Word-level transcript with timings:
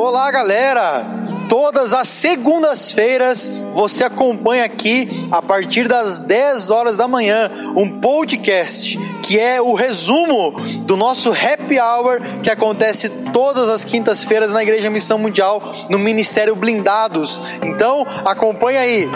Olá, 0.00 0.30
galera! 0.30 1.04
Todas 1.48 1.92
as 1.92 2.08
segundas-feiras 2.08 3.48
você 3.74 4.04
acompanha 4.04 4.64
aqui, 4.64 5.26
a 5.28 5.42
partir 5.42 5.88
das 5.88 6.22
10 6.22 6.70
horas 6.70 6.96
da 6.96 7.08
manhã, 7.08 7.50
um 7.76 7.98
podcast 7.98 8.96
que 9.24 9.40
é 9.40 9.60
o 9.60 9.74
resumo 9.74 10.52
do 10.84 10.96
nosso 10.96 11.32
happy 11.32 11.80
hour 11.80 12.20
que 12.44 12.48
acontece 12.48 13.08
todas 13.32 13.68
as 13.68 13.82
quintas-feiras 13.82 14.52
na 14.52 14.62
Igreja 14.62 14.88
Missão 14.88 15.18
Mundial, 15.18 15.60
no 15.90 15.98
Ministério 15.98 16.54
Blindados. 16.54 17.42
Então, 17.60 18.06
acompanha 18.24 18.78
aí. 18.78 19.10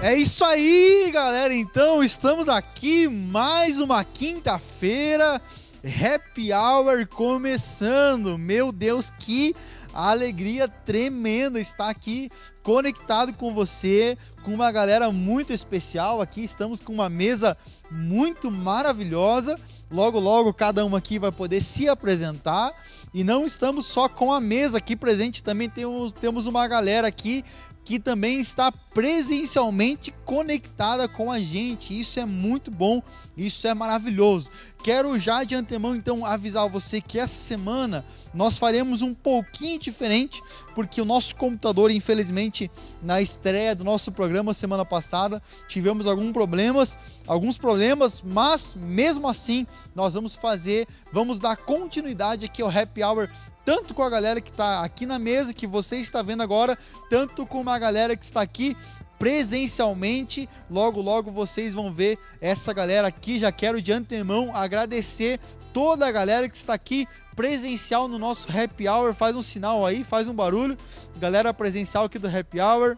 É 0.00 0.14
isso 0.14 0.42
aí, 0.42 1.10
galera. 1.12 1.52
Então, 1.52 2.02
estamos 2.02 2.48
aqui 2.48 3.08
mais 3.08 3.78
uma 3.78 4.02
quinta-feira, 4.04 5.42
Happy 5.86 6.52
Hour 6.52 7.06
começando. 7.06 8.36
Meu 8.36 8.72
Deus, 8.72 9.08
que 9.08 9.54
alegria 9.94 10.68
tremenda 10.68 11.60
estar 11.60 11.88
aqui 11.88 12.30
conectado 12.62 13.32
com 13.32 13.54
você, 13.54 14.18
com 14.42 14.52
uma 14.52 14.70
galera 14.72 15.10
muito 15.12 15.52
especial 15.52 16.20
aqui. 16.20 16.42
Estamos 16.42 16.80
com 16.80 16.92
uma 16.92 17.08
mesa 17.08 17.56
muito 17.90 18.50
maravilhosa. 18.50 19.56
Logo, 19.88 20.18
logo, 20.18 20.52
cada 20.52 20.84
um 20.84 20.96
aqui 20.96 21.18
vai 21.18 21.30
poder 21.30 21.62
se 21.62 21.88
apresentar. 21.88 22.72
E 23.14 23.22
não 23.22 23.46
estamos 23.46 23.86
só 23.86 24.08
com 24.08 24.32
a 24.32 24.40
mesa 24.40 24.78
aqui 24.78 24.96
presente, 24.96 25.42
também 25.42 25.70
temos, 25.70 26.12
temos 26.12 26.46
uma 26.46 26.66
galera 26.66 27.06
aqui 27.06 27.44
que 27.86 28.00
também 28.00 28.40
está 28.40 28.72
presencialmente 28.72 30.12
conectada 30.24 31.06
com 31.06 31.30
a 31.30 31.38
gente. 31.38 31.98
Isso 31.98 32.18
é 32.18 32.26
muito 32.26 32.68
bom, 32.68 33.00
isso 33.36 33.64
é 33.68 33.72
maravilhoso. 33.74 34.50
Quero 34.82 35.16
já 35.20 35.44
de 35.44 35.54
antemão 35.54 35.94
então 35.94 36.26
avisar 36.26 36.68
você 36.68 37.00
que 37.00 37.16
essa 37.16 37.38
semana 37.38 38.04
nós 38.34 38.58
faremos 38.58 39.02
um 39.02 39.14
pouquinho 39.14 39.78
diferente, 39.78 40.42
porque 40.74 41.00
o 41.00 41.04
nosso 41.04 41.36
computador, 41.36 41.92
infelizmente, 41.92 42.68
na 43.00 43.22
estreia 43.22 43.72
do 43.72 43.84
nosso 43.84 44.10
programa 44.10 44.52
semana 44.52 44.84
passada, 44.84 45.40
tivemos 45.68 46.08
alguns 46.08 46.32
problemas, 46.32 46.98
alguns 47.24 47.56
problemas, 47.56 48.20
mas 48.20 48.74
mesmo 48.74 49.28
assim 49.28 49.64
nós 49.94 50.14
vamos 50.14 50.34
fazer, 50.34 50.88
vamos 51.12 51.38
dar 51.38 51.56
continuidade 51.56 52.46
aqui 52.46 52.62
ao 52.62 52.68
Happy 52.68 53.04
Hour 53.04 53.30
tanto 53.66 53.92
com 53.92 54.02
a 54.04 54.08
galera 54.08 54.40
que 54.40 54.50
está 54.50 54.84
aqui 54.84 55.04
na 55.04 55.18
mesa, 55.18 55.52
que 55.52 55.66
você 55.66 55.96
está 55.96 56.22
vendo 56.22 56.40
agora, 56.40 56.78
tanto 57.10 57.44
com 57.44 57.68
a 57.68 57.78
galera 57.78 58.16
que 58.16 58.24
está 58.24 58.40
aqui 58.40 58.76
presencialmente. 59.18 60.48
Logo, 60.70 61.02
logo 61.02 61.32
vocês 61.32 61.74
vão 61.74 61.92
ver 61.92 62.16
essa 62.40 62.72
galera 62.72 63.08
aqui. 63.08 63.40
Já 63.40 63.50
quero 63.50 63.82
de 63.82 63.92
antemão 63.92 64.54
agradecer 64.54 65.40
toda 65.72 66.06
a 66.06 66.12
galera 66.12 66.48
que 66.48 66.56
está 66.56 66.74
aqui 66.74 67.08
presencial 67.34 68.06
no 68.06 68.20
nosso 68.20 68.46
Happy 68.48 68.88
Hour. 68.88 69.14
Faz 69.14 69.34
um 69.34 69.42
sinal 69.42 69.84
aí, 69.84 70.04
faz 70.04 70.28
um 70.28 70.34
barulho. 70.34 70.78
Galera 71.18 71.52
presencial 71.52 72.04
aqui 72.04 72.20
do 72.20 72.28
Happy 72.28 72.60
Hour. 72.60 72.96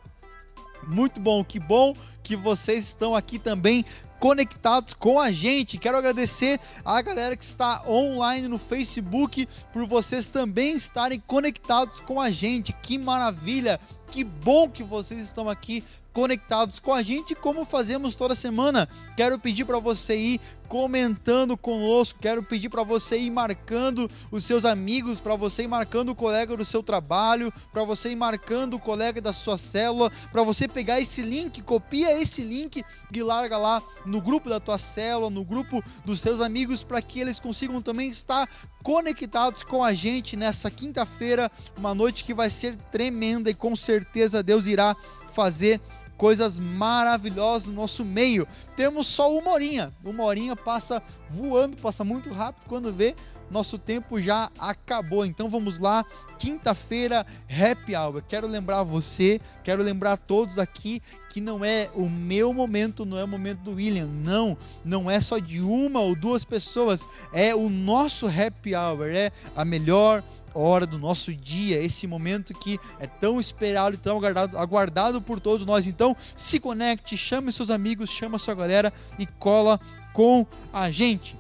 Muito 0.87 1.19
bom, 1.19 1.43
que 1.43 1.59
bom 1.59 1.97
que 2.23 2.37
vocês 2.37 2.89
estão 2.89 3.17
aqui 3.17 3.39
também 3.39 3.87
conectados 4.19 4.95
com 4.95 5.21
a 5.21 5.31
gente. 5.31 5.79
Quero 5.79 5.99
agradecer 5.99 6.61
a 6.85 7.01
galera 7.01 7.37
que 7.37 7.45
está 7.45 7.83
online 7.87 8.49
no 8.49 8.59
Facebook 8.59 9.49
por 9.73 9.87
vocês 9.87 10.27
também 10.27 10.75
estarem 10.75 11.23
conectados 11.27 12.01
com 12.01 12.21
a 12.21 12.31
gente. 12.31 12.73
Que 12.73 12.99
maravilha! 12.99 13.81
Que 14.11 14.25
bom 14.25 14.71
que 14.71 14.83
vocês 14.83 15.23
estão 15.23 15.51
aqui 15.51 15.85
conectados 16.19 16.81
com 16.81 16.93
a 16.93 17.01
gente, 17.01 17.33
como 17.33 17.65
fazemos 17.65 18.17
toda 18.17 18.35
semana. 18.35 18.89
Quero 19.17 19.39
pedir 19.39 19.65
para 19.65 19.79
você 19.79 20.17
ir 20.17 20.41
comentando 20.67 21.57
conosco, 21.57 22.19
quero 22.21 22.43
pedir 22.43 22.69
para 22.69 22.83
você 22.83 23.17
ir 23.17 23.31
marcando 23.31 24.11
os 24.29 24.45
seus 24.45 24.65
amigos, 24.65 25.21
para 25.21 25.37
você 25.37 25.63
ir 25.63 25.69
marcando 25.69 26.09
o 26.09 26.17
colega 26.17 26.57
do 26.57 26.65
seu 26.65 26.83
trabalho, 26.83 27.53
para 27.73 27.85
você 27.85 28.11
ir 28.11 28.17
marcando 28.17 28.75
o 28.75 28.81
colega 28.81 29.21
da 29.21 29.33
sua 29.33 29.57
célula, 29.57 30.11
para 30.33 30.43
você 30.43 30.67
pegar 30.67 31.01
esse 31.01 31.23
link, 31.23 31.63
copia 31.63 32.21
esse 32.21 32.43
link 32.43 32.83
e 33.13 33.23
larga 33.23 33.57
lá 33.57 33.81
no 34.05 34.21
grupo 34.21 34.51
da 34.51 34.59
tua 34.59 34.77
célula, 34.77 35.31
no 35.31 35.45
grupo 35.45 35.81
dos 36.05 36.21
seus 36.21 36.41
amigos, 36.41 36.83
para 36.83 37.01
que 37.01 37.21
eles 37.21 37.39
consigam 37.39 37.81
também 37.81 38.11
estar 38.11 38.49
conectados 38.83 39.63
com 39.63 39.85
a 39.85 39.95
gente 39.95 40.37
nessa 40.37 40.69
quinta-feira, 40.69 41.49
uma 41.77 41.95
noite 41.95 42.25
que 42.25 42.35
vai 42.35 42.51
ser 42.51 42.77
tremenda 42.91 43.49
e 43.49 43.55
com 43.55 43.77
certeza 43.77 44.43
Deus 44.43 44.67
irá 44.67 44.97
fazer 45.39 45.81
coisas 46.19 46.59
maravilhosas 46.59 47.69
no 47.69 47.73
nosso 47.73 48.05
meio. 48.05 48.47
Temos 48.77 49.07
só 49.07 49.33
uma 49.33 49.53
horinha. 49.53 49.95
Uma 50.05 50.25
horinha 50.25 50.57
passa 50.57 51.03
voando, 51.31 51.77
passa 51.77 52.05
muito 52.05 52.31
rápido 52.31 52.67
quando 52.67 52.93
vê. 52.93 53.15
Nosso 53.51 53.79
tempo 53.79 54.21
já 54.21 54.51
acabou. 54.59 55.25
Então 55.25 55.49
vamos 55.49 55.81
lá, 55.81 56.05
quinta-feira, 56.39 57.25
happy 57.49 57.97
hour. 57.97 58.23
Quero 58.29 58.47
lembrar 58.47 58.83
você, 58.83 59.41
quero 59.65 59.83
lembrar 59.83 60.19
todos 60.19 60.59
aqui 60.59 61.01
que 61.31 61.41
não 61.41 61.65
é 61.65 61.89
o 61.95 62.11
meu 62.11 62.53
momento, 62.53 63.07
não 63.07 63.17
é 63.17 63.25
o 63.25 63.29
momento 63.29 63.61
do 63.61 63.75
William. 63.75 64.07
Não, 64.07 64.57
não 64.85 65.11
é 65.11 65.19
só 65.21 65.39
de 65.39 65.61
uma 65.61 66.01
ou 66.01 66.15
duas 66.15 66.45
pessoas. 66.45 67.09
É 67.33 67.55
o 67.55 67.71
nosso 67.71 68.27
happy 68.27 68.75
hour. 68.75 69.09
É 69.09 69.33
a 69.57 69.65
melhor 69.65 70.23
hora 70.59 70.87
do 70.87 70.99
nosso 70.99 71.35
dia, 71.35 71.83
esse 71.83 72.07
momento 72.07 72.53
que 72.53 72.79
é 72.99 73.07
tão 73.07 73.41
esperado 73.41 73.95
e 73.95 73.99
tão 73.99 74.17
aguardado, 74.17 74.59
aguardado 74.59 75.23
por 75.23 75.41
todos 75.41 75.65
nós. 75.65 75.87
Então, 75.87 76.17
se 76.37 76.59
conecte, 76.59 77.17
chame 77.17 77.53
seus 77.53 77.71
amigos, 77.71 78.11
chama 78.11 78.39
sua 78.39 78.55
galera 78.55 78.93
e 79.19 79.27
cola 79.27 79.79
com 80.13 80.47
a 80.73 80.91
gente. 80.91 81.37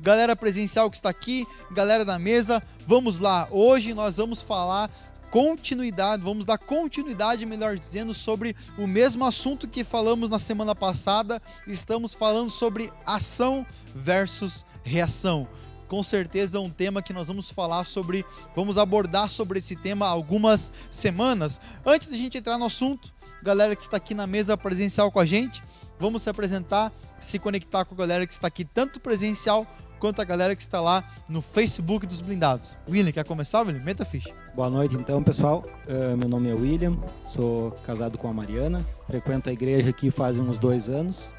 Galera 0.00 0.36
presencial 0.36 0.88
que 0.88 0.96
está 0.96 1.10
aqui, 1.10 1.46
galera 1.72 2.04
da 2.04 2.18
mesa, 2.18 2.62
vamos 2.86 3.18
lá. 3.18 3.48
Hoje 3.50 3.92
nós 3.92 4.16
vamos 4.16 4.40
falar 4.40 4.90
continuidade, 5.30 6.22
vamos 6.22 6.46
dar 6.46 6.56
continuidade, 6.56 7.44
melhor 7.44 7.76
dizendo, 7.76 8.14
sobre 8.14 8.56
o 8.78 8.86
mesmo 8.86 9.24
assunto 9.24 9.68
que 9.68 9.84
falamos 9.84 10.30
na 10.30 10.38
semana 10.38 10.74
passada. 10.74 11.42
Estamos 11.66 12.14
falando 12.14 12.50
sobre 12.50 12.92
ação 13.04 13.66
versus 13.94 14.64
reação 14.84 15.46
com 15.88 16.02
certeza 16.02 16.58
é 16.58 16.60
um 16.60 16.70
tema 16.70 17.02
que 17.02 17.12
nós 17.12 17.26
vamos 17.26 17.50
falar 17.50 17.84
sobre, 17.84 18.24
vamos 18.54 18.78
abordar 18.78 19.28
sobre 19.28 19.58
esse 19.58 19.74
tema 19.74 20.06
algumas 20.06 20.72
semanas. 20.90 21.60
Antes 21.84 22.08
de 22.08 22.14
a 22.14 22.18
gente 22.18 22.38
entrar 22.38 22.58
no 22.58 22.66
assunto, 22.66 23.12
galera 23.42 23.74
que 23.74 23.82
está 23.82 23.96
aqui 23.96 24.14
na 24.14 24.26
mesa 24.26 24.56
presencial 24.56 25.10
com 25.10 25.18
a 25.18 25.26
gente, 25.26 25.62
vamos 25.98 26.22
se 26.22 26.30
apresentar, 26.30 26.92
se 27.18 27.38
conectar 27.38 27.84
com 27.84 27.94
a 27.94 27.98
galera 27.98 28.26
que 28.26 28.32
está 28.32 28.46
aqui 28.46 28.64
tanto 28.64 29.00
presencial 29.00 29.66
quanto 29.98 30.20
a 30.22 30.24
galera 30.24 30.54
que 30.54 30.62
está 30.62 30.80
lá 30.80 31.02
no 31.28 31.42
Facebook 31.42 32.06
dos 32.06 32.20
Blindados. 32.20 32.76
William, 32.88 33.10
quer 33.10 33.24
começar, 33.24 33.62
William? 33.62 33.82
Meta 33.82 34.04
ficha. 34.04 34.32
Boa 34.54 34.70
noite, 34.70 34.94
então, 34.94 35.22
pessoal. 35.22 35.64
Uh, 35.86 36.16
meu 36.16 36.28
nome 36.28 36.48
é 36.48 36.54
William, 36.54 36.96
sou 37.24 37.72
casado 37.84 38.16
com 38.16 38.28
a 38.28 38.32
Mariana, 38.32 38.86
frequento 39.06 39.50
a 39.50 39.52
igreja 39.52 39.90
aqui 39.90 40.10
faz 40.10 40.38
uns 40.38 40.58
dois 40.58 40.88
anos 40.88 41.34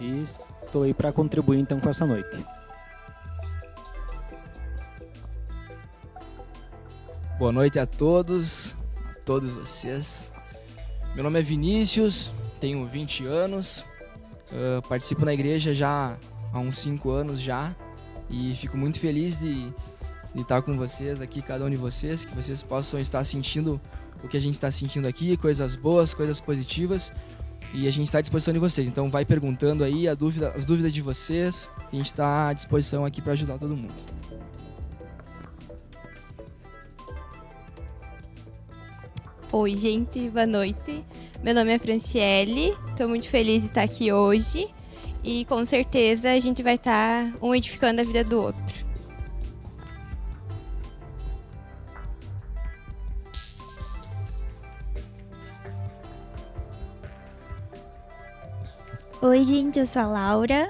e 0.00 0.22
estou 0.64 0.82
aí 0.82 0.92
para 0.92 1.12
contribuir 1.12 1.58
então 1.60 1.80
com 1.80 1.88
essa 1.88 2.04
noite. 2.04 2.44
Boa 7.36 7.50
noite 7.50 7.80
a 7.80 7.86
todos, 7.86 8.76
a 9.10 9.14
todos 9.24 9.54
vocês. 9.54 10.32
Meu 11.16 11.24
nome 11.24 11.40
é 11.40 11.42
Vinícius, 11.42 12.30
tenho 12.60 12.86
20 12.86 13.26
anos, 13.26 13.84
uh, 14.52 14.80
participo 14.88 15.24
na 15.24 15.34
igreja 15.34 15.74
já 15.74 16.16
há 16.52 16.58
uns 16.60 16.78
5 16.78 17.10
anos 17.10 17.40
já 17.40 17.74
e 18.30 18.54
fico 18.54 18.76
muito 18.76 19.00
feliz 19.00 19.36
de, 19.36 19.68
de 20.32 20.42
estar 20.42 20.62
com 20.62 20.76
vocês 20.76 21.20
aqui, 21.20 21.42
cada 21.42 21.64
um 21.64 21.70
de 21.70 21.76
vocês, 21.76 22.24
que 22.24 22.32
vocês 22.36 22.62
possam 22.62 23.00
estar 23.00 23.24
sentindo 23.24 23.80
o 24.22 24.28
que 24.28 24.36
a 24.36 24.40
gente 24.40 24.54
está 24.54 24.70
sentindo 24.70 25.08
aqui, 25.08 25.36
coisas 25.36 25.74
boas, 25.74 26.14
coisas 26.14 26.40
positivas 26.40 27.12
e 27.72 27.88
a 27.88 27.90
gente 27.90 28.06
está 28.06 28.18
à 28.18 28.20
disposição 28.20 28.54
de 28.54 28.60
vocês. 28.60 28.86
Então 28.86 29.10
vai 29.10 29.24
perguntando 29.24 29.82
aí 29.82 30.06
dúvida, 30.14 30.52
as 30.54 30.64
dúvidas 30.64 30.94
de 30.94 31.02
vocês, 31.02 31.68
a 31.92 31.96
gente 31.96 32.06
está 32.06 32.50
à 32.50 32.52
disposição 32.52 33.04
aqui 33.04 33.20
para 33.20 33.32
ajudar 33.32 33.58
todo 33.58 33.76
mundo. 33.76 33.92
Oi, 39.56 39.76
gente, 39.76 40.28
boa 40.30 40.46
noite. 40.46 41.04
Meu 41.40 41.54
nome 41.54 41.72
é 41.72 41.78
Franciele, 41.78 42.76
estou 42.88 43.08
muito 43.08 43.28
feliz 43.28 43.62
de 43.62 43.68
estar 43.68 43.84
aqui 43.84 44.12
hoje 44.12 44.68
e 45.22 45.44
com 45.44 45.64
certeza 45.64 46.28
a 46.28 46.40
gente 46.40 46.60
vai 46.60 46.74
estar 46.74 47.32
um 47.40 47.54
edificando 47.54 48.00
a 48.00 48.04
vida 48.04 48.24
do 48.24 48.42
outro. 48.42 48.84
Oi, 59.22 59.44
gente, 59.44 59.78
eu 59.78 59.86
sou 59.86 60.02
a 60.02 60.06
Laura, 60.06 60.68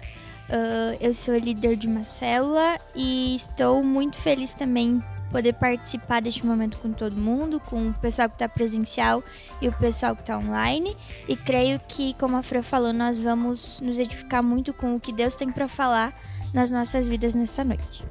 uh, 0.51 0.99
eu 1.01 1.15
sou 1.15 1.39
líder 1.39 1.77
de 1.77 1.89
uma 1.89 2.05
célula 2.05 2.79
e 2.95 3.35
estou 3.35 3.83
muito 3.83 4.19
feliz 4.19 4.53
também 4.53 5.03
poder 5.35 5.55
participar 5.55 6.23
deste 6.23 6.47
momento 6.47 6.79
com 6.79 6.93
todo 6.93 7.17
mundo, 7.17 7.59
com 7.59 7.89
o 7.89 7.95
pessoal 7.95 8.29
que 8.29 8.37
está 8.37 8.49
presencial 8.49 9.21
e 9.61 9.67
o 9.67 9.73
pessoal 9.73 10.15
que 10.15 10.23
está 10.23 10.39
online. 10.39 10.97
E 11.27 11.35
creio 11.37 11.81
que, 11.89 12.15
como 12.15 12.37
a 12.37 12.43
Fran 12.43 12.63
falou, 12.63 12.93
nós 12.93 13.21
vamos 13.21 13.81
nos 13.81 13.99
edificar 13.99 14.45
muito 14.45 14.73
com 14.73 14.95
o 14.95 15.01
que 15.01 15.13
Deus 15.13 15.35
tem 15.35 15.51
para 15.51 15.67
falar 15.67 16.17
nas 16.53 16.71
nossas 16.71 17.09
vidas 17.09 17.35
nessa 17.35 17.65
noite. 17.65 18.05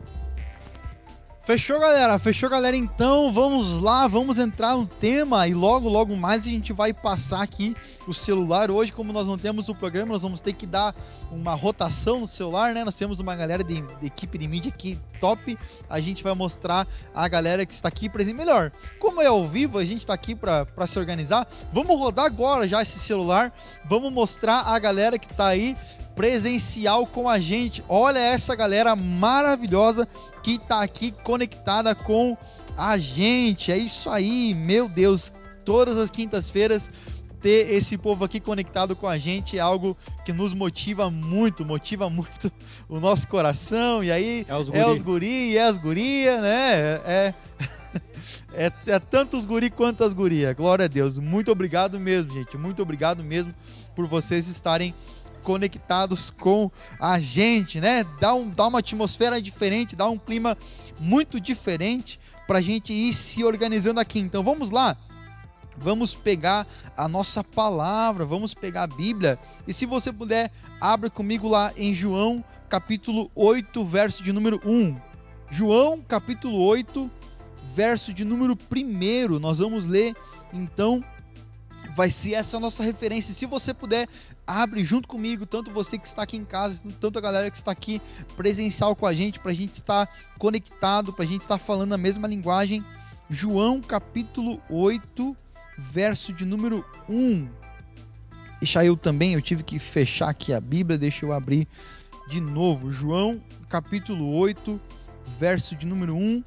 Fechou, 1.45 1.77
galera? 1.77 2.17
Fechou, 2.19 2.49
galera? 2.49 2.77
Então 2.77 3.29
vamos 3.33 3.81
lá, 3.81 4.07
vamos 4.07 4.39
entrar 4.39 4.77
no 4.77 4.85
tema 4.85 5.45
e 5.45 5.53
logo, 5.53 5.89
logo 5.89 6.15
mais 6.15 6.47
a 6.47 6.49
gente 6.49 6.71
vai 6.71 6.93
passar 6.93 7.41
aqui 7.41 7.75
o 8.07 8.13
celular. 8.13 8.71
Hoje, 8.71 8.93
como 8.93 9.11
nós 9.11 9.27
não 9.27 9.37
temos 9.37 9.67
o 9.67 9.75
programa, 9.75 10.13
nós 10.13 10.21
vamos 10.21 10.39
ter 10.39 10.53
que 10.53 10.65
dar 10.65 10.95
uma 11.29 11.53
rotação 11.53 12.21
no 12.21 12.27
celular, 12.27 12.73
né? 12.73 12.85
Nós 12.85 12.95
temos 12.95 13.19
uma 13.19 13.35
galera 13.35 13.61
de, 13.61 13.81
de 13.81 14.05
equipe 14.07 14.37
de 14.37 14.47
mídia 14.47 14.71
aqui 14.73 14.97
top. 15.19 15.59
A 15.89 15.99
gente 15.99 16.23
vai 16.23 16.33
mostrar 16.33 16.87
a 17.13 17.27
galera 17.27 17.65
que 17.65 17.73
está 17.73 17.89
aqui 17.89 18.07
presente. 18.07 18.37
Melhor, 18.37 18.71
como 18.97 19.21
é 19.21 19.25
ao 19.25 19.45
vivo, 19.45 19.77
a 19.77 19.83
gente 19.83 19.99
está 19.99 20.13
aqui 20.13 20.33
para 20.33 20.87
se 20.87 20.97
organizar. 20.97 21.45
Vamos 21.73 21.99
rodar 21.99 22.23
agora 22.23 22.65
já 22.69 22.81
esse 22.81 22.99
celular. 22.99 23.53
Vamos 23.83 24.13
mostrar 24.13 24.61
a 24.61 24.79
galera 24.79 25.19
que 25.19 25.29
está 25.29 25.47
aí 25.47 25.75
presencial 26.15 27.05
com 27.05 27.27
a 27.27 27.37
gente. 27.37 27.83
Olha 27.89 28.19
essa 28.19 28.55
galera 28.55 28.95
maravilhosa 28.95 30.07
que 30.43 30.55
está 30.55 30.83
aqui 30.83 31.11
conectada 31.23 31.95
com 31.95 32.37
a 32.77 32.97
gente. 32.97 33.71
É 33.71 33.77
isso 33.77 34.09
aí, 34.09 34.53
meu 34.53 34.89
Deus. 34.89 35.31
Todas 35.63 35.97
as 35.97 36.11
quintas-feiras 36.11 36.91
ter 37.43 37.69
esse 37.73 37.97
povo 37.97 38.23
aqui 38.23 38.39
conectado 38.39 38.95
com 38.95 39.05
a 39.05 39.17
gente 39.17 39.57
é 39.57 39.61
algo 39.61 39.97
que 40.25 40.31
nos 40.31 40.53
motiva 40.53 41.09
muito, 41.09 41.65
motiva 41.65 42.09
muito 42.09 42.51
o 42.87 42.99
nosso 42.99 43.27
coração. 43.27 44.03
E 44.03 44.11
aí 44.11 44.45
é 44.47 44.55
os 44.55 44.69
guri, 44.69 44.79
é 44.79 44.87
os 44.87 45.01
guri 45.01 45.57
é 45.57 45.63
as 45.63 45.77
guria, 45.77 46.41
né? 46.41 46.73
É, 47.05 47.33
é, 48.53 48.71
é 48.87 48.99
tanto 48.99 49.37
os 49.37 49.45
guri 49.45 49.69
quanto 49.69 50.03
as 50.03 50.13
gurias. 50.13 50.55
Glória 50.55 50.85
a 50.85 50.87
Deus. 50.87 51.17
Muito 51.17 51.51
obrigado 51.51 51.99
mesmo, 51.99 52.31
gente. 52.31 52.57
Muito 52.57 52.81
obrigado 52.81 53.23
mesmo 53.23 53.53
por 53.95 54.07
vocês 54.07 54.47
estarem 54.47 54.93
conectados 55.43 56.29
com 56.29 56.71
a 56.99 57.19
gente, 57.19 57.79
né? 57.79 58.05
Dá, 58.19 58.33
um, 58.33 58.49
dá 58.49 58.67
uma 58.67 58.79
atmosfera 58.79 59.41
diferente, 59.41 59.95
dá 59.95 60.09
um 60.09 60.17
clima 60.17 60.57
muito 60.99 61.39
diferente 61.39 62.19
para 62.47 62.59
a 62.59 62.61
gente 62.61 62.91
ir 62.93 63.13
se 63.13 63.43
organizando 63.43 63.99
aqui. 63.99 64.19
Então 64.19 64.43
vamos 64.43 64.71
lá. 64.71 64.97
Vamos 65.77 66.13
pegar 66.13 66.67
a 66.95 67.07
nossa 67.07 67.43
palavra, 67.43 68.25
vamos 68.25 68.53
pegar 68.53 68.83
a 68.83 68.87
Bíblia. 68.87 69.39
E 69.67 69.73
se 69.73 69.85
você 69.85 70.13
puder, 70.13 70.51
abra 70.79 71.09
comigo 71.09 71.47
lá 71.47 71.73
em 71.75 71.93
João, 71.93 72.43
capítulo 72.69 73.29
8, 73.35 73.83
verso 73.83 74.23
de 74.23 74.31
número 74.31 74.61
1. 74.63 74.95
João, 75.51 76.01
capítulo 76.01 76.59
8, 76.59 77.09
verso 77.73 78.13
de 78.13 78.23
número 78.23 78.57
1. 78.71 79.39
Nós 79.39 79.59
vamos 79.59 79.85
ler 79.85 80.15
então 80.53 81.03
vai 81.95 82.09
ser 82.09 82.33
essa 82.33 82.57
a 82.57 82.59
nossa 82.59 82.83
referência. 82.83 83.33
Se 83.33 83.45
você 83.45 83.73
puder, 83.73 84.07
abre 84.45 84.83
junto 84.83 85.07
comigo, 85.07 85.45
tanto 85.45 85.71
você 85.71 85.97
que 85.97 86.07
está 86.07 86.23
aqui 86.23 86.37
em 86.37 86.45
casa, 86.45 86.81
tanto 86.99 87.17
a 87.19 87.21
galera 87.21 87.49
que 87.49 87.57
está 87.57 87.71
aqui 87.71 88.01
presencial 88.35 88.95
com 88.95 89.05
a 89.05 89.13
gente, 89.13 89.39
para 89.39 89.51
a 89.51 89.55
gente 89.55 89.75
estar 89.75 90.09
conectado, 90.37 91.13
para 91.13 91.23
a 91.23 91.27
gente 91.27 91.41
estar 91.41 91.57
falando 91.57 91.93
a 91.93 91.97
mesma 91.97 92.27
linguagem. 92.27 92.83
João 93.29 93.81
capítulo 93.81 94.61
8, 94.69 95.35
verso 95.77 96.33
de 96.33 96.45
número 96.45 96.85
1. 97.07 97.47
Deixa 98.59 98.83
eu 98.85 98.95
também, 98.95 99.33
eu 99.33 99.41
tive 99.41 99.63
que 99.63 99.77
fechar 99.77 100.29
aqui 100.29 100.53
a 100.53 100.61
Bíblia, 100.61 100.97
deixa 100.97 101.25
eu 101.25 101.33
abrir 101.33 101.67
de 102.27 102.39
novo. 102.39 102.91
João 102.91 103.41
capítulo 103.69 104.33
8, 104.35 104.79
verso 105.39 105.75
de 105.75 105.85
número 105.85 106.15
1 106.15 106.43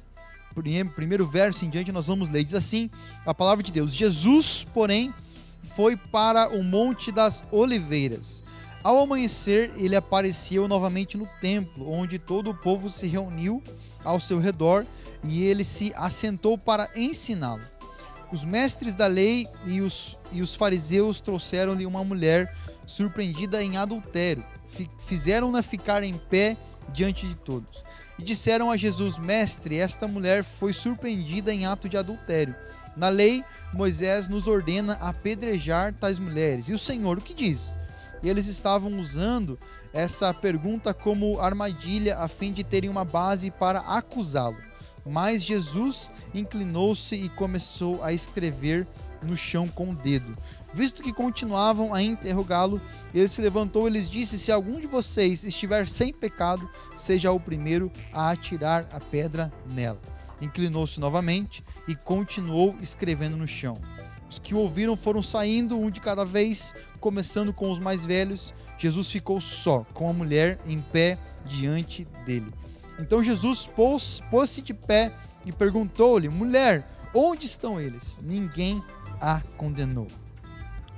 primeiro 0.95 1.27
verso 1.27 1.65
em 1.65 1.69
diante 1.69 1.91
nós 1.91 2.07
vamos 2.07 2.29
ler. 2.29 2.43
Diz 2.43 2.55
assim 2.55 2.89
a 3.25 3.33
palavra 3.33 3.63
de 3.63 3.71
Deus: 3.71 3.93
Jesus, 3.93 4.65
porém, 4.73 5.13
foi 5.75 5.95
para 5.95 6.49
o 6.49 6.63
Monte 6.63 7.11
das 7.11 7.43
Oliveiras. 7.51 8.43
Ao 8.83 8.99
amanhecer, 8.99 9.71
ele 9.75 9.95
apareceu 9.95 10.67
novamente 10.67 11.17
no 11.17 11.27
templo, 11.41 11.91
onde 11.91 12.17
todo 12.17 12.51
o 12.51 12.55
povo 12.55 12.89
se 12.89 13.07
reuniu 13.07 13.61
ao 14.03 14.19
seu 14.19 14.39
redor 14.39 14.85
e 15.23 15.43
ele 15.43 15.63
se 15.63 15.91
assentou 15.95 16.57
para 16.57 16.89
ensiná-lo. 16.95 17.63
Os 18.31 18.43
mestres 18.43 18.95
da 18.95 19.07
lei 19.07 19.47
e 19.65 19.81
os, 19.81 20.17
e 20.31 20.41
os 20.41 20.55
fariseus 20.55 21.21
trouxeram-lhe 21.21 21.85
uma 21.85 22.03
mulher 22.03 22.55
surpreendida 22.85 23.63
em 23.63 23.77
adultério. 23.77 24.43
Fizeram-na 25.05 25.63
ficar 25.63 26.03
em 26.03 26.13
pé 26.13 26.57
diante 26.93 27.27
de 27.27 27.35
todos. 27.35 27.83
E 28.19 28.23
disseram 28.23 28.69
a 28.71 28.77
Jesus: 28.77 29.17
Mestre, 29.17 29.77
esta 29.77 30.07
mulher 30.07 30.43
foi 30.43 30.73
surpreendida 30.73 31.53
em 31.53 31.65
ato 31.65 31.87
de 31.87 31.97
adultério. 31.97 32.55
Na 32.97 33.09
lei, 33.09 33.45
Moisés 33.71 34.27
nos 34.27 34.47
ordena 34.47 34.93
apedrejar 34.93 35.93
tais 35.93 36.17
mulheres. 36.17 36.67
E 36.67 36.73
o 36.73 36.79
Senhor 36.79 37.19
o 37.19 37.21
que 37.21 37.35
diz? 37.35 37.75
E 38.23 38.27
eles 38.27 38.47
estavam 38.47 38.99
usando 38.99 39.59
essa 39.93 40.33
pergunta 40.33 40.95
como 40.95 41.39
armadilha 41.39 42.17
a 42.17 42.27
fim 42.27 42.51
de 42.51 42.63
terem 42.63 42.89
uma 42.89 43.05
base 43.05 43.51
para 43.51 43.81
acusá-lo. 43.81 44.57
Mas 45.05 45.43
Jesus 45.43 46.09
inclinou-se 46.33 47.15
e 47.15 47.29
começou 47.29 48.03
a 48.03 48.11
escrever 48.11 48.87
no 49.21 49.37
chão 49.37 49.67
com 49.67 49.91
o 49.91 49.95
dedo. 49.95 50.35
Visto 50.73 51.03
que 51.03 51.13
continuavam 51.13 51.93
a 51.93 52.01
interrogá-lo, 52.01 52.81
ele 53.13 53.27
se 53.27 53.41
levantou 53.41 53.87
e 53.87 53.91
lhes 53.91 54.09
disse: 54.09 54.39
Se 54.39 54.51
algum 54.51 54.79
de 54.79 54.87
vocês 54.87 55.43
estiver 55.43 55.87
sem 55.87 56.11
pecado, 56.11 56.67
seja 56.95 57.31
o 57.31 57.39
primeiro 57.39 57.91
a 58.11 58.31
atirar 58.31 58.87
a 58.91 58.99
pedra 58.99 59.53
nela 59.69 60.16
inclinou-se 60.41 60.99
novamente 60.99 61.63
e 61.87 61.95
continuou 61.95 62.75
escrevendo 62.81 63.37
no 63.37 63.47
chão. 63.47 63.79
Os 64.29 64.39
que 64.39 64.53
o 64.53 64.59
ouviram 64.59 64.97
foram 64.97 65.21
saindo, 65.21 65.79
um 65.79 65.89
de 65.89 66.01
cada 66.01 66.25
vez, 66.25 66.75
começando 66.99 67.53
com 67.53 67.71
os 67.71 67.79
mais 67.79 68.05
velhos. 68.05 68.53
Jesus 68.77 69.09
ficou 69.09 69.39
só, 69.39 69.85
com 69.93 70.09
a 70.09 70.13
mulher 70.13 70.59
em 70.65 70.81
pé 70.81 71.17
diante 71.45 72.05
dele. 72.25 72.51
Então 72.99 73.23
Jesus 73.23 73.65
pôs-se 73.67 74.21
pôs 74.23 74.55
de 74.55 74.73
pé 74.73 75.13
e 75.45 75.51
perguntou-lhe: 75.51 76.27
Mulher, 76.27 76.87
onde 77.13 77.45
estão 77.45 77.79
eles? 77.79 78.17
Ninguém 78.21 78.83
a 79.21 79.41
condenou. 79.55 80.07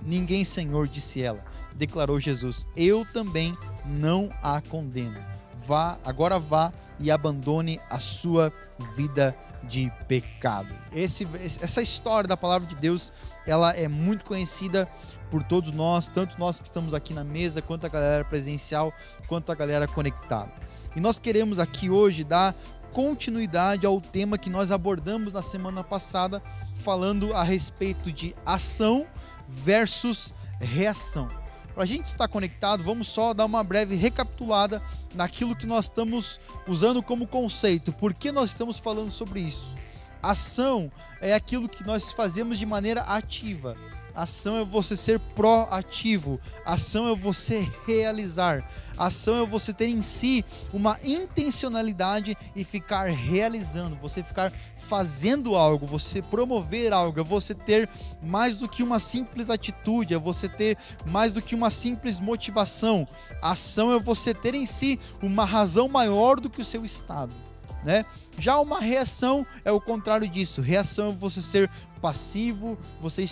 Ninguém, 0.01 0.43
Senhor, 0.43 0.87
disse 0.87 1.21
ela. 1.21 1.43
Declarou 1.75 2.19
Jesus: 2.19 2.67
Eu 2.75 3.05
também 3.13 3.55
não 3.85 4.29
a 4.41 4.61
condeno. 4.61 5.19
Vá, 5.67 5.99
agora 6.03 6.39
vá 6.39 6.73
e 6.99 7.09
abandone 7.09 7.79
a 7.89 7.99
sua 7.99 8.51
vida 8.95 9.35
de 9.63 9.91
pecado. 10.07 10.73
Esse, 10.91 11.27
essa 11.61 11.81
história 11.81 12.27
da 12.27 12.37
palavra 12.37 12.67
de 12.67 12.75
Deus, 12.75 13.11
ela 13.45 13.71
é 13.71 13.87
muito 13.87 14.23
conhecida 14.23 14.87
por 15.29 15.43
todos 15.43 15.71
nós, 15.71 16.09
tanto 16.09 16.39
nós 16.39 16.59
que 16.59 16.65
estamos 16.65 16.93
aqui 16.93 17.13
na 17.13 17.23
mesa, 17.23 17.61
quanto 17.61 17.85
a 17.85 17.89
galera 17.89 18.23
presencial, 18.23 18.93
quanto 19.27 19.51
a 19.51 19.55
galera 19.55 19.87
conectada. 19.87 20.51
E 20.95 20.99
nós 20.99 21.19
queremos 21.19 21.59
aqui 21.59 21.89
hoje 21.89 22.23
dar 22.23 22.55
continuidade 22.91 23.85
ao 23.85 24.01
tema 24.01 24.37
que 24.37 24.49
nós 24.49 24.71
abordamos 24.71 25.33
na 25.33 25.41
semana 25.41 25.83
passada, 25.83 26.41
falando 26.83 27.33
a 27.33 27.43
respeito 27.43 28.11
de 28.11 28.35
ação 28.45 29.05
versus 29.47 30.33
reação. 30.59 31.38
Para 31.73 31.83
a 31.83 31.85
gente 31.85 32.05
estar 32.05 32.27
conectado, 32.27 32.83
vamos 32.83 33.07
só 33.07 33.33
dar 33.33 33.45
uma 33.45 33.63
breve 33.63 33.95
recapitulada 33.95 34.81
naquilo 35.15 35.55
que 35.55 35.65
nós 35.65 35.85
estamos 35.85 36.39
usando 36.67 37.01
como 37.01 37.27
conceito. 37.27 37.93
Por 37.93 38.13
que 38.13 38.31
nós 38.31 38.51
estamos 38.51 38.79
falando 38.79 39.11
sobre 39.11 39.41
isso? 39.41 39.73
Ação 40.21 40.91
é 41.21 41.33
aquilo 41.33 41.69
que 41.69 41.85
nós 41.85 42.11
fazemos 42.11 42.59
de 42.59 42.65
maneira 42.65 43.01
ativa. 43.01 43.75
Ação 44.19 44.57
é 44.57 44.65
você 44.65 44.97
ser 44.97 45.17
proativo. 45.17 46.41
Ação 46.65 47.07
é 47.07 47.15
você 47.15 47.71
realizar. 47.87 48.69
Ação 48.97 49.41
é 49.41 49.45
você 49.45 49.73
ter 49.73 49.87
em 49.87 50.01
si 50.01 50.43
uma 50.73 50.99
intencionalidade 51.01 52.35
e 52.53 52.65
ficar 52.65 53.05
realizando, 53.05 53.95
você 53.95 54.21
ficar 54.21 54.51
fazendo 54.89 55.55
algo, 55.55 55.87
você 55.87 56.21
promover 56.21 56.91
algo, 56.91 57.21
é 57.21 57.23
você 57.23 57.55
ter 57.55 57.89
mais 58.21 58.57
do 58.57 58.67
que 58.67 58.83
uma 58.83 58.99
simples 58.99 59.49
atitude, 59.49 60.13
é 60.13 60.19
você 60.19 60.49
ter 60.49 60.77
mais 61.05 61.31
do 61.31 61.41
que 61.41 61.55
uma 61.55 61.69
simples 61.69 62.19
motivação. 62.19 63.07
Ação 63.41 63.93
é 63.93 63.99
você 64.01 64.33
ter 64.33 64.53
em 64.53 64.65
si 64.65 64.99
uma 65.23 65.45
razão 65.45 65.87
maior 65.87 66.41
do 66.41 66.49
que 66.49 66.61
o 66.61 66.65
seu 66.65 66.83
estado. 66.83 67.48
Né? 67.83 68.05
Já 68.37 68.59
uma 68.59 68.79
reação 68.79 69.45
é 69.63 69.71
o 69.71 69.79
contrário 69.79 70.27
disso. 70.27 70.61
Reação 70.61 71.09
é 71.09 71.13
você 71.13 71.41
ser 71.41 71.69
passivo, 72.01 72.77
você 73.01 73.25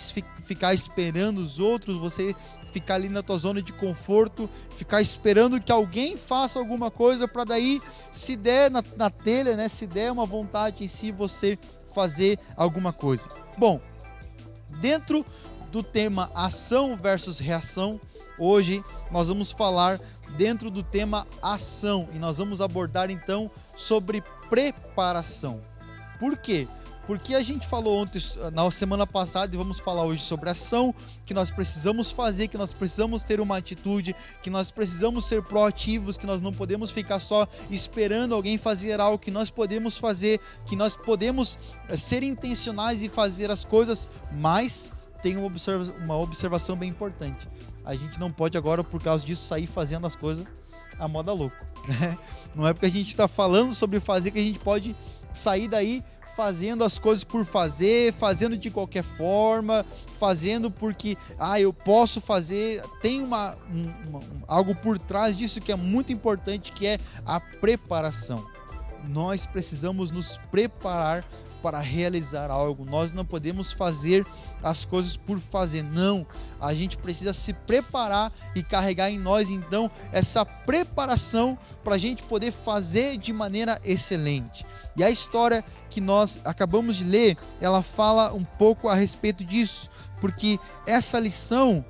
ficar 0.44 0.74
esperando 0.74 1.38
os 1.38 1.58
outros, 1.58 1.96
você 1.96 2.34
ficar 2.72 2.94
ali 2.94 3.08
na 3.08 3.22
tua 3.22 3.38
zona 3.38 3.62
de 3.62 3.72
conforto, 3.72 4.48
ficar 4.70 5.00
esperando 5.00 5.60
que 5.60 5.72
alguém 5.72 6.16
faça 6.16 6.58
alguma 6.58 6.90
coisa 6.90 7.26
para 7.26 7.44
daí, 7.44 7.80
se 8.12 8.36
der 8.36 8.70
na, 8.70 8.82
na 8.96 9.10
telha, 9.10 9.56
né, 9.56 9.68
se 9.68 9.86
der 9.86 10.12
uma 10.12 10.26
vontade 10.26 10.84
em 10.84 10.88
si, 10.88 11.10
você 11.10 11.58
fazer 11.94 12.38
alguma 12.56 12.92
coisa. 12.92 13.28
Bom, 13.56 13.80
dentro 14.80 15.24
do 15.72 15.82
tema 15.82 16.30
ação 16.34 16.96
versus 16.96 17.38
reação, 17.38 18.00
hoje 18.38 18.84
nós 19.10 19.28
vamos 19.28 19.50
falar 19.50 20.00
dentro 20.36 20.70
do 20.70 20.82
tema 20.82 21.26
ação 21.42 22.08
e 22.14 22.18
nós 22.18 22.38
vamos 22.38 22.60
abordar 22.60 23.10
então 23.10 23.50
sobre 23.76 24.22
preparação. 24.48 25.60
Por 26.18 26.36
quê? 26.36 26.66
Porque 27.08 27.34
a 27.34 27.40
gente 27.40 27.66
falou 27.66 28.02
ontem, 28.02 28.20
na 28.52 28.70
semana 28.70 29.06
passada, 29.06 29.54
e 29.54 29.56
vamos 29.56 29.80
falar 29.80 30.04
hoje 30.04 30.22
sobre 30.22 30.50
ação, 30.50 30.94
que 31.24 31.32
nós 31.32 31.50
precisamos 31.50 32.10
fazer, 32.10 32.48
que 32.48 32.58
nós 32.58 32.70
precisamos 32.70 33.22
ter 33.22 33.40
uma 33.40 33.56
atitude, 33.56 34.14
que 34.42 34.50
nós 34.50 34.70
precisamos 34.70 35.26
ser 35.26 35.42
proativos, 35.42 36.18
que 36.18 36.26
nós 36.26 36.42
não 36.42 36.52
podemos 36.52 36.90
ficar 36.90 37.18
só 37.18 37.48
esperando 37.70 38.34
alguém 38.34 38.58
fazer 38.58 39.00
algo, 39.00 39.18
que 39.18 39.30
nós 39.30 39.48
podemos 39.48 39.96
fazer, 39.96 40.38
que 40.66 40.76
nós 40.76 40.94
podemos 40.94 41.58
eh, 41.88 41.96
ser 41.96 42.22
intencionais 42.22 43.02
e 43.02 43.08
fazer 43.08 43.50
as 43.50 43.64
coisas, 43.64 44.06
mas 44.30 44.92
tem 45.22 45.34
uma, 45.38 45.46
observa 45.46 45.90
uma 46.04 46.18
observação 46.18 46.76
bem 46.76 46.90
importante. 46.90 47.48
A 47.86 47.94
gente 47.94 48.20
não 48.20 48.30
pode 48.30 48.58
agora, 48.58 48.84
por 48.84 49.02
causa 49.02 49.24
disso, 49.24 49.46
sair 49.46 49.66
fazendo 49.66 50.06
as 50.06 50.14
coisas 50.14 50.46
a 50.98 51.08
moda 51.08 51.32
louco. 51.32 51.56
Né? 51.86 52.18
Não 52.54 52.66
é 52.66 52.72
porque 52.72 52.86
a 52.86 52.90
gente 52.90 53.08
está 53.08 53.28
falando 53.28 53.74
sobre 53.74 54.00
fazer 54.00 54.30
que 54.30 54.38
a 54.38 54.42
gente 54.42 54.58
pode 54.58 54.94
sair 55.32 55.68
daí 55.68 56.02
fazendo 56.38 56.84
as 56.84 57.00
coisas 57.00 57.24
por 57.24 57.44
fazer, 57.44 58.12
fazendo 58.12 58.56
de 58.56 58.70
qualquer 58.70 59.02
forma, 59.02 59.84
fazendo 60.20 60.70
porque 60.70 61.16
ah, 61.36 61.60
eu 61.60 61.72
posso 61.72 62.20
fazer. 62.20 62.80
Tem 63.02 63.20
uma, 63.20 63.56
uma, 64.06 64.20
algo 64.46 64.72
por 64.72 65.00
trás 65.00 65.36
disso 65.36 65.60
que 65.60 65.72
é 65.72 65.74
muito 65.74 66.12
importante, 66.12 66.70
que 66.70 66.86
é 66.86 66.98
a 67.26 67.40
preparação. 67.40 68.46
Nós 69.08 69.46
precisamos 69.46 70.12
nos 70.12 70.36
preparar 70.48 71.24
para 71.62 71.80
realizar 71.80 72.50
algo. 72.50 72.84
Nós 72.84 73.12
não 73.12 73.24
podemos 73.24 73.72
fazer 73.72 74.26
as 74.62 74.84
coisas 74.84 75.16
por 75.16 75.38
fazer. 75.38 75.82
Não, 75.82 76.26
a 76.60 76.72
gente 76.74 76.96
precisa 76.96 77.32
se 77.32 77.52
preparar 77.52 78.32
e 78.54 78.62
carregar 78.62 79.10
em 79.10 79.18
nós 79.18 79.50
então 79.50 79.90
essa 80.12 80.44
preparação 80.44 81.58
para 81.84 81.94
a 81.94 81.98
gente 81.98 82.22
poder 82.22 82.52
fazer 82.52 83.18
de 83.18 83.32
maneira 83.32 83.80
excelente. 83.84 84.64
E 84.96 85.04
a 85.04 85.10
história 85.10 85.64
que 85.90 86.00
nós 86.00 86.40
acabamos 86.44 86.96
de 86.96 87.04
ler, 87.04 87.36
ela 87.60 87.82
fala 87.82 88.32
um 88.32 88.44
pouco 88.44 88.88
a 88.88 88.94
respeito 88.94 89.44
disso, 89.44 89.88
porque 90.20 90.58
essa 90.86 91.18
lição 91.18 91.84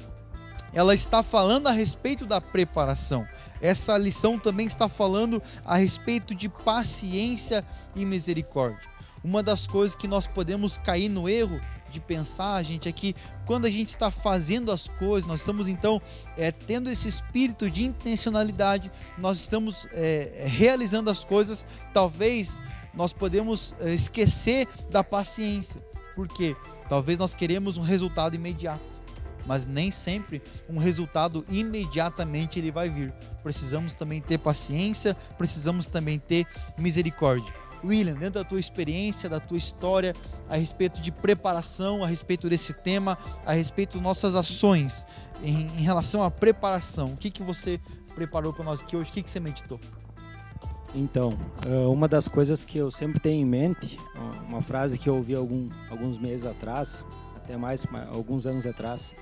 ela 0.73 0.95
está 0.95 1.23
falando 1.23 1.67
a 1.67 1.73
respeito 1.73 2.27
da 2.27 2.41
preparação. 2.41 3.27
Essa 3.61 3.97
lição 3.97 4.39
também 4.39 4.67
está 4.67 4.89
falando 4.89 5.43
a 5.65 5.77
respeito 5.77 6.35
de 6.35 6.49
paciência 6.49 7.65
e 7.97 8.05
misericórdia. 8.05 8.98
Uma 9.23 9.43
das 9.43 9.67
coisas 9.67 9.97
que 9.97 10.09
nós 10.09 10.27
podemos 10.27 10.79
cair 10.79 11.09
no 11.09 11.29
erro 11.29 11.61
de 11.91 12.01
pensar, 12.01 12.63
gente, 12.63 12.89
é 12.89 12.93
que 12.93 13.15
quando 13.47 13.65
a 13.67 13.71
gente 13.71 13.91
está 13.91 14.11
fazendo 14.11 14.71
as 14.71 14.87
coisas, 14.87 15.27
nós 15.27 15.41
estamos 15.41 15.69
então 15.69 16.01
é, 16.37 16.53
tendo 16.53 16.91
esse 16.91 17.09
espírito 17.09 17.71
de 17.71 17.85
intencionalidade, 17.85 18.91
nós 19.17 19.39
estamos 19.39 19.87
é, 19.93 20.45
realizando 20.47 21.11
as 21.11 21.25
coisas, 21.25 21.67
talvez 21.93 22.63
nós 22.95 23.13
podemos 23.13 23.75
é, 23.81 23.95
esquecer 23.95 24.69
da 24.91 25.03
paciência, 25.03 25.83
porque 26.15 26.57
talvez 26.89 27.19
nós 27.19 27.35
queremos 27.35 27.77
um 27.77 27.83
resultado 27.83 28.35
imediato, 28.35 28.85
mas 29.47 29.67
nem 29.67 29.91
sempre 29.91 30.43
um 30.69 30.79
resultado 30.79 31.45
imediatamente 31.49 32.59
ele 32.59 32.71
vai 32.71 32.91
vir. 32.91 33.13
Precisamos 33.43 33.95
também 33.95 34.21
ter 34.21 34.39
paciência, 34.39 35.17
precisamos 35.39 35.87
também 35.87 36.19
ter 36.19 36.47
misericórdia. 36.77 37.53
William, 37.85 38.15
dentro 38.15 38.43
da 38.43 38.45
tua 38.45 38.59
experiência, 38.61 39.29
da 39.29 39.41
tua 39.41 39.57
história, 39.57 40.15
a 40.49 40.57
respeito 40.57 41.01
de 41.01 41.13
preparação, 41.13 42.03
a 42.03 42.07
respeito 42.07 42.49
desse 42.49 42.73
tema, 42.73 43.17
a 43.45 43.53
respeito 43.53 43.99
de 43.99 44.03
nossas 44.03 44.35
ações 44.35 45.07
em, 45.43 45.67
em 45.67 45.83
relação 45.83 46.23
à 46.23 46.31
preparação, 46.31 47.13
o 47.13 47.17
que, 47.17 47.31
que 47.31 47.43
você 47.43 47.81
preparou 48.15 48.53
para 48.53 48.65
nós 48.65 48.81
aqui 48.81 48.97
hoje? 48.97 49.11
O 49.11 49.13
que, 49.13 49.23
que 49.23 49.31
você 49.31 49.41
meditou? 49.41 49.79
Então, 50.95 51.39
eh, 51.67 51.87
uma 51.87 52.09
das 52.09 52.27
coisas 52.27 52.65
que 52.65 52.79
eu 52.79 52.91
sempre 52.91 53.21
tenho 53.21 53.43
em 53.43 53.45
mente, 53.45 53.99
uma 54.49 54.63
frase 54.63 54.99
que 54.99 55.09
eu 55.09 55.17
ouvi 55.17 55.35
algum, 55.35 55.69
alguns 55.91 56.19
meses 56.19 56.47
atrás, 56.47 57.05
até 57.37 57.57
mais 57.57 57.87
alguns 58.11 58.47
anos 58.47 58.65
atrás, 58.67 59.15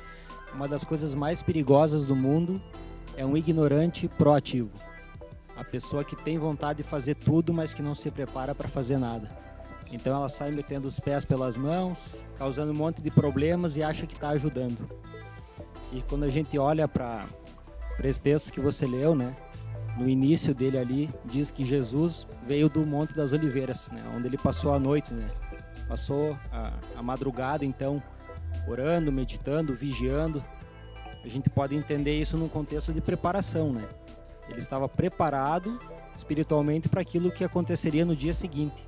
uma 0.54 0.68
das 0.68 0.84
coisas 0.84 1.14
mais 1.14 1.42
perigosas 1.42 2.06
do 2.06 2.14
mundo 2.14 2.62
é 3.16 3.26
um 3.26 3.36
ignorante 3.36 4.08
proativo. 4.08 4.70
A 5.56 5.64
pessoa 5.64 6.04
que 6.04 6.14
tem 6.14 6.38
vontade 6.38 6.82
de 6.82 6.88
fazer 6.88 7.14
tudo, 7.14 7.52
mas 7.52 7.72
que 7.72 7.82
não 7.82 7.94
se 7.94 8.10
prepara 8.10 8.54
para 8.54 8.68
fazer 8.68 8.98
nada. 8.98 9.30
Então 9.90 10.14
ela 10.14 10.28
sai 10.28 10.50
metendo 10.50 10.86
os 10.86 10.98
pés 10.98 11.25
pelas 11.25 11.56
mãos, 11.56 12.16
causando 12.36 12.72
um 12.72 12.75
monte 12.75 13.00
de 13.00 13.10
problemas 13.10 13.76
e 13.76 13.82
acha 13.82 14.06
que 14.06 14.14
está 14.14 14.30
ajudando. 14.30 14.78
E 15.92 16.02
quando 16.02 16.25
a 16.25 16.30
gente 16.30 16.58
olha 16.58 16.88
para 16.88 17.26
esse 18.02 18.20
texto 18.20 18.52
que 18.52 18.60
você 18.60 18.86
leu, 18.86 19.14
né? 19.14 19.34
No 19.96 20.08
início 20.08 20.54
dele 20.54 20.76
ali 20.76 21.10
diz 21.25 21.50
que 21.50 21.64
Jesus 21.64 22.26
veio 22.46 22.68
do 22.68 22.84
Monte 22.84 23.14
das 23.14 23.32
Oliveiras, 23.32 23.88
né? 23.90 24.02
Onde 24.14 24.26
ele 24.26 24.36
passou 24.36 24.75
a 24.75 24.78
noite, 24.78 25.12
né? 25.14 25.30
Passou 25.88 26.36
a, 26.52 26.72
a 26.96 27.02
madrugada, 27.02 27.64
então, 27.64 28.02
orando, 28.68 29.10
meditando, 29.10 29.75
vigiando. 29.75 30.42
A 31.25 31.28
gente 31.28 31.48
pode 31.48 31.75
entender 31.75 32.20
isso 32.20 32.36
num 32.36 32.48
contexto 32.48 32.92
de 32.92 33.00
preparação, 33.00 33.72
né? 33.72 33.88
Ele 34.48 34.58
estava 34.58 34.88
preparado 34.88 35.78
espiritualmente 36.14 36.88
para 36.88 37.00
aquilo 37.00 37.30
que 37.30 37.44
aconteceria 37.44 38.04
no 38.04 38.16
dia 38.16 38.32
seguinte. 38.32 38.86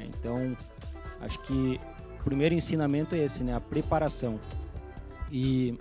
Então, 0.00 0.56
acho 1.20 1.40
que 1.40 1.80
o 2.20 2.24
primeiro 2.24 2.54
ensinamento 2.54 3.14
é 3.14 3.18
esse, 3.18 3.42
né? 3.42 3.54
A 3.54 3.60
preparação. 3.60 4.38
E 5.30 5.76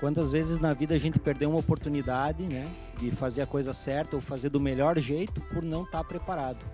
quantas 0.00 0.32
vezes 0.32 0.58
na 0.58 0.72
vida 0.72 0.94
a 0.94 0.98
gente 0.98 1.18
perdeu 1.18 1.50
uma 1.50 1.58
oportunidade, 1.58 2.42
né? 2.44 2.70
De 2.98 3.10
fazer 3.10 3.42
a 3.42 3.46
coisa 3.46 3.72
certa 3.72 4.16
ou 4.16 4.22
fazer 4.22 4.48
do 4.48 4.60
melhor 4.60 4.98
jeito 4.98 5.40
por 5.40 5.62
não 5.62 5.82
estar 5.82 5.98
tá 5.98 6.04
preparado. 6.04 6.64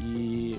E, 0.00 0.58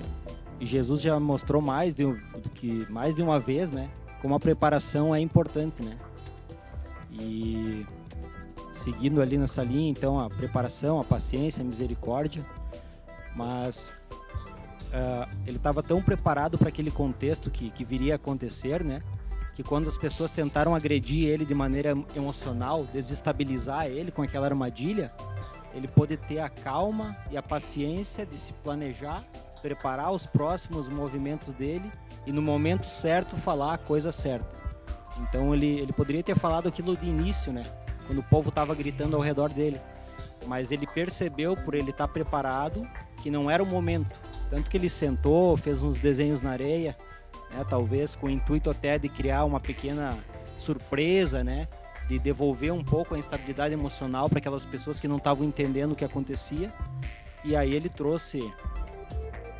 e 0.58 0.66
Jesus 0.66 1.00
já 1.00 1.18
mostrou 1.20 1.60
mais 1.60 1.94
de, 1.94 2.04
do 2.04 2.50
que 2.54 2.90
mais 2.90 3.14
de 3.14 3.22
uma 3.22 3.38
vez, 3.38 3.70
né? 3.70 3.90
Como 4.22 4.34
a 4.34 4.40
preparação 4.40 5.14
é 5.14 5.20
importante, 5.20 5.82
né? 5.82 5.98
E 7.10 7.86
seguindo 8.80 9.20
ali 9.20 9.36
nessa 9.36 9.62
linha, 9.62 9.90
então, 9.90 10.18
a 10.18 10.28
preparação, 10.28 11.00
a 11.00 11.04
paciência, 11.04 11.62
a 11.62 11.64
misericórdia, 11.64 12.44
mas 13.34 13.92
uh, 14.88 15.28
ele 15.46 15.56
estava 15.56 15.82
tão 15.82 16.02
preparado 16.02 16.58
para 16.58 16.68
aquele 16.68 16.90
contexto 16.90 17.50
que, 17.50 17.70
que 17.70 17.84
viria 17.84 18.14
a 18.14 18.16
acontecer, 18.16 18.82
né? 18.82 19.02
Que 19.54 19.62
quando 19.62 19.88
as 19.88 19.98
pessoas 19.98 20.30
tentaram 20.30 20.74
agredir 20.74 21.28
ele 21.28 21.44
de 21.44 21.54
maneira 21.54 21.94
emocional, 22.16 22.84
desestabilizar 22.92 23.86
ele 23.86 24.10
com 24.10 24.22
aquela 24.22 24.46
armadilha, 24.46 25.10
ele 25.74 25.86
pôde 25.86 26.16
ter 26.16 26.38
a 26.40 26.48
calma 26.48 27.16
e 27.30 27.36
a 27.36 27.42
paciência 27.42 28.24
de 28.24 28.38
se 28.38 28.52
planejar, 28.52 29.24
preparar 29.60 30.10
os 30.12 30.24
próximos 30.24 30.88
movimentos 30.88 31.52
dele 31.52 31.90
e 32.26 32.32
no 32.32 32.40
momento 32.40 32.86
certo 32.86 33.36
falar 33.36 33.74
a 33.74 33.78
coisa 33.78 34.10
certa. 34.10 34.58
Então 35.20 35.54
ele, 35.54 35.80
ele 35.80 35.92
poderia 35.92 36.22
ter 36.22 36.38
falado 36.38 36.66
aquilo 36.66 36.96
de 36.96 37.06
início, 37.06 37.52
né? 37.52 37.64
Quando 38.10 38.18
o 38.18 38.24
povo 38.24 38.48
estava 38.48 38.74
gritando 38.74 39.14
ao 39.14 39.22
redor 39.22 39.52
dele. 39.52 39.80
Mas 40.44 40.72
ele 40.72 40.84
percebeu, 40.84 41.56
por 41.56 41.74
ele 41.74 41.90
estar 41.90 42.08
tá 42.08 42.12
preparado, 42.12 42.82
que 43.22 43.30
não 43.30 43.48
era 43.48 43.62
o 43.62 43.66
momento. 43.66 44.18
Tanto 44.50 44.68
que 44.68 44.76
ele 44.76 44.88
sentou, 44.88 45.56
fez 45.56 45.80
uns 45.80 46.00
desenhos 46.00 46.42
na 46.42 46.50
areia, 46.50 46.96
né, 47.52 47.64
talvez 47.68 48.16
com 48.16 48.26
o 48.26 48.30
intuito 48.30 48.68
até 48.68 48.98
de 48.98 49.08
criar 49.08 49.44
uma 49.44 49.60
pequena 49.60 50.18
surpresa, 50.58 51.44
né, 51.44 51.68
de 52.08 52.18
devolver 52.18 52.72
um 52.72 52.82
pouco 52.82 53.14
a 53.14 53.18
instabilidade 53.18 53.74
emocional 53.74 54.28
para 54.28 54.38
aquelas 54.38 54.66
pessoas 54.66 54.98
que 54.98 55.06
não 55.06 55.18
estavam 55.18 55.44
entendendo 55.44 55.92
o 55.92 55.96
que 55.96 56.04
acontecia. 56.04 56.74
E 57.44 57.54
aí 57.54 57.72
ele 57.72 57.88
trouxe, 57.88 58.52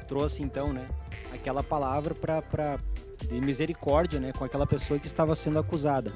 trouxe 0.08 0.42
então, 0.42 0.72
né, 0.72 0.88
aquela 1.32 1.62
palavra 1.62 2.16
para 2.16 2.80
de 3.28 3.40
misericórdia, 3.40 4.18
né, 4.18 4.32
com 4.32 4.42
aquela 4.42 4.66
pessoa 4.66 4.98
que 4.98 5.06
estava 5.06 5.36
sendo 5.36 5.60
acusada. 5.60 6.12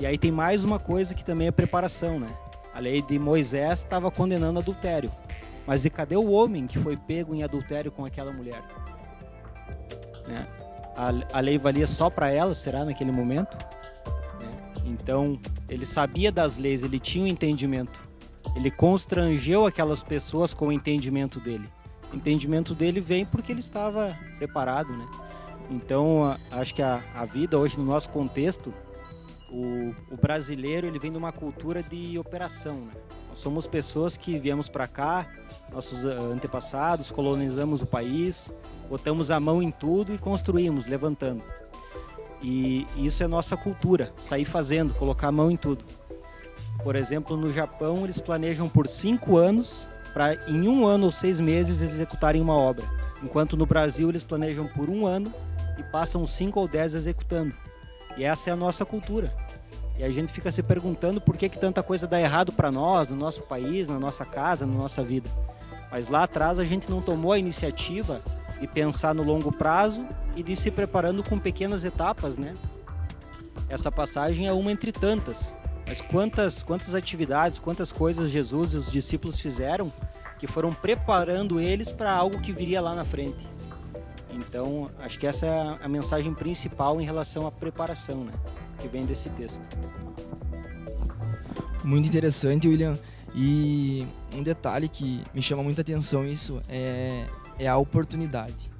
E 0.00 0.06
aí 0.06 0.16
tem 0.16 0.32
mais 0.32 0.64
uma 0.64 0.78
coisa 0.78 1.14
que 1.14 1.22
também 1.22 1.48
é 1.48 1.50
preparação, 1.50 2.18
né? 2.18 2.34
A 2.72 2.80
lei 2.80 3.02
de 3.02 3.18
Moisés 3.18 3.80
estava 3.80 4.10
condenando 4.10 4.58
adultério. 4.58 5.12
Mas 5.66 5.84
e 5.84 5.90
cadê 5.90 6.16
o 6.16 6.30
homem 6.30 6.66
que 6.66 6.78
foi 6.78 6.96
pego 6.96 7.34
em 7.34 7.42
adultério 7.42 7.92
com 7.92 8.06
aquela 8.06 8.32
mulher? 8.32 8.62
Né? 10.26 10.46
A, 10.96 11.38
a 11.38 11.40
lei 11.40 11.58
valia 11.58 11.86
só 11.86 12.08
para 12.08 12.30
ela, 12.30 12.54
será, 12.54 12.82
naquele 12.82 13.12
momento? 13.12 13.54
Né? 14.40 14.50
Então, 14.86 15.38
ele 15.68 15.84
sabia 15.84 16.32
das 16.32 16.56
leis, 16.56 16.82
ele 16.82 16.98
tinha 16.98 17.24
um 17.24 17.28
entendimento. 17.28 18.00
Ele 18.56 18.70
constrangeu 18.70 19.66
aquelas 19.66 20.02
pessoas 20.02 20.54
com 20.54 20.68
o 20.68 20.72
entendimento 20.72 21.38
dele. 21.38 21.68
O 22.10 22.16
entendimento 22.16 22.74
dele 22.74 23.02
vem 23.02 23.26
porque 23.26 23.52
ele 23.52 23.60
estava 23.60 24.16
preparado, 24.38 24.96
né? 24.96 25.06
Então, 25.70 26.38
acho 26.50 26.74
que 26.74 26.80
a, 26.80 27.02
a 27.14 27.26
vida 27.26 27.58
hoje, 27.58 27.78
no 27.78 27.84
nosso 27.84 28.08
contexto, 28.08 28.72
o, 29.50 29.94
o, 30.10 30.16
brasileiro 30.16 30.86
ele 30.86 30.98
vem 30.98 31.10
de 31.10 31.18
uma 31.18 31.32
cultura 31.32 31.82
de 31.82 32.18
operação. 32.18 32.76
Né? 32.76 32.92
Nós 33.28 33.38
somos 33.38 33.66
pessoas 33.66 34.16
que 34.16 34.38
viemos 34.38 34.68
para 34.68 34.86
cá, 34.86 35.26
nossos 35.72 36.06
ah, 36.06 36.10
antepassados, 36.10 37.10
colonizamos 37.10 37.82
o 37.82 37.86
país, 37.86 38.52
botamos 38.88 39.30
a 39.30 39.40
mão 39.40 39.62
em 39.62 39.70
tudo 39.70 40.14
e 40.14 40.18
construímos, 40.18 40.86
levantando. 40.86 41.42
E 42.42 42.86
isso 42.96 43.22
é 43.22 43.26
nossa 43.26 43.56
cultura, 43.56 44.12
sair 44.20 44.44
fazendo, 44.44 44.94
colocar 44.94 45.28
a 45.28 45.32
mão 45.32 45.50
em 45.50 45.56
tudo. 45.56 45.84
Por 46.82 46.96
exemplo, 46.96 47.36
no 47.36 47.52
Japão 47.52 48.04
eles 48.04 48.18
planejam 48.18 48.68
por 48.68 48.86
cinco 48.86 49.36
anos 49.36 49.86
para 50.14 50.34
em 50.48 50.66
um 50.66 50.86
ano 50.86 51.06
ou 51.06 51.12
seis 51.12 51.38
meses 51.38 51.80
executarem 51.80 52.40
uma 52.40 52.56
obra. 52.56 52.84
enquanto 53.22 53.54
no 53.54 53.66
Brasil 53.66 54.08
eles 54.08 54.24
planejam 54.24 54.66
por 54.66 54.88
um 54.88 55.06
ano 55.06 55.30
e 55.78 55.82
passam 55.82 56.26
cinco 56.26 56.58
ou 56.58 56.66
dez 56.66 56.94
executando. 56.94 57.54
E 58.16 58.24
essa 58.24 58.50
é 58.50 58.52
a 58.52 58.56
nossa 58.56 58.84
cultura. 58.84 59.34
E 59.98 60.04
a 60.04 60.10
gente 60.10 60.32
fica 60.32 60.50
se 60.50 60.62
perguntando 60.62 61.20
por 61.20 61.36
que, 61.36 61.48
que 61.48 61.58
tanta 61.58 61.82
coisa 61.82 62.06
dá 62.06 62.20
errado 62.20 62.52
para 62.52 62.70
nós, 62.70 63.10
no 63.10 63.16
nosso 63.16 63.42
país, 63.42 63.88
na 63.88 63.98
nossa 63.98 64.24
casa, 64.24 64.64
na 64.64 64.74
nossa 64.74 65.04
vida. 65.04 65.28
Mas 65.90 66.08
lá 66.08 66.22
atrás 66.22 66.58
a 66.58 66.64
gente 66.64 66.90
não 66.90 67.02
tomou 67.02 67.32
a 67.32 67.38
iniciativa 67.38 68.22
de 68.60 68.66
pensar 68.66 69.14
no 69.14 69.22
longo 69.22 69.52
prazo 69.52 70.06
e 70.36 70.42
de 70.42 70.54
se 70.54 70.70
preparando 70.70 71.22
com 71.22 71.38
pequenas 71.38 71.84
etapas, 71.84 72.38
né? 72.38 72.54
Essa 73.68 73.90
passagem 73.90 74.46
é 74.46 74.52
uma 74.52 74.72
entre 74.72 74.92
tantas. 74.92 75.54
Mas 75.86 76.00
quantas, 76.00 76.62
quantas 76.62 76.94
atividades, 76.94 77.58
quantas 77.58 77.90
coisas 77.90 78.30
Jesus 78.30 78.74
e 78.74 78.76
os 78.76 78.90
discípulos 78.90 79.38
fizeram 79.40 79.92
que 80.38 80.46
foram 80.46 80.72
preparando 80.72 81.60
eles 81.60 81.92
para 81.92 82.10
algo 82.10 82.40
que 82.40 82.52
viria 82.52 82.80
lá 82.80 82.94
na 82.94 83.04
frente. 83.04 83.49
Então, 84.32 84.90
acho 84.98 85.18
que 85.18 85.26
essa 85.26 85.46
é 85.46 85.84
a 85.84 85.88
mensagem 85.88 86.32
principal 86.32 87.00
em 87.00 87.04
relação 87.04 87.46
à 87.46 87.50
preparação, 87.50 88.24
né? 88.24 88.32
Que 88.78 88.88
vem 88.88 89.04
desse 89.04 89.28
texto. 89.30 89.60
Muito 91.82 92.06
interessante, 92.06 92.68
William. 92.68 92.98
E 93.34 94.06
um 94.34 94.42
detalhe 94.42 94.88
que 94.88 95.22
me 95.32 95.40
chama 95.40 95.62
muita 95.62 95.82
atenção 95.82 96.26
isso 96.26 96.62
é, 96.68 97.26
é 97.58 97.68
a 97.68 97.76
oportunidade. 97.76 98.70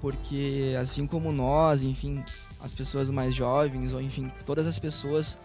Porque 0.00 0.76
assim 0.80 1.06
como 1.06 1.32
nós, 1.32 1.82
enfim, 1.82 2.22
as 2.60 2.74
pessoas 2.74 3.08
mais 3.08 3.34
jovens, 3.34 3.92
ou 3.92 4.00
enfim, 4.00 4.30
todas 4.44 4.66
as 4.66 4.78
pessoas, 4.78 5.38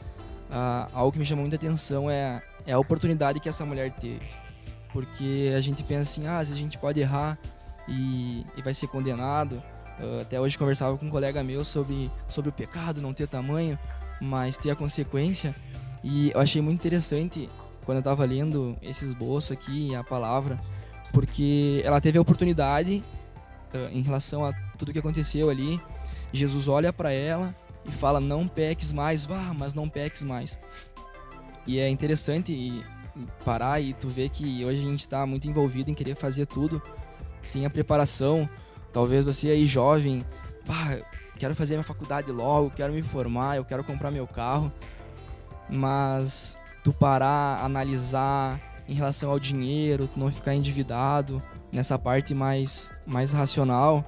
ah, 0.50 0.90
algo 0.94 1.12
que 1.12 1.20
me 1.20 1.26
chama 1.26 1.42
muita 1.42 1.56
atenção 1.56 2.10
é, 2.10 2.42
é 2.66 2.74
a 2.74 2.80
oportunidade 2.80 3.40
que 3.40 3.48
essa 3.48 3.66
mulher 3.66 3.92
teve. 3.94 4.26
Porque 4.92 5.54
a 5.56 5.62
gente 5.62 5.84
pensa 5.84 6.02
assim, 6.04 6.28
ah, 6.28 6.40
a 6.40 6.44
gente 6.44 6.78
pode 6.78 7.00
errar 7.00 7.38
e, 7.88 8.46
e 8.56 8.62
vai 8.62 8.74
ser 8.74 8.88
condenado. 8.88 9.62
Uh, 10.00 10.22
até 10.22 10.40
hoje 10.40 10.58
conversava 10.58 10.98
com 10.98 11.06
um 11.06 11.10
colega 11.10 11.44
meu 11.44 11.64
sobre, 11.64 12.12
sobre 12.28 12.50
o 12.50 12.54
pecado, 12.54 13.02
não 13.02 13.14
ter 13.14 13.28
tamanho, 13.28 13.78
mas 14.20 14.58
ter 14.58 14.72
a 14.72 14.76
consequência. 14.76 15.56
E 16.04 16.32
eu 16.32 16.40
achei 16.40 16.62
muito 16.62 16.80
interessante 16.80 17.50
quando 17.86 17.98
eu 17.98 18.02
estava 18.02 18.26
lendo 18.26 18.78
esse 18.82 19.06
esboço 19.06 19.54
aqui, 19.54 19.94
a 19.96 20.04
palavra, 20.04 20.60
porque 21.14 21.82
ela 21.84 22.00
teve 22.00 22.18
a 22.18 22.22
oportunidade, 22.22 23.04
uh, 23.74 23.90
em 23.92 24.02
relação 24.02 24.46
a 24.46 24.54
tudo 24.78 24.94
que 24.94 25.00
aconteceu 25.00 25.50
ali, 25.50 25.80
Jesus 26.34 26.68
olha 26.68 26.94
para 26.94 27.12
ela 27.12 27.56
e 27.86 27.92
fala: 27.92 28.20
Não 28.20 28.48
peques 28.48 28.92
mais, 28.92 29.26
vá, 29.26 29.54
mas 29.54 29.74
não 29.74 29.90
peques 29.90 30.24
mais. 30.24 30.58
E 31.68 31.80
é 31.80 31.90
interessante 31.90 32.84
parar 33.44 33.80
e 33.80 33.94
tu 33.94 34.08
ver 34.08 34.30
que 34.30 34.64
hoje 34.64 34.80
a 34.80 34.84
gente 34.84 35.02
está 35.02 35.26
muito 35.26 35.48
envolvido 35.48 35.92
em 35.92 35.94
querer 35.94 36.16
fazer 36.16 36.46
tudo 36.46 36.82
sem 37.42 37.66
a 37.66 37.70
preparação. 37.70 38.48
Talvez 38.94 39.26
você 39.26 39.50
aí 39.50 39.66
jovem, 39.66 40.26
pá, 40.66 40.98
quero 41.38 41.56
fazer 41.56 41.76
minha 41.76 41.84
faculdade 41.84 42.32
logo, 42.32 42.72
quero 42.72 42.94
me 42.94 43.02
formar, 43.02 43.58
eu 43.58 43.66
quero 43.66 43.84
comprar 43.84 44.12
meu 44.12 44.28
carro. 44.28 44.72
Mas 45.70 46.58
tu 46.84 46.92
parar, 46.92 47.64
analisar 47.64 48.60
em 48.88 48.94
relação 48.94 49.32
ao 49.32 49.40
dinheiro, 49.40 50.08
tu 50.08 50.20
não 50.20 50.32
ficar 50.32 50.54
endividado 50.54 51.42
nessa 51.72 51.98
parte 51.98 52.34
mais, 52.34 52.92
mais 53.06 53.32
racional, 53.32 54.04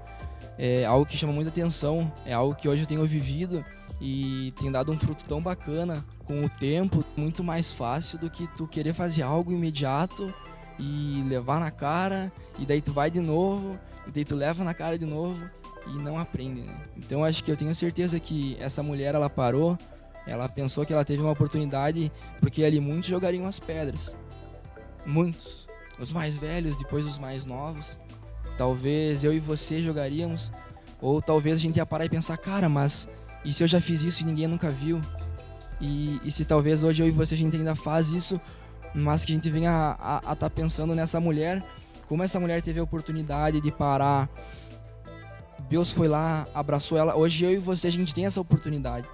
é 0.58 0.86
algo 0.86 1.06
que 1.06 1.18
chama 1.18 1.32
muita 1.32 1.50
atenção, 1.50 2.12
é 2.26 2.34
algo 2.34 2.56
que 2.56 2.68
hoje 2.68 2.84
eu 2.84 2.88
tenho 2.88 3.06
vivido 3.06 3.64
e 4.02 4.54
tem 4.60 4.72
dado 4.72 4.92
um 4.92 5.00
fruto 5.00 5.24
tão 5.26 5.42
bacana 5.42 6.04
com 6.26 6.44
o 6.44 6.50
tempo, 6.50 7.04
muito 7.16 7.44
mais 7.44 7.72
fácil 7.72 8.20
do 8.20 8.30
que 8.30 8.48
tu 8.58 8.68
querer 8.68 8.94
fazer 8.94 9.22
algo 9.22 9.52
imediato 9.52 10.34
e 10.80 11.24
levar 11.28 11.60
na 11.60 11.72
cara, 11.72 12.32
e 12.58 12.66
daí 12.66 12.82
tu 12.82 12.94
vai 12.94 13.10
de 13.12 13.20
novo, 13.20 13.78
e 14.08 14.12
daí 14.12 14.26
tu 14.26 14.36
leva 14.36 14.64
na 14.64 14.74
cara 14.74 14.98
de 14.98 15.06
novo 15.06 15.44
e 15.88 15.98
não 15.98 16.18
aprende, 16.18 16.62
né? 16.62 16.76
Então 16.98 17.24
acho 17.24 17.44
que 17.44 17.52
eu 17.52 17.58
tenho 17.58 17.74
certeza 17.76 18.20
que 18.20 18.58
essa 18.60 18.82
mulher 18.82 19.16
ela 19.16 19.30
parou, 19.30 19.78
ela 20.26 20.48
pensou 20.48 20.86
que 20.86 20.94
ela 20.94 21.04
teve 21.04 21.22
uma 21.22 21.32
oportunidade, 21.32 22.12
porque 22.40 22.64
ali 22.64 22.80
muitos 22.80 23.10
jogariam 23.10 23.46
as 23.46 23.60
pedras. 23.60 24.16
Muitos. 25.06 25.68
Os 26.00 26.12
mais 26.12 26.36
velhos, 26.36 26.78
depois 26.78 27.06
os 27.06 27.18
mais 27.18 27.46
novos. 27.46 27.98
Talvez 28.58 29.24
eu 29.24 29.34
e 29.34 29.40
você 29.40 29.82
jogaríamos, 29.82 30.52
ou 31.02 31.22
talvez 31.22 31.58
a 31.58 31.60
gente 31.60 31.78
ia 31.78 31.86
parar 31.86 32.06
e 32.06 32.10
pensar, 32.10 32.38
cara, 32.38 32.70
mas 32.70 33.08
e 33.44 33.52
se 33.52 33.64
eu 33.64 33.68
já 33.68 33.82
fiz 33.82 34.02
isso 34.02 34.24
e 34.24 34.26
ninguém 34.26 34.48
nunca 34.48 34.70
viu? 34.70 35.02
E, 35.82 36.22
e 36.24 36.32
se 36.32 36.46
talvez 36.46 36.84
hoje 36.84 37.04
eu 37.04 37.08
e 37.08 37.12
você 37.12 37.36
a 37.36 37.38
gente 37.38 37.58
ainda 37.58 37.76
faz 37.76 38.10
isso, 38.10 38.40
mas 38.94 39.26
que 39.26 39.32
a 39.32 39.36
gente 39.36 39.50
venha 39.50 39.96
a 40.00 40.18
estar 40.18 40.36
tá 40.36 40.50
pensando 40.50 40.94
nessa 40.94 41.20
mulher, 41.20 41.64
como 42.08 42.24
essa 42.24 42.40
mulher 42.40 42.62
teve 42.62 42.80
a 42.80 42.84
oportunidade 42.84 43.60
de 43.60 43.72
parar, 43.72 44.30
Deus 45.70 45.92
foi 45.92 46.08
lá, 46.08 46.48
abraçou 46.54 46.98
ela. 46.98 47.16
Hoje 47.16 47.46
eu 47.46 47.52
e 47.52 47.58
você 47.58 47.88
a 47.88 47.92
gente 47.92 48.14
tem 48.14 48.26
essa 48.26 48.40
oportunidade 48.40 49.08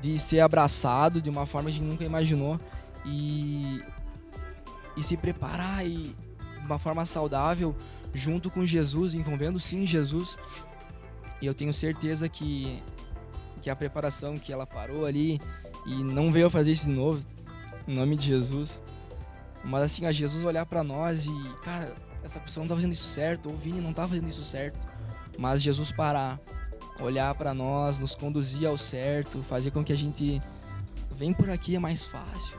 de 0.00 0.18
ser 0.18 0.40
abraçado 0.40 1.20
de 1.20 1.28
uma 1.28 1.44
forma 1.46 1.70
que 1.70 1.76
a 1.76 1.78
gente 1.80 1.90
nunca 1.90 2.04
imaginou 2.04 2.58
e, 3.04 3.82
e 4.96 5.02
se 5.02 5.16
preparar 5.16 5.86
e 5.86 6.14
de 6.58 6.66
uma 6.66 6.78
forma 6.78 7.04
saudável 7.04 7.74
junto 8.14 8.50
com 8.50 8.64
Jesus, 8.64 9.14
envolvendo 9.14 9.58
sim 9.60 9.86
Jesus. 9.86 10.36
E 11.42 11.46
eu 11.46 11.54
tenho 11.54 11.74
certeza 11.74 12.28
que 12.28 12.82
que 13.60 13.68
a 13.68 13.76
preparação 13.76 14.38
que 14.38 14.52
ela 14.52 14.66
parou 14.66 15.04
ali 15.04 15.38
e 15.84 16.02
não 16.02 16.32
veio 16.32 16.48
fazer 16.48 16.72
isso 16.72 16.86
de 16.86 16.92
novo, 16.92 17.22
em 17.86 17.94
nome 17.94 18.16
de 18.16 18.26
Jesus. 18.26 18.82
Mas 19.64 19.82
assim, 19.82 20.06
a 20.06 20.12
Jesus 20.12 20.44
olhar 20.44 20.64
para 20.66 20.82
nós 20.82 21.26
e, 21.26 21.54
cara, 21.62 21.94
essa 22.22 22.40
pessoa 22.40 22.64
não 22.64 22.68
tá 22.68 22.74
fazendo 22.74 22.92
isso 22.92 23.06
certo, 23.06 23.48
ou 23.48 23.54
o 23.54 23.58
Vini 23.58 23.80
não 23.80 23.92
tá 23.92 24.06
fazendo 24.06 24.28
isso 24.28 24.44
certo. 24.44 24.78
Mas 25.38 25.62
Jesus 25.62 25.92
parar, 25.92 26.38
olhar 27.00 27.34
para 27.34 27.54
nós, 27.54 27.98
nos 27.98 28.14
conduzir 28.14 28.68
ao 28.68 28.76
certo, 28.76 29.42
fazer 29.42 29.70
com 29.70 29.84
que 29.84 29.92
a 29.92 29.96
gente 29.96 30.40
vem 31.12 31.32
por 31.32 31.50
aqui 31.50 31.76
é 31.76 31.78
mais 31.78 32.06
fácil. 32.06 32.58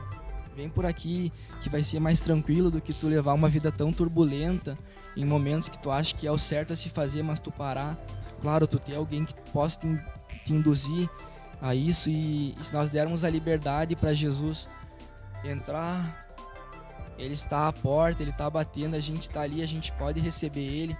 Vem 0.54 0.68
por 0.68 0.84
aqui 0.84 1.32
que 1.62 1.70
vai 1.70 1.82
ser 1.82 1.98
mais 1.98 2.20
tranquilo 2.20 2.70
do 2.70 2.80
que 2.80 2.92
tu 2.92 3.06
levar 3.06 3.32
uma 3.32 3.48
vida 3.48 3.72
tão 3.72 3.92
turbulenta 3.92 4.76
em 5.16 5.24
momentos 5.24 5.68
que 5.68 5.78
tu 5.78 5.90
acha 5.90 6.14
que 6.14 6.26
é 6.26 6.32
o 6.32 6.38
certo 6.38 6.72
a 6.72 6.76
se 6.76 6.88
fazer, 6.88 7.22
mas 7.22 7.40
tu 7.40 7.50
parar. 7.50 7.96
Claro, 8.40 8.66
tu 8.66 8.78
ter 8.78 8.96
alguém 8.96 9.24
que 9.24 9.34
possa 9.50 9.78
te, 9.78 9.86
te 10.44 10.52
induzir 10.52 11.08
a 11.60 11.74
isso 11.74 12.10
e, 12.10 12.54
e 12.58 12.64
se 12.64 12.74
nós 12.74 12.90
dermos 12.90 13.24
a 13.24 13.30
liberdade 13.30 13.94
para 13.94 14.12
Jesus 14.12 14.68
entrar 15.44 16.31
ele 17.22 17.34
está 17.34 17.68
à 17.68 17.72
porta, 17.72 18.22
ele 18.22 18.30
está 18.30 18.48
batendo, 18.50 18.96
a 18.96 19.00
gente 19.00 19.22
está 19.22 19.42
ali, 19.42 19.62
a 19.62 19.66
gente 19.66 19.92
pode 19.92 20.20
receber 20.20 20.60
ele 20.60 20.96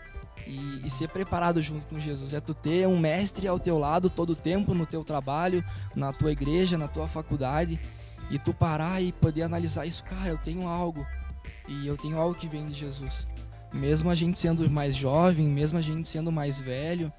e, 0.47 0.87
e, 0.87 0.91
ser 0.91 1.09
preparado 1.09 1.61
junto 1.61 1.87
com 1.87 2.01
Jesus. 2.01 2.33
É 2.33 2.41
tu 2.41 2.55
ter 2.55 2.87
um 2.87 2.99
mestre 2.99 3.47
ao 3.47 3.59
teu 3.59 3.79
lado 3.79 4.09
todo 4.09 4.31
o 4.31 4.37
tempo 4.37 4.75
no 4.75 4.87
teu 4.87 5.05
trabalho, 5.05 5.65
na 5.95 6.13
tua 6.13 6.33
igreja, 6.33 6.79
na 6.79 6.89
tua 6.89 7.09
faculdade 7.09 7.79
e 8.31 8.39
tu 8.39 8.55
parar 8.55 9.03
e 9.03 9.13
poder 9.13 9.43
analisar 9.43 9.87
isso, 9.87 10.03
cara, 10.05 10.31
eu 10.31 10.39
tenho 10.39 10.67
algo 10.67 11.07
e 11.69 11.87
eu 11.87 11.97
tenho 11.97 12.19
algo 12.19 12.35
que 12.35 12.49
vem 12.49 12.67
de 12.67 12.75
Jesus. 12.75 13.27
Mesmo 13.73 14.11
a 14.11 14.15
gente 14.15 14.39
sendo 14.39 14.69
mais 14.71 14.95
jovem, 14.97 15.47
mesmo 15.49 15.79
a 15.79 15.83
gente 15.83 16.09
sendo 16.09 16.31
mais 16.31 16.61
velho, 16.61 17.13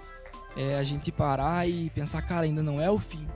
é 0.56 0.76
a 0.76 0.84
gente 0.84 1.12
parar 1.12 1.68
e 1.68 1.90
pensar, 1.92 2.22
cara, 2.22 2.46
ainda 2.46 2.62
não 2.62 2.82
é 2.82 2.90
o 2.90 3.00
fim. 3.00 3.28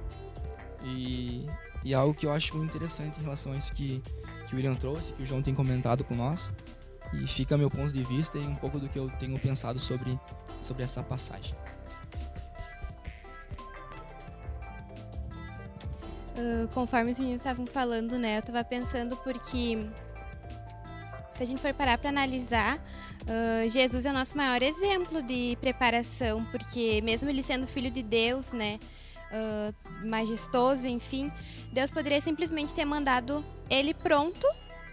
E, 0.84 1.46
e 1.84 1.94
é 1.94 1.96
algo 1.96 2.14
que 2.14 2.26
eu 2.26 2.32
acho 2.32 2.56
muito 2.56 2.76
interessante 2.76 3.20
em 3.20 3.24
relação 3.24 3.52
a 3.52 3.58
isso 3.58 3.74
que 3.74 4.02
que 4.48 4.56
o 4.56 4.58
William 4.58 4.76
trouxe, 4.76 5.12
que 5.14 5.24
o 5.24 5.26
João 5.26 5.42
tem 5.42 5.54
comentado 5.54 6.04
com 6.04 6.16
nós. 6.16 6.52
E 7.14 7.26
fica 7.28 7.58
meu 7.58 7.70
ponto 7.70 7.92
de 7.92 8.04
vista 8.04 8.38
e 8.38 8.42
um 8.42 8.56
pouco 8.56 8.80
do 8.80 8.90
que 8.90 9.00
eu 9.00 9.10
tenho 9.12 9.40
pensado 9.40 9.80
sobre, 9.80 10.20
sobre 10.62 10.84
essa 10.84 11.02
passagem. 11.02 11.56
Uh, 16.38 16.68
conforme 16.74 17.12
os 17.12 17.20
meninos 17.20 17.42
estavam 17.42 17.66
falando, 17.66 18.18
né, 18.20 18.36
eu 18.36 18.40
estava 18.40 18.64
pensando 18.64 19.16
porque 19.18 19.88
se 21.34 21.44
a 21.44 21.46
gente 21.46 21.62
for 21.62 21.74
parar 21.74 21.98
para 21.98 22.10
analisar, 22.10 22.78
uh, 22.78 23.70
Jesus 23.70 24.06
é 24.06 24.10
o 24.10 24.14
nosso 24.14 24.36
maior 24.36 24.62
exemplo 24.62 25.22
de 25.24 25.58
preparação, 25.62 26.44
porque 26.46 27.02
mesmo 27.02 27.30
ele 27.30 27.42
sendo 27.42 27.66
filho 27.66 27.90
de 27.90 28.04
Deus, 28.04 28.52
né, 28.52 28.80
uh, 29.32 30.08
majestoso, 30.08 30.86
enfim, 30.88 31.32
Deus 31.72 31.92
poderia 31.92 32.22
simplesmente 32.22 32.74
ter 32.74 32.86
mandado 32.86 33.44
ele 33.70 33.94
pronto, 33.94 34.48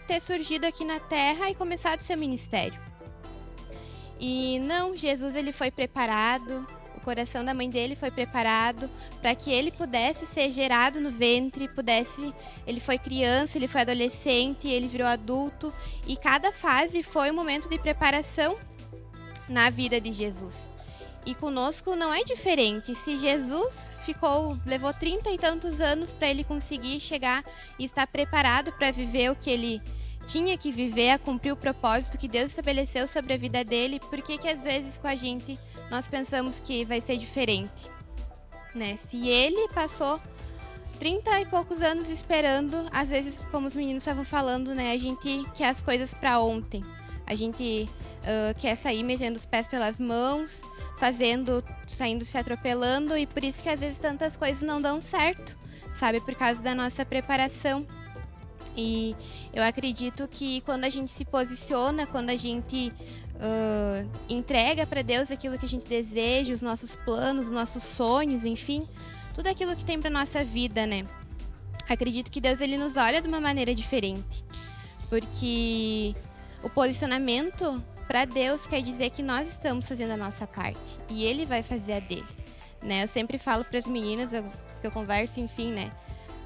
ter 0.07 0.21
surgido 0.21 0.67
aqui 0.67 0.85
na 0.85 1.01
Terra 1.01 1.51
e 1.51 1.55
começado 1.55 2.03
seu 2.03 2.17
ministério. 2.17 2.81
E 4.21 4.59
não, 4.61 4.95
Jesus 4.95 5.35
ele 5.35 5.53
foi 5.53 5.71
preparado, 5.71 6.67
o 6.97 7.01
coração 7.01 7.45
da 7.45 7.53
mãe 7.53 7.69
dele 7.69 7.97
foi 7.97 8.11
preparado 8.11 8.89
para 9.21 9.35
que 9.35 9.51
ele 9.51 9.71
pudesse 9.71 10.27
ser 10.27 10.51
gerado 10.51 11.01
no 11.01 11.11
ventre, 11.11 11.69
pudesse, 11.69 12.33
ele 12.67 12.81
foi 12.81 12.99
criança, 12.99 13.59
ele 13.59 13.69
foi 13.69 13.83
adolescente, 13.83 14.69
ele 14.69 14.89
virou 14.89 15.07
adulto 15.07 15.73
e 16.07 16.17
cada 16.17 16.53
fase 16.53 17.03
foi 17.03 17.31
um 17.31 17.35
momento 17.35 17.69
de 17.69 17.79
preparação 17.79 18.57
na 19.49 19.69
vida 19.69 20.01
de 20.01 20.13
Jesus. 20.13 20.74
E 21.27 21.35
conosco 21.35 21.97
não 21.97 22.13
é 22.13 22.23
diferente. 22.23 22.95
Se 22.95 23.17
Jesus 23.17 23.95
ficou, 24.05 24.59
levou 24.67 24.93
trinta 24.93 25.31
e 25.31 25.39
tantos 25.39 25.81
anos 25.81 26.13
para 26.13 26.29
ele 26.29 26.45
conseguir 26.45 27.01
chegar 27.01 27.43
e 27.79 27.85
estar 27.85 28.07
preparado 28.07 28.73
para 28.73 28.91
viver 28.91 29.31
o 29.31 29.37
que 29.37 29.51
ele 29.51 29.83
tinha 30.27 30.57
que 30.57 30.71
viver 30.71 31.11
a 31.11 31.19
cumprir 31.19 31.53
o 31.53 31.57
propósito 31.57 32.19
que 32.19 32.29
Deus 32.29 32.47
estabeleceu 32.47 33.07
sobre 33.07 33.35
a 33.35 33.37
vida 33.37 33.65
dele, 33.65 34.01
por 34.01 34.23
que 34.23 34.39
que 34.39 34.49
às 34.49 34.63
vezes 34.63 34.97
com 34.99 35.07
a 35.07 35.15
gente 35.15 35.59
nós 35.91 36.09
pensamos 36.09 36.61
que 36.61 36.85
vai 36.85 37.01
ser 37.01 37.17
diferente? 37.17 37.89
Né? 38.75 38.99
Se 39.09 39.29
ele 39.29 39.69
passou 39.69 40.21
30 40.99 41.41
e 41.41 41.47
poucos 41.47 41.83
anos 41.83 42.09
esperando, 42.09 42.89
às 42.93 43.09
vezes, 43.09 43.35
como 43.51 43.67
os 43.67 43.77
meninos 43.77 44.03
estavam 44.03 44.25
falando, 44.25 44.75
né, 44.75 44.93
a 44.93 44.99
gente 44.99 45.45
quer 45.55 45.69
as 45.69 45.83
coisas 45.83 46.13
para 46.15 46.41
ontem. 46.41 46.83
A 47.27 47.35
gente 47.35 47.89
uh, 48.21 48.59
quer 48.59 48.77
sair 48.77 49.03
metendo 49.03 49.37
os 49.37 49.45
pés 49.45 49.67
pelas 49.67 49.99
mãos, 49.99 50.61
fazendo, 50.99 51.63
saindo 51.89 52.25
se 52.25 52.39
atropelando 52.39 53.17
e 53.17 53.27
por 53.27 53.43
isso 53.43 53.63
que 53.63 53.69
às 53.69 53.81
vezes 53.81 53.99
tantas 53.99 54.37
coisas 54.37 54.63
não 54.63 54.81
dão 54.81 55.01
certo, 55.01 55.57
sabe? 55.99 56.21
Por 56.21 56.35
causa 56.35 56.61
da 56.61 56.75
nossa 56.75 57.05
preparação. 57.05 57.87
E 58.77 59.15
eu 59.53 59.63
acredito 59.63 60.27
que 60.27 60.61
quando 60.63 60.85
a 60.85 60.91
gente 60.91 61.11
se 61.11 61.25
posiciona, 61.25 62.07
quando 62.07 62.31
a 62.31 62.37
gente 62.37 62.93
uh, 63.35 64.11
entrega 64.29 64.87
para 64.87 65.03
Deus 65.03 65.31
aquilo 65.31 65.59
que 65.59 65.65
a 65.65 65.69
gente 65.69 65.87
deseja, 65.87 66.53
os 66.53 66.63
nossos 66.63 66.97
planos, 66.97 67.47
os 67.47 67.53
nossos 67.53 67.83
sonhos, 67.83 68.45
enfim, 68.45 68.89
tudo 69.33 69.49
aquilo 69.49 69.77
que 69.77 69.85
tem 69.85 70.01
para 70.01 70.11
nossa 70.11 70.45
vida, 70.45 70.87
né? 70.87 71.05
Acredito 71.89 72.31
que 72.31 72.41
Deus 72.41 72.61
ele 72.61 72.79
nos 72.79 72.97
olha 72.97 73.21
de 73.21 73.29
uma 73.29 73.41
maneira 73.41 73.75
diferente, 73.75 74.45
porque 75.09 76.15
o 76.63 76.71
posicionamento 76.71 77.83
para 78.07 78.25
Deus 78.25 78.67
quer 78.67 78.83
dizer 78.83 79.11
que 79.11 79.23
nós 79.23 79.49
estamos 79.49 79.89
fazendo 79.89 80.13
a 80.13 80.17
nossa 80.17 80.47
parte 80.47 80.99
e 81.09 81.25
Ele 81.25 81.47
vai 81.47 81.63
fazer 81.63 81.95
a 81.95 82.01
dele, 82.01 82.27
né? 82.83 83.05
Eu 83.05 83.09
sempre 83.09 83.39
falo 83.39 83.65
para 83.65 83.79
as 83.79 83.87
meninas 83.87 84.31
que 84.81 84.87
eu 84.87 84.91
converso, 84.91 85.41
enfim, 85.41 85.73
né? 85.73 85.91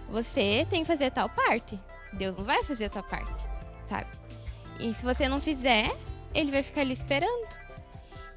Você 0.08 0.66
tem 0.70 0.82
que 0.82 0.86
fazer 0.86 1.10
tal 1.10 1.28
parte. 1.28 1.78
Deus 2.12 2.36
não 2.36 2.44
vai 2.44 2.62
fazer 2.62 2.86
a 2.86 2.90
sua 2.90 3.02
parte, 3.02 3.44
sabe? 3.86 4.08
E 4.80 4.94
se 4.94 5.04
você 5.04 5.28
não 5.28 5.40
fizer, 5.40 5.94
ele 6.34 6.50
vai 6.50 6.62
ficar 6.62 6.82
ali 6.82 6.92
esperando. 6.92 7.48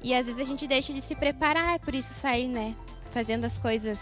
E 0.02 0.12
às 0.12 0.26
vezes 0.26 0.40
a 0.40 0.44
gente 0.44 0.66
deixa 0.66 0.92
de 0.92 1.00
se 1.00 1.14
preparar, 1.14 1.78
por 1.78 1.94
isso 1.94 2.12
sair, 2.20 2.48
né? 2.48 2.74
Fazendo 3.12 3.44
as 3.44 3.56
coisas 3.58 3.98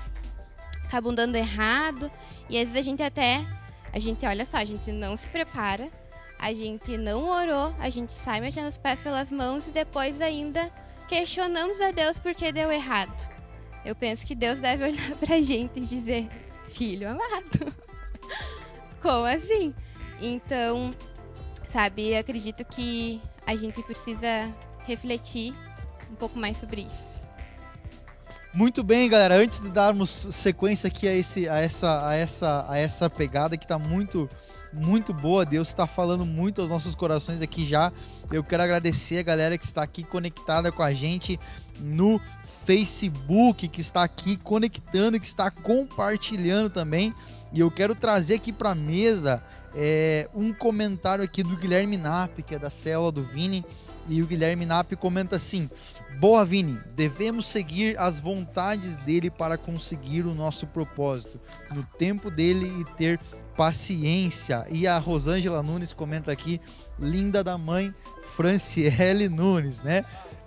acabam 0.84 1.14
dando 1.14 1.36
errado. 1.36 2.10
E 2.48 2.58
às 2.58 2.68
vezes 2.68 2.76
a 2.76 2.82
gente 2.82 3.02
até. 3.02 3.46
A 3.92 3.98
gente, 3.98 4.24
olha 4.24 4.44
só, 4.44 4.56
a 4.56 4.64
gente 4.64 4.90
não 4.92 5.16
se 5.16 5.28
prepara, 5.28 5.90
a 6.40 6.54
gente 6.54 6.96
não 6.96 7.28
orou, 7.28 7.74
a 7.78 7.90
gente 7.90 8.12
sai 8.12 8.40
mexendo 8.40 8.66
os 8.66 8.78
pés 8.78 9.02
pelas 9.02 9.30
mãos 9.30 9.68
e 9.68 9.70
depois 9.70 10.18
ainda 10.22 10.70
questionamos 11.06 11.78
a 11.82 11.90
Deus 11.90 12.18
porque 12.18 12.50
deu 12.50 12.72
errado. 12.72 13.14
Eu 13.84 13.94
penso 13.94 14.24
que 14.24 14.34
Deus 14.34 14.58
deve 14.58 14.84
olhar 14.88 15.16
pra 15.16 15.42
gente 15.42 15.78
e 15.78 15.84
dizer: 15.84 16.28
Filho 16.68 17.10
amado, 17.10 17.74
como 19.02 19.26
assim? 19.26 19.74
Então, 20.18 20.92
sabe, 21.68 22.12
eu 22.12 22.18
acredito 22.18 22.64
que 22.64 23.20
a 23.46 23.54
gente 23.54 23.82
precisa 23.82 24.50
refletir 24.86 25.54
um 26.10 26.14
pouco 26.14 26.38
mais 26.38 26.56
sobre 26.56 26.82
isso. 26.82 27.20
Muito 28.52 28.82
bem, 28.82 29.08
galera. 29.08 29.34
Antes 29.34 29.60
de 29.60 29.68
darmos 29.68 30.10
sequência 30.10 30.88
aqui 30.88 31.06
a, 31.06 31.14
esse, 31.14 31.48
a, 31.48 31.58
essa, 31.58 32.08
a, 32.08 32.14
essa, 32.14 32.66
a 32.68 32.78
essa 32.78 33.10
pegada 33.10 33.56
que 33.56 33.64
está 33.64 33.78
muito, 33.78 34.28
muito 34.72 35.12
boa, 35.12 35.44
Deus 35.44 35.68
está 35.68 35.86
falando 35.86 36.24
muito 36.24 36.60
aos 36.60 36.70
nossos 36.70 36.94
corações 36.94 37.42
aqui 37.42 37.64
já. 37.64 37.92
Eu 38.30 38.44
quero 38.44 38.62
agradecer 38.62 39.18
a 39.18 39.22
galera 39.22 39.58
que 39.58 39.64
está 39.64 39.82
aqui 39.82 40.04
conectada 40.04 40.70
com 40.70 40.82
a 40.82 40.92
gente 40.92 41.38
no 41.78 42.20
Facebook, 42.64 43.66
que 43.68 43.80
está 43.80 44.02
aqui 44.02 44.36
conectando, 44.36 45.18
que 45.18 45.26
está 45.26 45.50
compartilhando 45.50 46.70
também. 46.70 47.14
E 47.52 47.60
eu 47.60 47.70
quero 47.70 47.94
trazer 47.94 48.34
aqui 48.34 48.52
para 48.52 48.70
a 48.70 48.74
mesa 48.74 49.42
é, 49.74 50.28
um 50.34 50.52
comentário 50.52 51.24
aqui 51.24 51.42
do 51.42 51.56
Guilherme 51.56 51.96
Nap, 51.96 52.38
que 52.42 52.54
é 52.54 52.58
da 52.58 52.70
célula 52.70 53.10
do 53.10 53.24
Vini. 53.24 53.64
E 54.08 54.22
o 54.22 54.26
Guilherme 54.26 54.66
Nap 54.66 54.92
comenta 54.92 55.36
assim: 55.36 55.68
Boa, 56.18 56.44
Vini, 56.44 56.78
devemos 56.94 57.46
seguir 57.46 57.98
as 57.98 58.20
vontades 58.20 58.96
dele 58.98 59.30
para 59.30 59.56
conseguir 59.56 60.26
o 60.26 60.34
nosso 60.34 60.66
propósito, 60.66 61.40
no 61.72 61.82
tempo 61.82 62.30
dele 62.30 62.66
e 62.80 62.84
ter 62.96 63.20
paciência. 63.60 64.66
E 64.70 64.86
a 64.86 64.96
Rosângela 64.96 65.62
Nunes 65.62 65.92
comenta 65.92 66.32
aqui: 66.32 66.58
linda 66.98 67.44
da 67.44 67.58
mãe, 67.58 67.94
Franciele 68.34 69.28
Nunes, 69.28 69.82
né? 69.82 70.02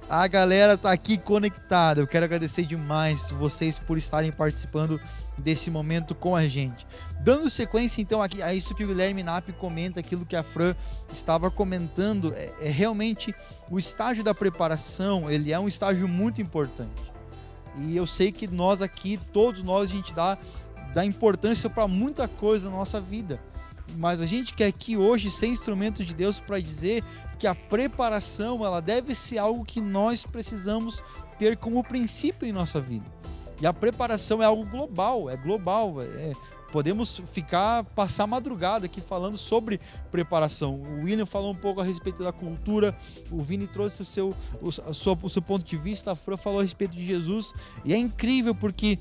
A 0.09 0.25
galera 0.27 0.75
tá 0.75 0.91
aqui 0.91 1.15
conectada. 1.15 2.01
Eu 2.01 2.07
quero 2.07 2.25
agradecer 2.25 2.65
demais 2.65 3.29
vocês 3.29 3.77
por 3.77 3.99
estarem 3.99 4.31
participando 4.31 4.99
desse 5.37 5.69
momento 5.69 6.15
com 6.15 6.35
a 6.35 6.47
gente. 6.47 6.87
Dando 7.21 7.51
sequência 7.51 8.01
então 8.01 8.19
aqui 8.19 8.41
a 8.41 8.51
isso 8.51 8.73
que 8.73 8.83
o 8.83 8.87
Guilherme 8.87 9.21
Nap 9.21 9.47
comenta, 9.59 9.99
aquilo 9.99 10.25
que 10.25 10.35
a 10.35 10.41
Fran 10.41 10.75
estava 11.11 11.51
comentando, 11.51 12.33
é, 12.33 12.51
é 12.61 12.69
realmente 12.71 13.33
o 13.69 13.77
estágio 13.77 14.23
da 14.23 14.33
preparação, 14.33 15.29
ele 15.29 15.53
é 15.53 15.59
um 15.59 15.67
estágio 15.67 16.07
muito 16.07 16.41
importante. 16.41 17.13
E 17.77 17.95
eu 17.95 18.05
sei 18.05 18.31
que 18.31 18.47
nós 18.47 18.81
aqui, 18.81 19.19
todos 19.31 19.63
nós, 19.63 19.89
a 19.89 19.91
gente 19.91 20.13
dá, 20.13 20.37
dá 20.93 21.05
importância 21.05 21.69
para 21.69 21.87
muita 21.87 22.27
coisa 22.27 22.69
na 22.69 22.77
nossa 22.77 23.01
vida. 23.01 23.39
Mas 23.97 24.21
a 24.21 24.25
gente 24.25 24.53
quer 24.53 24.67
aqui 24.67 24.95
hoje 24.97 25.29
ser 25.29 25.47
instrumento 25.47 26.03
de 26.03 26.13
Deus 26.13 26.39
para 26.39 26.59
dizer 26.59 27.03
que 27.37 27.45
a 27.45 27.53
preparação 27.53 28.65
ela 28.65 28.81
deve 28.81 29.13
ser 29.13 29.37
algo 29.37 29.65
que 29.65 29.81
nós 29.81 30.23
precisamos 30.23 31.03
ter 31.37 31.57
como 31.57 31.83
princípio 31.83 32.47
em 32.47 32.51
nossa 32.51 32.79
vida. 32.79 33.05
E 33.61 33.65
a 33.65 33.73
preparação 33.73 34.41
é 34.41 34.45
algo 34.45 34.65
global, 34.65 35.29
é 35.29 35.35
global. 35.35 36.01
É, 36.01 36.33
podemos 36.71 37.21
ficar, 37.31 37.83
passar 37.83 38.25
madrugada 38.25 38.87
aqui 38.87 38.99
falando 38.99 39.37
sobre 39.37 39.79
preparação. 40.09 40.75
O 40.75 41.03
William 41.03 41.25
falou 41.25 41.51
um 41.51 41.55
pouco 41.55 41.79
a 41.79 41.83
respeito 41.83 42.23
da 42.23 42.31
cultura, 42.31 42.97
o 43.29 43.41
Vini 43.43 43.67
trouxe 43.67 44.01
o 44.01 44.05
seu, 44.05 44.35
o, 44.59 44.71
sua, 44.71 45.17
o 45.21 45.29
seu 45.29 45.41
ponto 45.41 45.63
de 45.63 45.77
vista, 45.77 46.11
a 46.11 46.15
Fran 46.15 46.35
falou 46.35 46.59
a 46.59 46.63
respeito 46.63 46.95
de 46.95 47.05
Jesus. 47.05 47.53
E 47.85 47.93
é 47.93 47.97
incrível 47.97 48.55
porque 48.55 48.97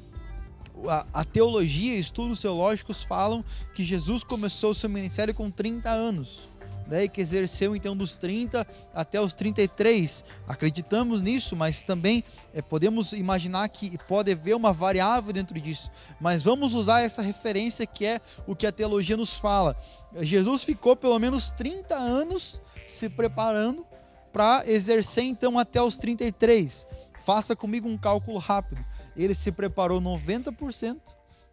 a, 0.89 1.07
a, 1.13 1.25
teologia, 1.25 1.99
estudos 1.99 2.41
teológicos 2.41 3.03
falam 3.03 3.45
que 3.75 3.85
Jesus 3.85 4.25
começou 4.25 4.75
seu 4.75 4.89
ministério 4.89 5.35
com 5.35 5.51
30 5.51 5.91
anos 5.91 6.53
né, 6.87 7.09
que 7.09 7.21
exerceu 7.21 7.75
então 7.75 7.97
dos 7.97 8.17
30 8.17 8.67
até 8.95 9.21
os 9.21 9.33
33. 9.33 10.25
Acreditamos 10.47 11.23
nisso, 11.23 11.57
mas 11.57 11.83
também 11.83 12.23
é, 12.53 12.61
podemos 12.61 13.13
imaginar 13.13 13.69
que 13.69 13.97
pode 14.07 14.31
haver 14.31 14.55
uma 14.55 14.73
variável 14.73 15.33
dentro 15.33 15.59
disso. 15.61 15.91
Mas 16.21 16.43
vamos 16.43 16.75
usar 16.75 17.01
essa 17.01 17.23
referência 17.23 17.87
que 17.87 18.05
é 18.05 18.21
o 18.47 18.55
que 18.55 18.67
a 18.67 18.73
teologia 18.73 19.17
nos 19.17 19.37
fala. 19.37 19.77
Jesus 20.21 20.63
ficou 20.63 20.95
pelo 20.95 21.19
menos 21.19 21.51
30 21.53 21.95
anos 21.95 22.61
se 22.87 23.09
preparando 23.09 23.87
para 24.33 24.63
exercer 24.67 25.25
então 25.25 25.59
até 25.59 25.81
os 25.83 25.97
33. 25.97 26.87
Faça 27.25 27.55
comigo 27.55 27.89
um 27.89 27.97
cálculo 27.97 28.39
rápido. 28.39 28.85
Ele 29.17 29.35
se 29.35 29.53
preparou 29.53 30.01
90% 30.01 30.99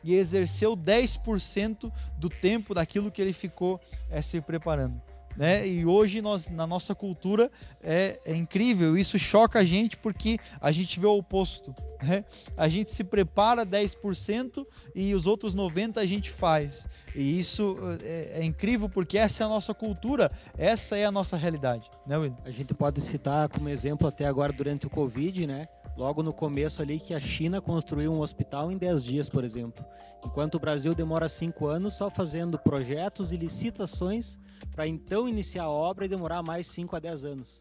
e 0.03 0.15
exerceu 0.15 0.75
10% 0.75 1.91
do 2.17 2.29
tempo 2.29 2.73
daquilo 2.73 3.11
que 3.11 3.21
ele 3.21 3.33
ficou 3.33 3.79
é, 4.09 4.21
se 4.21 4.39
preparando. 4.41 5.01
Né? 5.39 5.65
E 5.65 5.85
hoje 5.85 6.21
nós, 6.21 6.49
na 6.49 6.67
nossa 6.67 6.93
cultura 6.93 7.49
é, 7.81 8.19
é, 8.25 8.35
incrível, 8.35 8.97
isso 8.97 9.17
choca 9.17 9.59
a 9.59 9.63
gente 9.63 9.95
porque 9.95 10.37
a 10.59 10.71
gente 10.71 10.99
vê 10.99 11.07
o 11.07 11.17
oposto. 11.17 11.73
Né? 12.03 12.25
A 12.57 12.67
gente 12.67 12.91
se 12.91 13.03
prepara 13.03 13.65
10% 13.65 14.65
e 14.93 15.13
os 15.13 15.25
outros 15.25 15.55
90% 15.55 15.97
a 15.97 16.05
gente 16.05 16.29
faz. 16.29 16.87
E 17.15 17.39
isso 17.39 17.77
é, 18.01 18.39
é, 18.39 18.43
incrível 18.43 18.89
porque 18.89 19.17
essa 19.17 19.43
é 19.43 19.45
a 19.45 19.49
nossa 19.49 19.73
cultura, 19.73 20.31
essa 20.57 20.97
é 20.97 21.05
a 21.05 21.11
nossa 21.11 21.37
realidade. 21.37 21.89
Né? 22.05 22.15
A 22.43 22.51
gente 22.51 22.73
pode 22.73 22.99
citar 22.99 23.47
como 23.47 23.69
exemplo 23.69 24.07
até 24.07 24.25
agora 24.25 24.51
durante 24.51 24.87
o 24.87 24.89
Covid, 24.89 25.47
né? 25.47 25.69
Logo 25.99 26.23
no 26.23 26.31
começo 26.31 26.81
ali 26.81 26.97
que 26.97 27.13
a 27.13 27.19
China 27.19 27.59
construiu 27.59 28.13
um 28.13 28.21
hospital 28.21 28.71
em 28.71 28.77
10 28.77 29.03
dias, 29.03 29.27
por 29.27 29.43
exemplo. 29.43 29.85
Enquanto 30.25 30.55
o 30.55 30.59
Brasil 30.59 30.95
demora 30.95 31.27
5 31.27 31.67
anos 31.67 31.95
só 31.97 32.09
fazendo 32.09 32.57
projetos 32.57 33.33
e 33.33 33.37
licitações 33.37 34.39
para 34.71 34.87
então 34.87 35.27
iniciar 35.27 35.63
a 35.63 35.69
obra 35.69 36.05
e 36.05 36.07
demorar 36.07 36.41
mais 36.41 36.67
5 36.67 36.95
a 36.95 36.99
10 36.99 37.25
anos. 37.25 37.59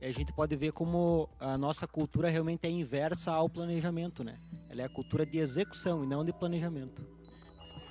E 0.00 0.06
a 0.06 0.10
gente 0.10 0.32
pode 0.32 0.56
ver 0.56 0.72
como 0.72 1.28
a 1.38 1.58
nossa 1.58 1.86
cultura 1.86 2.30
realmente 2.30 2.66
é 2.66 2.70
inversa 2.70 3.32
ao 3.32 3.50
planejamento, 3.50 4.24
né? 4.24 4.38
Ela 4.70 4.80
é 4.80 4.84
a 4.86 4.88
cultura 4.88 5.26
de 5.26 5.36
execução 5.36 6.02
e 6.02 6.06
não 6.06 6.24
de 6.24 6.32
planejamento. 6.32 7.06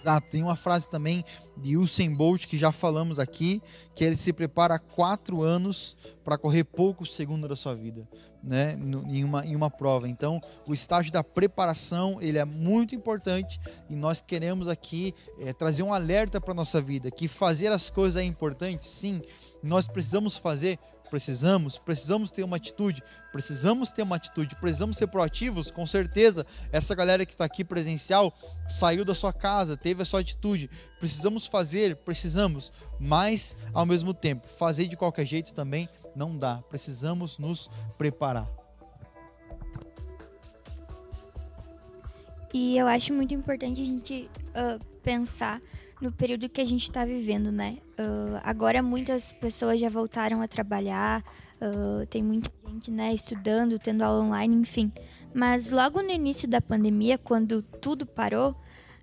Exato, 0.03 0.27
tem 0.29 0.43
uma 0.43 0.57
frase 0.57 0.89
também 0.89 1.23
de 1.55 1.77
Usain 1.77 2.13
Bolt 2.13 2.45
que 2.45 2.57
já 2.57 2.73
falamos 2.73 3.19
aqui, 3.19 3.61
que 3.95 4.03
ele 4.03 4.17
se 4.17 4.33
prepara 4.33 4.77
quatro 4.77 5.41
anos 5.41 5.95
para 6.25 6.37
correr 6.37 6.65
poucos 6.65 7.15
segundos 7.15 7.47
da 7.47 7.55
sua 7.55 7.73
vida, 7.73 8.05
né, 8.43 8.77
em 9.07 9.23
uma, 9.23 9.45
em 9.45 9.55
uma 9.55 9.69
prova. 9.69 10.09
Então, 10.09 10.41
o 10.67 10.73
estágio 10.73 11.09
da 11.09 11.23
preparação 11.23 12.21
ele 12.21 12.37
é 12.37 12.43
muito 12.43 12.93
importante 12.93 13.61
e 13.89 13.95
nós 13.95 14.19
queremos 14.19 14.67
aqui 14.67 15.15
é, 15.39 15.53
trazer 15.53 15.83
um 15.83 15.93
alerta 15.93 16.41
para 16.41 16.53
nossa 16.53 16.81
vida, 16.81 17.09
que 17.09 17.29
fazer 17.29 17.71
as 17.71 17.89
coisas 17.89 18.21
é 18.21 18.25
importante, 18.25 18.85
sim, 18.85 19.21
nós 19.63 19.87
precisamos 19.87 20.35
fazer 20.35 20.77
Precisamos, 21.13 21.77
precisamos 21.77 22.31
ter 22.31 22.43
uma 22.43 22.55
atitude, 22.55 23.03
precisamos 23.31 23.91
ter 23.91 24.01
uma 24.01 24.15
atitude, 24.15 24.55
precisamos 24.55 24.97
ser 24.97 25.05
proativos, 25.05 25.69
com 25.69 25.85
certeza. 25.85 26.43
Essa 26.71 26.95
galera 26.95 27.23
que 27.23 27.33
está 27.33 27.45
aqui 27.45 27.63
presencial 27.63 28.33
saiu 28.67 29.05
da 29.05 29.13
sua 29.13 29.31
casa, 29.31 29.77
teve 29.77 30.01
a 30.01 30.05
sua 30.05 30.21
atitude. 30.21 30.71
Precisamos 30.99 31.45
fazer, 31.45 31.97
precisamos, 31.97 32.73
mas 32.99 33.55
ao 33.75 33.85
mesmo 33.85 34.11
tempo, 34.11 34.47
fazer 34.57 34.87
de 34.87 34.97
qualquer 34.97 35.27
jeito 35.27 35.53
também 35.53 35.87
não 36.15 36.35
dá. 36.35 36.63
Precisamos 36.67 37.37
nos 37.37 37.69
preparar. 37.95 38.49
E 42.51 42.75
eu 42.75 42.87
acho 42.87 43.13
muito 43.13 43.35
importante 43.35 43.79
a 43.79 43.85
gente 43.85 44.27
uh, 44.49 44.83
pensar 45.03 45.61
no 46.03 46.11
período 46.11 46.49
que 46.49 46.59
a 46.59 46.65
gente 46.65 46.83
está 46.83 47.05
vivendo, 47.05 47.49
né? 47.49 47.77
Uh, 47.97 48.37
agora 48.43 48.83
muitas 48.83 49.31
pessoas 49.31 49.79
já 49.79 49.87
voltaram 49.87 50.41
a 50.41 50.47
trabalhar, 50.49 51.23
uh, 51.61 52.05
tem 52.07 52.21
muita 52.21 52.51
gente, 52.67 52.91
né, 52.91 53.13
estudando, 53.13 53.79
tendo 53.79 54.03
aula 54.03 54.21
online, 54.21 54.53
enfim. 54.53 54.91
Mas 55.33 55.71
logo 55.71 56.01
no 56.01 56.11
início 56.11 56.45
da 56.45 56.59
pandemia, 56.59 57.17
quando 57.17 57.61
tudo 57.61 58.05
parou, 58.05 58.53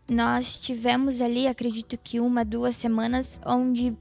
nós 0.08 0.60
tivemos 0.60 1.22
ali, 1.22 1.46
acredito 1.46 1.96
que 1.96 2.20
uma, 2.20 2.44
duas 2.44 2.76
semanas, 2.76 3.40
onde 3.46 3.96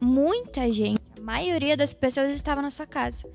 muita 0.00 0.70
gente, 0.70 1.00
a 1.18 1.20
maioria 1.20 1.76
das 1.76 1.92
pessoas 1.92 2.30
estava 2.30 2.62
na 2.62 2.70
sua 2.70 2.86
casa. 2.86 3.28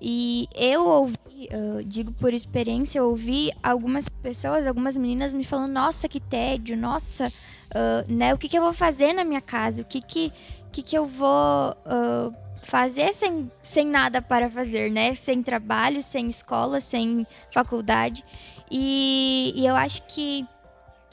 E 0.00 0.48
eu 0.54 0.86
ouvi, 0.86 1.48
uh, 1.52 1.84
digo 1.84 2.12
por 2.12 2.32
experiência, 2.32 2.98
eu 2.98 3.10
ouvi 3.10 3.50
algumas 3.62 4.08
pessoas, 4.08 4.66
algumas 4.66 4.96
meninas 4.96 5.34
me 5.34 5.44
falando: 5.44 5.72
Nossa, 5.72 6.08
que 6.08 6.20
tédio, 6.20 6.76
nossa, 6.76 7.28
uh, 7.28 8.12
né? 8.12 8.32
O 8.34 8.38
que, 8.38 8.48
que 8.48 8.58
eu 8.58 8.62
vou 8.62 8.74
fazer 8.74 9.12
na 9.12 9.24
minha 9.24 9.40
casa? 9.40 9.82
O 9.82 9.84
que, 9.84 10.00
que, 10.00 10.32
que, 10.72 10.82
que 10.82 10.96
eu 10.96 11.06
vou 11.06 11.72
uh, 11.72 12.34
fazer 12.62 13.12
sem, 13.14 13.50
sem 13.62 13.86
nada 13.86 14.22
para 14.22 14.48
fazer, 14.50 14.90
né? 14.90 15.14
Sem 15.14 15.42
trabalho, 15.42 16.02
sem 16.02 16.28
escola, 16.28 16.80
sem 16.80 17.26
faculdade. 17.52 18.24
E, 18.70 19.52
e 19.56 19.66
eu 19.66 19.74
acho 19.74 20.02
que 20.06 20.46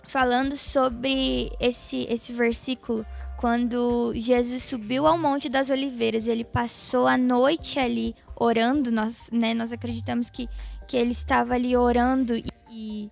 falando 0.08 0.58
sobre 0.58 1.52
esse, 1.60 2.06
esse 2.10 2.32
versículo, 2.32 3.06
quando 3.46 4.12
Jesus 4.16 4.64
subiu 4.64 5.06
ao 5.06 5.20
Monte 5.20 5.50
das 5.50 5.70
Oliveiras, 5.70 6.26
ele 6.26 6.44
passou 6.44 7.06
a 7.06 7.16
noite 7.16 7.80
ali 7.80 8.16
orando, 8.36 8.92
nós, 8.92 9.16
né, 9.32 9.54
nós 9.54 9.72
acreditamos 9.72 10.32
que, 10.32 10.50
que 10.88 10.98
ele 10.98 11.12
estava 11.12 11.54
ali 11.54 11.78
orando 11.78 12.36
e, 12.72 13.12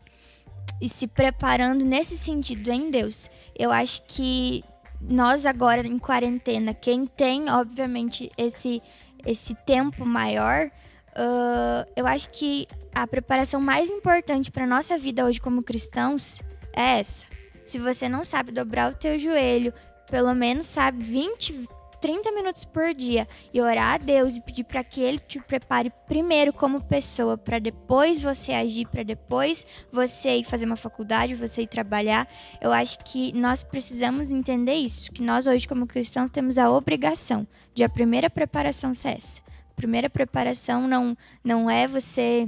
e 0.82 0.90
se 0.90 1.06
preparando 1.06 1.86
nesse 1.86 2.18
sentido 2.18 2.72
em 2.72 2.90
Deus. 2.90 3.30
Eu 3.56 3.72
acho 3.72 4.02
que 4.08 4.64
nós 5.00 5.46
agora 5.46 5.88
em 5.88 6.00
quarentena, 6.00 6.74
quem 6.74 7.06
tem, 7.06 7.48
obviamente, 7.52 8.32
esse, 8.36 8.82
esse 9.24 9.54
tempo 9.54 10.04
maior, 10.04 10.66
uh, 11.10 11.88
eu 11.96 12.08
acho 12.08 12.32
que 12.32 12.68
a 12.92 13.06
preparação 13.06 13.62
mais 13.62 13.88
importante 13.88 14.50
para 14.50 14.66
nossa 14.66 14.98
vida 14.98 15.24
hoje 15.26 15.40
como 15.40 15.62
cristãos 15.62 16.42
é 16.76 17.02
essa. 17.02 17.28
Se 17.64 17.78
você 17.78 18.10
não 18.10 18.26
sabe 18.26 18.52
dobrar 18.52 18.92
o 18.92 18.96
teu 18.96 19.18
joelho, 19.18 19.72
pelo 20.14 20.36
menos, 20.36 20.68
sabe, 20.68 21.04
20, 21.04 21.68
30 22.00 22.32
minutos 22.34 22.64
por 22.66 22.94
dia 22.94 23.28
e 23.52 23.60
orar 23.60 23.96
a 23.96 23.98
Deus 23.98 24.36
e 24.36 24.42
pedir 24.42 24.64
para 24.64 24.84
que 24.84 25.02
Ele 25.02 25.18
te 25.18 25.40
prepare 25.40 25.92
primeiro 26.08 26.54
como 26.54 26.84
pessoa, 26.84 27.36
para 27.36 27.58
depois 27.58 28.22
você 28.22 28.54
agir, 28.54 28.88
para 28.88 29.02
depois 29.02 29.66
você 29.92 30.36
ir 30.36 30.44
fazer 30.44 30.66
uma 30.66 30.76
faculdade, 30.76 31.34
você 31.34 31.64
ir 31.64 31.68
trabalhar. 31.68 32.28
Eu 32.62 32.72
acho 32.72 33.00
que 33.00 33.34
nós 33.34 33.64
precisamos 33.64 34.32
entender 34.32 34.76
isso, 34.76 35.12
que 35.12 35.24
nós 35.24 35.48
hoje 35.48 35.68
como 35.68 35.88
cristãos 35.88 36.30
temos 36.30 36.60
a 36.60 36.70
obrigação 36.70 37.48
de 37.74 37.84
a 37.84 37.90
primeira 37.90 38.30
preparação 38.30 38.94
ser 38.94 39.16
essa. 39.16 39.42
A 39.72 39.74
primeira 39.76 40.12
preparação 40.12 40.88
não, 40.88 41.18
não 41.44 41.72
é 41.72 41.88
você 41.88 42.48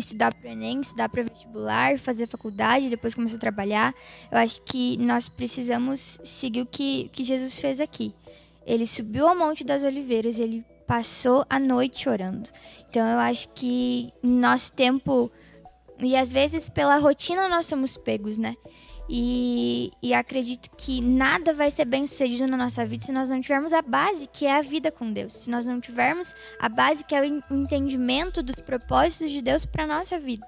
estudar 0.00 0.34
para 0.34 0.48
o 0.48 0.52
Enem, 0.52 0.80
estudar 0.80 1.08
para 1.08 1.22
vestibular, 1.22 1.98
fazer 1.98 2.26
faculdade, 2.26 2.90
depois 2.90 3.14
começar 3.14 3.36
a 3.36 3.40
trabalhar. 3.40 3.94
Eu 4.30 4.38
acho 4.38 4.60
que 4.62 4.96
nós 4.98 5.28
precisamos 5.28 6.18
seguir 6.24 6.62
o 6.62 6.66
que, 6.66 7.08
que 7.10 7.24
Jesus 7.24 7.58
fez 7.58 7.80
aqui. 7.80 8.14
Ele 8.66 8.86
subiu 8.86 9.26
ao 9.26 9.36
Monte 9.36 9.64
das 9.64 9.84
Oliveiras, 9.84 10.38
ele 10.38 10.64
passou 10.86 11.44
a 11.48 11.58
noite 11.58 12.08
orando. 12.08 12.48
Então 12.88 13.06
eu 13.06 13.18
acho 13.18 13.48
que 13.50 14.12
nosso 14.22 14.72
tempo 14.72 15.30
e 15.98 16.16
às 16.16 16.32
vezes 16.32 16.68
pela 16.68 16.96
rotina 16.96 17.48
nós 17.48 17.66
somos 17.66 17.96
pegos, 17.96 18.38
né? 18.38 18.56
E, 19.12 19.90
e, 20.00 20.14
acredito 20.14 20.70
que 20.76 21.00
nada 21.00 21.52
vai 21.52 21.72
ser 21.72 21.84
bem 21.84 22.06
sucedido 22.06 22.46
na 22.46 22.56
nossa 22.56 22.86
vida 22.86 23.04
se 23.04 23.10
nós 23.10 23.28
não 23.28 23.40
tivermos 23.40 23.72
a 23.72 23.82
base 23.82 24.28
que 24.32 24.46
é 24.46 24.56
a 24.56 24.62
vida 24.62 24.92
com 24.92 25.12
Deus. 25.12 25.32
Se 25.32 25.50
nós 25.50 25.66
não 25.66 25.80
tivermos 25.80 26.32
a 26.60 26.68
base 26.68 27.02
que 27.02 27.12
é 27.12 27.20
o 27.20 27.24
entendimento 27.24 28.40
dos 28.40 28.54
propósitos 28.60 29.32
de 29.32 29.42
Deus 29.42 29.66
para 29.66 29.84
nossa 29.84 30.16
vida. 30.16 30.46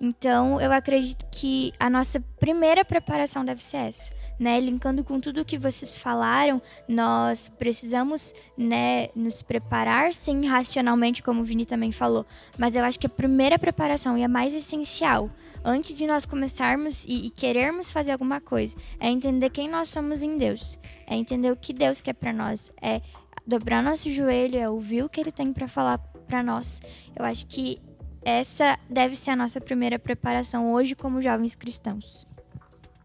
Então, 0.00 0.60
eu 0.60 0.70
acredito 0.70 1.26
que 1.32 1.72
a 1.80 1.90
nossa 1.90 2.20
primeira 2.38 2.84
preparação 2.84 3.44
deve 3.44 3.64
ser 3.64 3.78
essa 3.78 4.12
né, 4.38 4.60
linkando 4.60 5.02
com 5.02 5.18
tudo 5.20 5.44
que 5.44 5.58
vocês 5.58 5.96
falaram, 5.96 6.60
nós 6.88 7.48
precisamos, 7.58 8.34
né, 8.56 9.08
nos 9.14 9.42
preparar, 9.42 10.12
sim, 10.12 10.46
racionalmente, 10.46 11.22
como 11.22 11.40
o 11.40 11.44
Vini 11.44 11.64
também 11.64 11.92
falou. 11.92 12.26
Mas 12.58 12.74
eu 12.74 12.84
acho 12.84 12.98
que 12.98 13.06
a 13.06 13.10
primeira 13.10 13.58
preparação 13.58 14.16
e 14.16 14.24
a 14.24 14.28
mais 14.28 14.52
essencial, 14.52 15.30
antes 15.64 15.94
de 15.94 16.06
nós 16.06 16.26
começarmos 16.26 17.04
e, 17.04 17.26
e 17.26 17.30
querermos 17.30 17.90
fazer 17.90 18.12
alguma 18.12 18.40
coisa, 18.40 18.76
é 19.00 19.08
entender 19.08 19.50
quem 19.50 19.68
nós 19.68 19.88
somos 19.88 20.22
em 20.22 20.36
Deus, 20.36 20.78
é 21.06 21.14
entender 21.14 21.50
o 21.50 21.56
que 21.56 21.72
Deus 21.72 22.00
quer 22.00 22.14
para 22.14 22.32
nós, 22.32 22.70
é 22.80 23.00
dobrar 23.46 23.82
nosso 23.82 24.10
joelho, 24.12 24.58
é 24.58 24.68
ouvir 24.68 25.02
o 25.02 25.08
que 25.08 25.20
Ele 25.20 25.32
tem 25.32 25.52
para 25.52 25.68
falar 25.68 25.98
para 26.26 26.42
nós. 26.42 26.80
Eu 27.14 27.24
acho 27.24 27.46
que 27.46 27.80
essa 28.24 28.76
deve 28.90 29.14
ser 29.14 29.30
a 29.30 29.36
nossa 29.36 29.60
primeira 29.60 29.98
preparação 29.98 30.72
hoje 30.72 30.96
como 30.96 31.22
jovens 31.22 31.54
cristãos. 31.54 32.26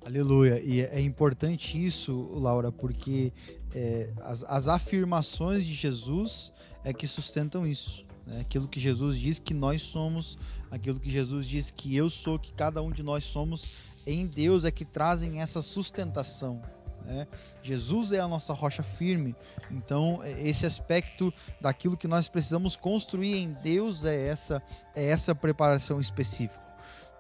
Aleluia. 0.03 0.59
E 0.61 0.81
é 0.81 0.99
importante 0.99 1.83
isso, 1.83 2.27
Laura, 2.33 2.71
porque 2.71 3.31
é, 3.73 4.11
as, 4.21 4.43
as, 4.43 4.67
afirmações 4.67 5.63
de 5.63 5.73
Jesus 5.75 6.51
é 6.83 6.91
que 6.91 7.05
sustentam 7.05 7.67
isso. 7.67 8.03
Né? 8.25 8.41
Aquilo 8.41 8.67
que 8.67 8.79
Jesus 8.79 9.19
diz 9.19 9.37
que 9.37 9.53
nós 9.53 9.83
somos, 9.83 10.39
aquilo 10.71 10.99
que 10.99 11.09
Jesus 11.09 11.45
diz 11.45 11.69
que 11.69 11.95
eu 11.95 12.09
sou, 12.09 12.39
que 12.39 12.51
cada 12.51 12.81
um 12.81 12.89
de 12.91 13.03
nós 13.03 13.25
somos 13.25 13.69
em 14.05 14.25
Deus 14.25 14.65
é 14.65 14.71
que 14.71 14.83
trazem 14.83 15.39
essa 15.39 15.61
sustentação. 15.61 16.59
Né? 17.05 17.27
Jesus 17.61 18.11
é 18.11 18.19
a 18.19 18.27
nossa 18.27 18.53
rocha 18.53 18.81
firme. 18.81 19.35
Então, 19.69 20.23
é, 20.23 20.31
esse 20.47 20.65
aspecto 20.65 21.31
daquilo 21.61 21.95
que 21.95 22.07
nós 22.07 22.27
precisamos 22.27 22.75
construir 22.75 23.35
em 23.35 23.53
Deus 23.53 24.03
é 24.03 24.27
essa, 24.27 24.63
é 24.95 25.05
essa 25.05 25.35
preparação 25.35 25.99
específica. 26.01 26.59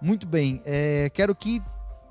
Muito 0.01 0.25
bem, 0.25 0.63
é, 0.65 1.11
quero 1.13 1.35
que 1.35 1.61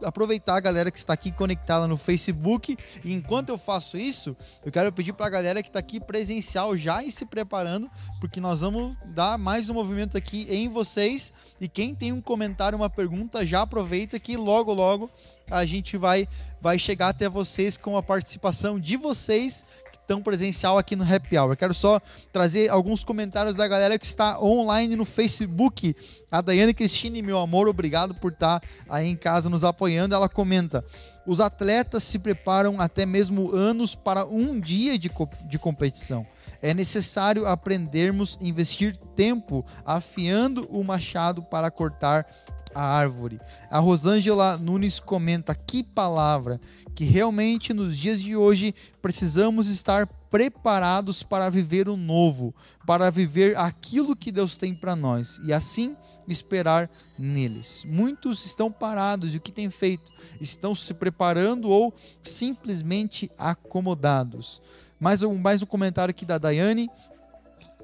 aproveitar 0.03 0.57
a 0.57 0.61
galera 0.61 0.91
que 0.91 0.99
está 0.99 1.13
aqui 1.13 1.31
conectada 1.31 1.87
no 1.87 1.97
Facebook. 1.97 2.77
E 3.05 3.13
enquanto 3.13 3.51
eu 3.51 3.59
faço 3.59 3.97
isso, 3.97 4.37
eu 4.65 4.73
quero 4.73 4.93
pedir 4.93 5.13
para 5.13 5.27
a 5.27 5.31
galera 5.31 5.63
que 5.63 5.69
está 5.69 5.79
aqui 5.79 6.01
presencial 6.01 6.77
já 6.77 7.03
ir 7.03 7.13
se 7.13 7.27
preparando, 7.27 7.91
porque 8.21 8.41
nós 8.41 8.61
vamos 8.61 8.97
dar 9.07 9.39
mais 9.39 9.69
um 9.69 9.75
movimento 9.75 10.17
aqui 10.17 10.47
em 10.51 10.69
vocês. 10.69 11.33
E 11.61 11.69
quem 11.69 11.95
tem 11.95 12.13
um 12.13 12.21
comentário, 12.21 12.77
uma 12.77 12.91
pergunta, 12.91 13.45
já 13.45 13.63
aproveita 13.63 14.19
que 14.19 14.37
logo, 14.37 14.73
logo 14.73 15.11
a 15.51 15.65
gente 15.65 15.97
vai, 15.97 16.29
vai 16.61 16.79
chegar 16.79 17.09
até 17.09 17.29
vocês 17.29 17.77
com 17.77 17.97
a 17.97 18.03
participação 18.03 18.79
de 18.79 18.97
vocês 18.97 19.65
tão 20.11 20.21
presencial 20.21 20.77
aqui 20.77 20.97
no 20.97 21.05
Happy 21.05 21.39
Hour. 21.39 21.57
Quero 21.57 21.73
só 21.73 22.01
trazer 22.33 22.69
alguns 22.69 23.05
comentários 23.05 23.55
da 23.55 23.69
galera 23.69 23.97
que 23.97 24.05
está 24.05 24.41
online 24.41 24.97
no 24.97 25.05
Facebook. 25.05 25.95
A 26.29 26.41
Daiane 26.41 26.75
Cristine, 26.75 27.23
meu 27.23 27.39
amor, 27.39 27.69
obrigado 27.69 28.13
por 28.13 28.33
estar 28.33 28.61
aí 28.89 29.07
em 29.07 29.15
casa 29.15 29.49
nos 29.49 29.63
apoiando. 29.63 30.13
Ela 30.13 30.29
comenta: 30.29 30.85
os 31.25 31.41
atletas 31.41 32.03
se 32.03 32.19
preparam 32.19 32.81
até 32.81 33.07
mesmo 33.07 33.55
anos 33.55 33.95
para 33.95 34.27
um 34.27 34.59
dia 34.59 34.99
de, 34.99 35.09
de 35.49 35.59
competição. 35.61 36.27
É 36.61 36.75
necessário 36.75 37.47
aprendermos 37.47 38.37
a 38.41 38.45
investir 38.45 38.97
tempo 39.15 39.65
afiando 39.87 40.67
o 40.73 40.83
machado 40.83 41.41
para 41.41 41.71
cortar 41.71 42.27
a 42.75 42.83
árvore. 42.83 43.41
A 43.71 43.79
Rosângela 43.79 44.57
Nunes 44.57 44.99
comenta: 44.99 45.55
que 45.55 45.83
palavra! 45.83 46.61
Que 46.95 47.05
realmente 47.05 47.73
nos 47.73 47.97
dias 47.97 48.21
de 48.21 48.37
hoje 48.37 48.75
precisamos 49.01 49.69
estar 49.69 50.07
preparados 50.31 51.23
para 51.23 51.49
viver 51.49 51.89
o 51.89 51.97
novo, 51.97 52.55
para 52.87 53.11
viver 53.11 53.57
aquilo 53.57 54.17
que 54.17 54.31
Deus 54.31 54.57
tem 54.57 54.75
para 54.75 54.95
nós 54.95 55.41
e 55.45 55.53
assim 55.53 55.97
esperar 56.29 56.91
neles. 57.19 57.85
Muitos 57.85 58.45
estão 58.47 58.71
parados 58.71 59.35
e 59.35 59.39
o 59.39 59.41
que 59.41 59.51
têm 59.51 59.71
feito? 59.71 60.13
Estão 60.41 60.75
se 60.75 60.95
preparando 60.95 61.69
ou 61.69 61.93
simplesmente 62.23 63.31
acomodados. 63.37 64.63
Mais 64.99 65.23
um, 65.23 65.37
mais 65.37 65.63
um 65.63 65.67
comentário 65.67 66.11
aqui 66.11 66.25
da 66.25 66.39
Daiane. 66.39 66.89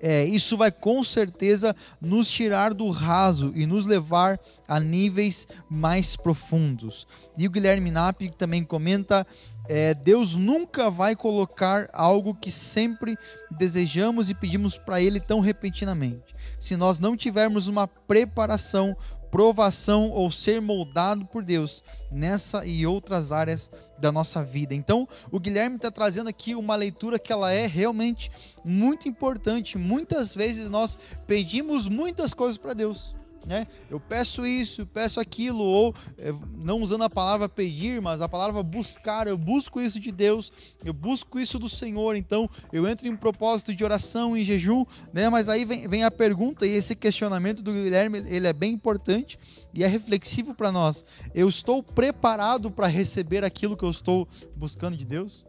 É, 0.01 0.25
isso 0.25 0.57
vai 0.57 0.71
com 0.71 1.03
certeza 1.03 1.75
nos 2.01 2.31
tirar 2.31 2.75
do 2.75 2.91
raso 2.91 3.53
e 3.55 3.67
nos 3.67 3.87
levar 3.87 4.39
a 4.69 4.79
níveis 4.79 5.49
mais 5.69 6.17
profundos. 6.17 7.07
E 7.37 7.47
o 7.47 7.51
Guilherme 7.51 7.91
Nap 7.91 8.21
também 8.37 8.65
comenta: 8.65 9.27
é, 9.69 9.95
Deus 9.95 10.35
nunca 10.35 10.91
vai 10.91 11.17
colocar 11.17 11.89
algo 11.93 12.35
que 12.35 12.51
sempre 12.51 13.19
desejamos 13.51 14.31
e 14.31 14.35
pedimos 14.35 14.79
para 14.79 15.01
Ele 15.01 15.21
tão 15.21 15.41
repentinamente. 15.41 16.35
Se 16.59 16.77
nós 16.77 17.01
não 17.01 17.17
tivermos 17.17 17.67
uma 17.67 17.87
preparação 17.89 18.97
provação 19.37 20.09
ou 20.09 20.31
ser 20.31 20.63
moldado 20.63 21.27
por 21.27 21.45
Deus 21.45 21.85
nessa 22.11 22.65
e 22.65 22.87
outras 22.87 23.33
áreas 23.33 23.71
da 23.99 24.11
nossa 24.11 24.43
vida. 24.43 24.75
Então, 24.75 25.07
o 25.31 25.39
Guilherme 25.39 25.77
está 25.77 25.91
trazendo 25.91 26.31
aqui 26.31 26.55
uma 26.55 26.75
leitura 26.75 27.19
que 27.19 27.31
ela 27.31 27.53
é 27.53 27.67
realmente 27.67 28.31
muito 28.65 29.07
importante. 29.07 29.77
Muitas 29.77 30.35
vezes 30.35 30.71
nós 30.71 30.99
pedimos 31.27 31.87
muitas 31.87 32.33
coisas 32.33 32.57
para 32.57 32.73
Deus 32.73 33.15
né? 33.47 33.67
Eu 33.89 34.01
peço 34.01 34.45
isso, 34.45 34.85
peço 34.85 35.21
aquilo, 35.21 35.63
ou 35.63 35.95
eh, 36.19 36.35
não 36.57 36.81
usando 36.81 37.05
a 37.05 37.11
palavra 37.11 37.49
pedir, 37.49 38.03
mas 38.03 38.21
a 38.21 38.29
palavra 38.29 38.63
buscar, 38.63 39.29
eu 39.29 39.39
busco 39.39 39.81
isso 39.81 40.01
de 40.01 40.11
Deus, 40.11 40.53
eu 40.85 40.93
busco 40.93 41.39
isso 41.39 41.59
do 41.59 41.69
Senhor, 41.69 42.17
então 42.17 42.51
eu 42.73 42.89
entro 42.89 43.07
em 43.07 43.11
um 43.11 43.17
propósito 43.17 43.73
de 43.73 43.85
oração, 43.85 44.37
em 44.37 44.45
jejum, 44.45 44.85
né? 45.13 45.29
Mas 45.29 45.49
aí 45.49 45.65
vem, 45.65 45.89
vem 45.89 46.03
a 46.03 46.11
pergunta 46.11 46.67
e 46.67 46.71
esse 46.71 46.97
questionamento 46.97 47.63
do 47.63 47.73
Guilherme, 47.73 48.19
ele 48.27 48.49
é 48.49 48.53
bem 48.53 48.73
importante 48.73 49.39
e 49.73 49.85
é 49.85 49.87
reflexivo 49.87 50.53
para 50.55 50.73
nós. 50.73 51.05
Eu 51.33 51.49
estou 51.49 51.83
preparado 51.83 52.71
para 52.71 52.89
receber 52.89 53.45
aquilo 53.45 53.77
que 53.77 53.85
eu 53.85 53.91
estou 53.91 54.27
buscando 54.57 54.97
de 54.97 55.05
Deus? 55.05 55.45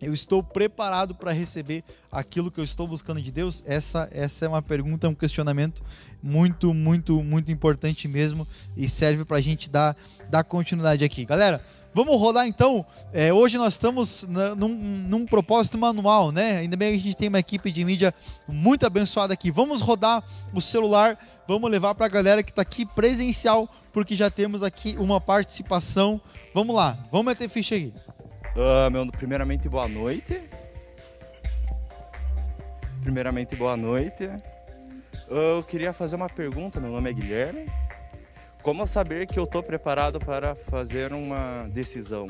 Eu 0.00 0.14
estou 0.14 0.42
preparado 0.42 1.14
para 1.14 1.32
receber 1.32 1.82
aquilo 2.10 2.50
que 2.50 2.60
eu 2.60 2.64
estou 2.64 2.86
buscando 2.86 3.20
de 3.20 3.32
Deus? 3.32 3.62
Essa, 3.66 4.08
essa 4.12 4.44
é 4.44 4.48
uma 4.48 4.62
pergunta, 4.62 5.08
um 5.08 5.14
questionamento 5.14 5.82
muito, 6.22 6.72
muito, 6.72 7.22
muito 7.22 7.50
importante 7.50 8.06
mesmo 8.06 8.46
e 8.76 8.88
serve 8.88 9.24
para 9.24 9.38
a 9.38 9.40
gente 9.40 9.68
dar, 9.68 9.96
dar 10.30 10.44
continuidade 10.44 11.04
aqui. 11.04 11.24
Galera, 11.24 11.64
vamos 11.94 12.18
rodar 12.18 12.46
então. 12.46 12.84
É, 13.12 13.32
hoje 13.32 13.58
nós 13.58 13.74
estamos 13.74 14.24
na, 14.28 14.54
num, 14.54 14.68
num 14.68 15.26
propósito 15.26 15.76
manual, 15.76 16.30
né? 16.30 16.58
Ainda 16.58 16.76
bem 16.76 16.92
que 16.92 17.00
a 17.00 17.02
gente 17.02 17.16
tem 17.16 17.28
uma 17.28 17.38
equipe 17.38 17.72
de 17.72 17.84
mídia 17.84 18.14
muito 18.46 18.86
abençoada 18.86 19.34
aqui. 19.34 19.50
Vamos 19.50 19.80
rodar 19.80 20.22
o 20.52 20.60
celular, 20.60 21.18
vamos 21.46 21.70
levar 21.70 21.94
para 21.94 22.06
a 22.06 22.10
galera 22.10 22.42
que 22.42 22.50
está 22.50 22.62
aqui 22.62 22.86
presencial, 22.86 23.68
porque 23.92 24.14
já 24.14 24.30
temos 24.30 24.62
aqui 24.62 24.96
uma 24.98 25.20
participação. 25.20 26.20
Vamos 26.54 26.74
lá, 26.74 26.98
vamos 27.10 27.26
meter 27.26 27.48
ficha 27.48 27.74
aqui. 27.74 27.92
Uh, 28.56 28.90
meu, 28.90 29.06
primeiramente, 29.06 29.68
boa 29.68 29.86
noite. 29.86 30.42
Primeiramente, 33.02 33.54
boa 33.54 33.76
noite. 33.76 34.26
Uh, 35.28 35.58
eu 35.58 35.62
queria 35.62 35.92
fazer 35.92 36.16
uma 36.16 36.28
pergunta. 36.28 36.80
Meu 36.80 36.90
nome 36.90 37.10
é 37.10 37.12
Guilherme. 37.12 37.70
Como 38.62 38.86
saber 38.86 39.26
que 39.26 39.38
eu 39.38 39.44
estou 39.44 39.62
preparado 39.62 40.18
para 40.18 40.54
fazer 40.54 41.12
uma 41.12 41.68
decisão? 41.68 42.28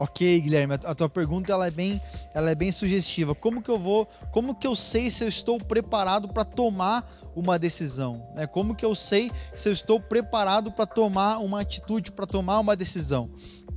Ok, 0.00 0.40
Guilherme, 0.40 0.74
a 0.74 0.94
tua 0.94 1.08
pergunta 1.08 1.52
ela 1.52 1.66
é 1.66 1.70
bem, 1.72 2.00
ela 2.32 2.50
é 2.50 2.54
bem 2.54 2.70
sugestiva. 2.70 3.34
Como 3.34 3.60
que 3.60 3.68
eu 3.68 3.78
vou, 3.78 4.06
como 4.30 4.54
que 4.54 4.66
eu 4.66 4.76
sei 4.76 5.10
se 5.10 5.24
eu 5.24 5.28
estou 5.28 5.58
preparado 5.58 6.28
para 6.28 6.44
tomar 6.44 7.10
uma 7.34 7.58
decisão? 7.58 8.24
Né? 8.34 8.46
Como 8.46 8.76
que 8.76 8.84
eu 8.84 8.94
sei 8.94 9.32
se 9.56 9.68
eu 9.68 9.72
estou 9.72 10.00
preparado 10.00 10.70
para 10.70 10.86
tomar 10.86 11.38
uma 11.38 11.60
atitude, 11.60 12.12
para 12.12 12.26
tomar 12.26 12.60
uma 12.60 12.76
decisão? 12.76 13.28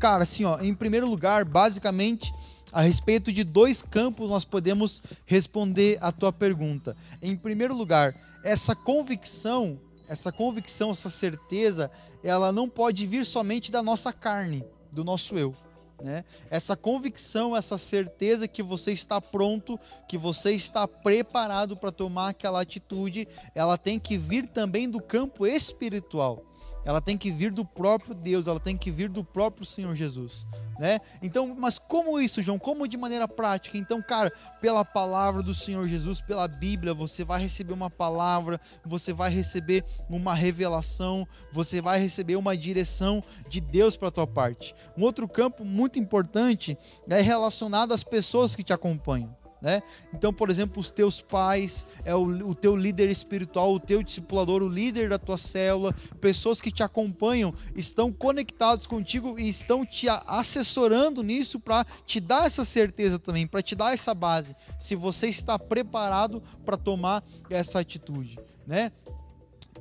Cara, 0.01 0.23
assim, 0.23 0.43
ó, 0.45 0.59
em 0.59 0.73
primeiro 0.73 1.07
lugar, 1.07 1.45
basicamente, 1.45 2.33
a 2.73 2.81
respeito 2.81 3.31
de 3.31 3.43
dois 3.43 3.83
campos 3.83 4.31
nós 4.31 4.43
podemos 4.43 4.99
responder 5.27 5.99
a 6.01 6.11
tua 6.11 6.33
pergunta. 6.33 6.97
Em 7.21 7.37
primeiro 7.37 7.75
lugar, 7.75 8.15
essa 8.43 8.75
convicção, 8.75 9.79
essa 10.07 10.31
convicção, 10.31 10.89
essa 10.89 11.07
certeza, 11.07 11.91
ela 12.23 12.51
não 12.51 12.67
pode 12.67 13.05
vir 13.05 13.23
somente 13.27 13.71
da 13.71 13.83
nossa 13.83 14.11
carne, 14.11 14.65
do 14.91 15.03
nosso 15.03 15.37
eu. 15.37 15.55
Né? 16.01 16.25
Essa 16.49 16.75
convicção, 16.75 17.55
essa 17.55 17.77
certeza 17.77 18.47
que 18.47 18.63
você 18.63 18.91
está 18.91 19.21
pronto, 19.21 19.79
que 20.09 20.17
você 20.17 20.51
está 20.53 20.87
preparado 20.87 21.77
para 21.77 21.91
tomar 21.91 22.29
aquela 22.29 22.59
atitude, 22.59 23.27
ela 23.53 23.77
tem 23.77 23.99
que 23.99 24.17
vir 24.17 24.47
também 24.47 24.89
do 24.89 24.99
campo 24.99 25.45
espiritual 25.45 26.43
ela 26.84 27.02
tem 27.02 27.17
que 27.17 27.32
vir 27.32 27.52
do 27.52 27.63
próprio 27.63 28.13
Deus, 28.13 28.48
ela 28.48 28.60
tem 28.60 28.78
que 28.78 28.91
vir 28.91 29.10
do 29.10 29.24
próprio 29.24 29.65
Senhor 29.65 29.96
Jesus, 29.96 30.46
né? 30.80 31.00
Então, 31.22 31.56
mas 31.58 31.78
como 31.78 32.20
isso, 32.20 32.41
João? 32.41 32.58
Como 32.58 32.88
de 32.88 32.98
maneira 32.98 33.28
prática? 33.28 33.78
Então, 33.78 34.02
cara, 34.02 34.32
pela 34.60 34.84
palavra 34.84 35.44
do 35.44 35.54
Senhor 35.54 35.88
Jesus, 35.88 36.22
pela 36.22 36.48
Bíblia, 36.48 36.94
você 36.94 37.24
vai 37.24 37.41
receber 37.41 37.74
uma 37.74 37.89
palavra, 37.89 38.60
você 38.86 39.13
vai 39.13 39.30
receber 39.30 39.84
uma 40.10 40.34
revelação, 40.34 41.28
você 41.52 41.82
vai 41.82 42.00
receber 42.00 42.36
uma 42.36 42.58
direção 42.58 43.24
de 43.48 43.62
Deus 43.62 43.96
para 43.96 44.12
tua 44.12 44.28
parte. 44.28 44.76
Um 44.98 45.04
outro 45.04 45.28
campo 45.28 45.63
muito 45.63 46.00
importante 46.00 46.78
é 47.10 47.22
relacionado 47.22 47.94
às 47.94 48.04
pessoas 48.04 48.56
que 48.56 48.63
te 48.63 48.74
acompanham. 48.74 49.40
Né? 49.62 49.84
Então, 50.12 50.34
por 50.34 50.50
exemplo, 50.50 50.82
os 50.82 50.89
teus 50.89 51.21
pais, 51.21 51.86
é 52.04 52.15
o, 52.15 52.50
o, 52.50 52.56
teu 52.56 52.76
líder 52.76 53.10
espiritual, 53.12 53.76
o 53.76 53.80
teu 53.80 54.02
discipulador, 54.02 54.63
o 54.63 54.67
líder 54.67 55.10
da 55.10 55.19
tua 55.19 55.38
célula, 55.38 55.93
pessoas 56.19 56.60
que 56.60 56.71
te 56.71 56.82
acompanham, 56.82 57.54
estão 57.76 58.12
conectados 58.12 58.88
contigo 58.88 59.39
e 59.39 59.47
estão 59.47 59.86
te 59.86 60.08
assessorando 60.10 61.21
nisso 61.21 61.60
para 61.60 61.86
te 62.08 62.19
dar 62.19 62.47
essa 62.47 62.65
certeza 62.65 63.19
também, 63.19 63.45
para 63.45 63.62
te 63.62 63.76
dar 63.76 63.93
essa 63.93 64.15
base, 64.15 64.56
se 64.80 64.95
você 64.95 65.28
está 65.28 65.60
preparado 65.60 66.41
para 66.65 66.76
tomar 66.76 67.24
essa 67.47 67.80
atitude, 67.80 68.39
né? 68.65 68.91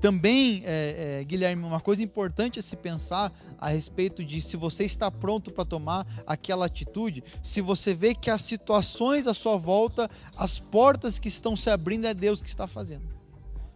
Também, 0.01 0.63
é, 0.65 1.21
é, 1.21 1.25
Guilherme, 1.25 1.63
uma 1.63 1.81
coisa 1.81 2.03
importante 2.03 2.59
a 2.59 2.63
se 2.63 2.75
pensar 2.75 3.33
a 3.59 3.69
respeito 3.69 4.25
de 4.25 4.41
se 4.41 4.57
você 4.57 4.85
está 4.85 5.11
pronto 5.11 5.53
para 5.53 5.65
tomar 5.65 6.07
aquela 6.27 6.67
atitude, 6.67 7.23
se 7.43 7.61
você 7.61 7.93
vê 7.93 8.15
que 8.15 8.31
as 8.31 8.41
situações 8.41 9.27
à 9.27 9.35
sua 9.35 9.59
volta, 9.59 10.11
as 10.35 10.59
portas 10.59 11.19
que 11.19 11.29
estão 11.29 11.55
se 11.55 11.69
abrindo 11.69 12.07
é 12.07 12.15
Deus 12.15 12.41
que 12.41 12.49
está 12.49 12.67
fazendo. 12.67 13.21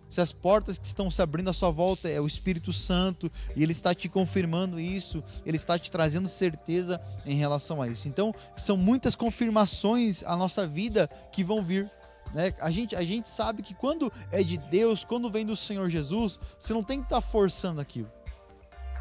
Se 0.09 0.21
as 0.21 0.33
portas 0.33 0.79
que 0.79 0.87
estão 0.87 1.11
se 1.11 1.21
abrindo 1.21 1.51
à 1.51 1.53
sua 1.53 1.71
volta 1.71 2.09
é 2.09 2.21
o 2.21 2.27
Espírito 2.27 2.73
Santo 2.73 3.31
e 3.57 3.63
ele 3.63 3.73
está 3.73 3.95
te 3.95 4.09
confirmando 4.09 4.79
isso, 4.79 5.25
ele 5.45 5.57
está 5.57 5.79
te 5.79 5.91
trazendo 5.91 6.29
certeza 6.29 7.01
em 7.27 7.35
relação 7.35 7.83
a 7.83 7.89
isso. 7.89 8.07
Então, 8.07 8.33
são 8.57 8.77
muitas 8.77 9.15
confirmações 9.17 10.23
à 10.23 10.37
nossa 10.37 10.67
vida 10.67 11.11
que 11.33 11.43
vão 11.43 11.65
vir 11.65 11.91
né? 12.35 12.53
A, 12.61 12.71
gente, 12.71 12.97
a 12.97 13.03
gente 13.03 13.31
sabe 13.31 13.63
que 13.63 13.73
quando 13.73 14.13
é 14.33 14.43
de 14.43 14.59
Deus, 14.59 15.05
quando 15.05 15.31
vem 15.31 15.47
do 15.47 15.55
Senhor 15.55 15.89
Jesus, 15.89 16.41
você 16.59 16.75
não 16.75 16.83
tem 16.83 16.99
que 16.99 17.07
estar 17.07 17.23
tá 17.23 17.27
forçando 17.27 17.81
aquilo. 17.81 18.11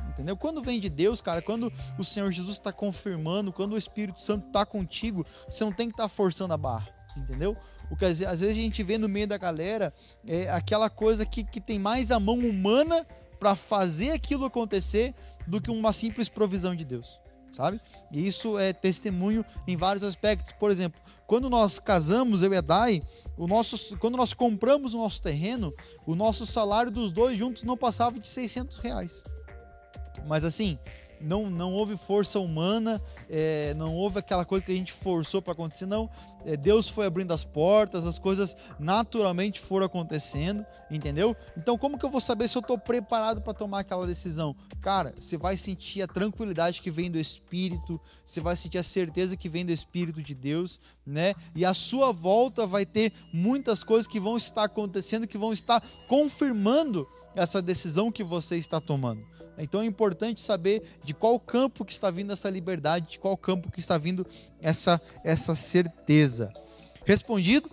Entendeu? 0.09 0.37
Quando 0.37 0.61
vem 0.61 0.79
de 0.79 0.89
Deus, 0.89 1.19
cara, 1.19 1.41
quando 1.41 1.73
o 1.97 2.03
Senhor 2.03 2.31
Jesus 2.31 2.57
está 2.57 2.71
confirmando, 2.71 3.51
quando 3.51 3.73
o 3.73 3.77
Espírito 3.77 4.21
Santo 4.21 4.47
está 4.47 4.63
contigo, 4.65 5.25
você 5.49 5.63
não 5.63 5.71
tem 5.71 5.87
que 5.87 5.95
estar 5.95 6.03
tá 6.03 6.09
forçando 6.09 6.53
a 6.53 6.57
barra. 6.57 6.87
Entendeu? 7.17 7.57
O 7.89 7.97
que 7.97 8.05
às 8.05 8.19
vezes 8.19 8.43
a 8.43 8.51
gente 8.51 8.83
vê 8.83 8.97
no 8.97 9.09
meio 9.09 9.27
da 9.27 9.37
galera 9.37 9.93
é 10.27 10.49
aquela 10.49 10.89
coisa 10.89 11.25
que, 11.25 11.43
que 11.43 11.59
tem 11.59 11.79
mais 11.79 12.11
a 12.11 12.19
mão 12.19 12.37
humana 12.37 13.05
para 13.39 13.55
fazer 13.55 14.11
aquilo 14.11 14.45
acontecer 14.45 15.15
do 15.47 15.59
que 15.59 15.71
uma 15.71 15.91
simples 15.91 16.29
provisão 16.29 16.75
de 16.75 16.85
Deus 16.85 17.19
sabe? 17.53 17.79
E 18.11 18.27
isso 18.27 18.57
é 18.57 18.73
testemunho 18.73 19.45
em 19.67 19.77
vários 19.77 20.03
aspectos. 20.03 20.51
Por 20.53 20.71
exemplo, 20.71 20.99
quando 21.27 21.49
nós 21.49 21.79
casamos, 21.79 22.41
eu 22.41 22.51
e 22.51 22.57
a 22.57 22.61
Dai, 22.61 23.03
o 23.37 23.47
nosso, 23.47 23.97
quando 23.97 24.17
nós 24.17 24.33
compramos 24.33 24.93
o 24.93 24.97
nosso 24.97 25.21
terreno, 25.21 25.73
o 26.05 26.15
nosso 26.15 26.45
salário 26.45 26.91
dos 26.91 27.11
dois 27.11 27.37
juntos 27.37 27.63
não 27.63 27.75
passava 27.75 28.19
de 28.19 28.27
600 28.27 28.77
reais. 28.77 29.23
Mas 30.27 30.45
assim, 30.45 30.77
não, 31.23 31.49
não 31.49 31.73
houve 31.73 31.97
força 31.97 32.39
humana, 32.39 33.01
é, 33.29 33.73
não 33.75 33.95
houve 33.95 34.19
aquela 34.19 34.45
coisa 34.45 34.65
que 34.65 34.71
a 34.71 34.75
gente 34.75 34.91
forçou 34.91 35.41
para 35.41 35.53
acontecer, 35.53 35.85
não. 35.85 36.09
É, 36.45 36.57
Deus 36.57 36.89
foi 36.89 37.05
abrindo 37.05 37.31
as 37.31 37.43
portas, 37.43 38.05
as 38.05 38.19
coisas 38.19 38.55
naturalmente 38.77 39.61
foram 39.61 39.85
acontecendo, 39.85 40.65
entendeu? 40.91 41.35
Então, 41.57 41.77
como 41.77 41.97
que 41.97 42.05
eu 42.05 42.09
vou 42.09 42.19
saber 42.19 42.47
se 42.47 42.57
eu 42.57 42.61
estou 42.61 42.77
preparado 42.77 43.41
para 43.41 43.53
tomar 43.53 43.79
aquela 43.79 44.05
decisão? 44.05 44.55
Cara, 44.81 45.13
você 45.17 45.37
vai 45.37 45.55
sentir 45.55 46.01
a 46.01 46.07
tranquilidade 46.07 46.81
que 46.81 46.91
vem 46.91 47.09
do 47.09 47.17
Espírito, 47.17 47.99
você 48.25 48.41
vai 48.41 48.55
sentir 48.55 48.77
a 48.77 48.83
certeza 48.83 49.37
que 49.37 49.47
vem 49.47 49.65
do 49.65 49.71
Espírito 49.71 50.21
de 50.21 50.35
Deus, 50.35 50.79
né? 51.05 51.33
E 51.55 51.63
a 51.63 51.73
sua 51.73 52.11
volta 52.11 52.67
vai 52.67 52.85
ter 52.85 53.13
muitas 53.31 53.83
coisas 53.83 54.07
que 54.07 54.19
vão 54.19 54.35
estar 54.35 54.65
acontecendo, 54.65 55.27
que 55.27 55.37
vão 55.37 55.53
estar 55.53 55.81
confirmando 56.07 57.07
essa 57.35 57.61
decisão 57.61 58.11
que 58.11 58.23
você 58.23 58.57
está 58.57 58.79
tomando. 58.79 59.25
Então 59.57 59.81
é 59.81 59.85
importante 59.85 60.41
saber 60.41 60.83
de 61.03 61.13
qual 61.13 61.39
campo 61.39 61.85
que 61.85 61.91
está 61.91 62.09
vindo 62.09 62.33
essa 62.33 62.49
liberdade, 62.49 63.11
de 63.11 63.19
qual 63.19 63.37
campo 63.37 63.71
que 63.71 63.79
está 63.79 63.97
vindo 63.97 64.25
essa 64.59 65.01
essa 65.23 65.55
certeza. 65.55 66.51
Respondido? 67.05 67.69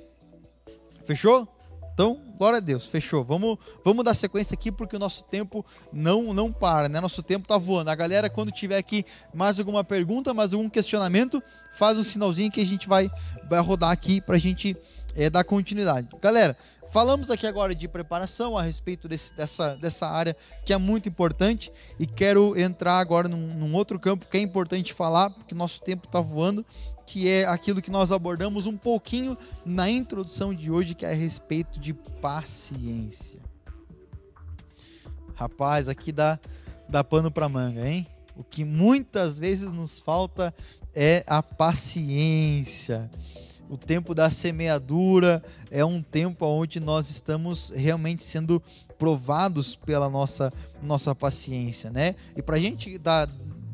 Fechou? 1.06 1.48
Então, 1.92 2.18
glória 2.38 2.56
a 2.58 2.60
Deus, 2.60 2.86
fechou. 2.86 3.22
Vamos, 3.22 3.58
vamos 3.84 4.04
dar 4.04 4.14
sequência 4.14 4.54
aqui 4.54 4.72
porque 4.72 4.96
o 4.96 4.98
nosso 4.98 5.24
tempo 5.24 5.64
não 5.92 6.32
não 6.32 6.52
para, 6.52 6.88
né? 6.88 7.00
Nosso 7.00 7.22
tempo 7.22 7.46
tá 7.46 7.58
voando. 7.58 7.90
A 7.90 7.94
galera 7.94 8.30
quando 8.30 8.50
tiver 8.50 8.78
aqui 8.78 9.04
mais 9.34 9.58
alguma 9.58 9.84
pergunta, 9.84 10.32
mais 10.32 10.52
algum 10.52 10.68
questionamento, 10.68 11.42
faz 11.74 11.98
um 11.98 12.02
sinalzinho 12.02 12.50
que 12.50 12.60
a 12.60 12.66
gente 12.66 12.88
vai, 12.88 13.10
vai 13.48 13.60
rodar 13.60 13.90
aqui 13.90 14.20
para 14.20 14.36
a 14.36 14.38
gente 14.38 14.76
é, 15.14 15.28
dar 15.28 15.44
continuidade. 15.44 16.08
Galera, 16.20 16.56
falamos 16.90 17.30
aqui 17.30 17.46
agora 17.46 17.74
de 17.74 17.88
preparação 17.88 18.56
a 18.56 18.62
respeito 18.62 19.08
desse, 19.08 19.34
dessa, 19.34 19.76
dessa 19.76 20.06
área 20.06 20.36
que 20.64 20.72
é 20.72 20.76
muito 20.76 21.08
importante 21.08 21.72
e 21.98 22.06
quero 22.06 22.58
entrar 22.58 22.98
agora 22.98 23.28
num, 23.28 23.54
num 23.54 23.74
outro 23.74 23.98
campo 23.98 24.26
que 24.26 24.36
é 24.36 24.40
importante 24.40 24.92
falar, 24.92 25.30
porque 25.30 25.54
nosso 25.54 25.80
tempo 25.80 26.06
está 26.06 26.20
voando, 26.20 26.64
que 27.06 27.28
é 27.28 27.44
aquilo 27.44 27.82
que 27.82 27.90
nós 27.90 28.12
abordamos 28.12 28.66
um 28.66 28.76
pouquinho 28.76 29.36
na 29.64 29.90
introdução 29.90 30.54
de 30.54 30.70
hoje, 30.70 30.94
que 30.94 31.04
é 31.04 31.10
a 31.10 31.14
respeito 31.14 31.80
de 31.80 31.92
paciência. 31.92 33.40
Rapaz, 35.34 35.88
aqui 35.88 36.12
dá, 36.12 36.38
dá 36.88 37.02
pano 37.02 37.30
para 37.30 37.48
manga, 37.48 37.88
hein? 37.88 38.06
O 38.36 38.44
que 38.44 38.64
muitas 38.64 39.38
vezes 39.38 39.72
nos 39.72 39.98
falta 39.98 40.54
é 40.94 41.24
a 41.26 41.42
paciência. 41.42 43.10
O 43.70 43.76
tempo 43.76 44.16
da 44.16 44.28
semeadura 44.32 45.40
é 45.70 45.84
um 45.84 46.02
tempo 46.02 46.44
onde 46.44 46.80
nós 46.80 47.08
estamos 47.08 47.70
realmente 47.70 48.24
sendo 48.24 48.60
provados 48.98 49.76
pela 49.76 50.10
nossa, 50.10 50.52
nossa 50.82 51.14
paciência, 51.14 51.88
né? 51.88 52.16
E 52.36 52.42
para 52.42 52.56
a 52.56 52.58
gente 52.58 52.98
dar, 52.98 53.30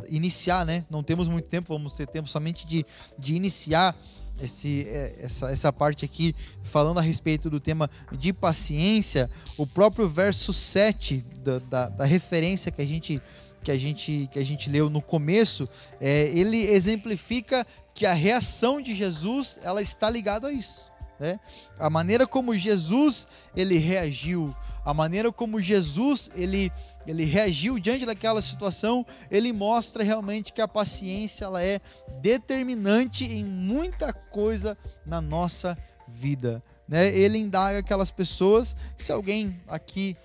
iniciar, 0.06 0.66
né? 0.66 0.84
Não 0.90 1.02
temos 1.02 1.28
muito 1.28 1.46
tempo, 1.48 1.72
vamos 1.72 1.94
ter 1.94 2.06
tempo 2.06 2.28
somente 2.28 2.66
de, 2.66 2.84
de 3.18 3.34
iniciar 3.34 3.96
esse, 4.38 4.86
é, 4.86 5.16
essa, 5.18 5.50
essa 5.50 5.72
parte 5.72 6.04
aqui 6.04 6.36
falando 6.62 6.98
a 6.98 7.02
respeito 7.02 7.48
do 7.48 7.58
tema 7.58 7.88
de 8.12 8.34
paciência, 8.34 9.30
o 9.56 9.66
próprio 9.66 10.10
verso 10.10 10.52
7 10.52 11.24
da, 11.42 11.58
da, 11.58 11.88
da 11.88 12.04
referência 12.04 12.70
que 12.70 12.82
a 12.82 12.86
gente 12.86 13.22
que 13.66 13.70
a 13.72 13.76
gente 13.76 14.28
que 14.30 14.38
a 14.38 14.44
gente 14.44 14.70
leu 14.70 14.88
no 14.88 15.02
começo, 15.02 15.68
é, 16.00 16.28
ele 16.28 16.66
exemplifica 16.66 17.66
que 17.92 18.06
a 18.06 18.12
reação 18.12 18.80
de 18.80 18.94
Jesus 18.94 19.58
ela 19.60 19.82
está 19.82 20.08
ligada 20.08 20.46
a 20.46 20.52
isso. 20.52 20.88
Né? 21.18 21.40
A 21.76 21.90
maneira 21.90 22.28
como 22.28 22.54
Jesus 22.54 23.26
ele 23.56 23.76
reagiu, 23.76 24.54
a 24.84 24.94
maneira 24.94 25.32
como 25.32 25.60
Jesus 25.60 26.30
ele, 26.36 26.70
ele 27.08 27.24
reagiu 27.24 27.76
diante 27.80 28.06
daquela 28.06 28.40
situação, 28.40 29.04
ele 29.28 29.52
mostra 29.52 30.04
realmente 30.04 30.52
que 30.52 30.60
a 30.60 30.68
paciência 30.68 31.46
ela 31.46 31.60
é 31.60 31.80
determinante 32.22 33.24
em 33.24 33.44
muita 33.44 34.12
coisa 34.12 34.78
na 35.04 35.20
nossa 35.20 35.76
vida. 36.06 36.62
Né? 36.86 37.08
Ele 37.08 37.36
indaga 37.36 37.80
aquelas 37.80 38.12
pessoas, 38.12 38.76
se 38.96 39.10
alguém 39.10 39.60
aqui 39.66 40.16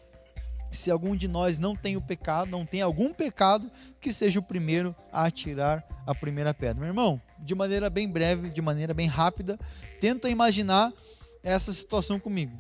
se 0.72 0.90
algum 0.90 1.16
de 1.16 1.28
nós 1.28 1.60
não 1.60 1.76
tem 1.76 1.98
o 1.98 2.02
pecado, 2.02 2.50
não 2.50 2.66
tem 2.66 2.82
algum 2.82 3.14
pecado, 3.14 3.70
que 4.00 4.14
seja 4.14 4.40
o 4.40 4.44
primeiro 4.44 4.96
a 5.12 5.26
atirar 5.26 5.86
a 6.08 6.16
primeira 6.16 6.54
pedra. 6.54 6.80
Meu 6.80 6.88
irmão, 6.88 7.22
de 7.40 7.54
maneira 7.54 7.90
bem 7.90 8.10
breve, 8.10 8.50
de 8.50 8.62
maneira 8.62 8.94
bem 8.94 9.08
rápida, 9.08 9.60
tenta 10.00 10.30
imaginar 10.30 10.92
essa 11.44 11.74
situação 11.74 12.20
comigo. 12.20 12.56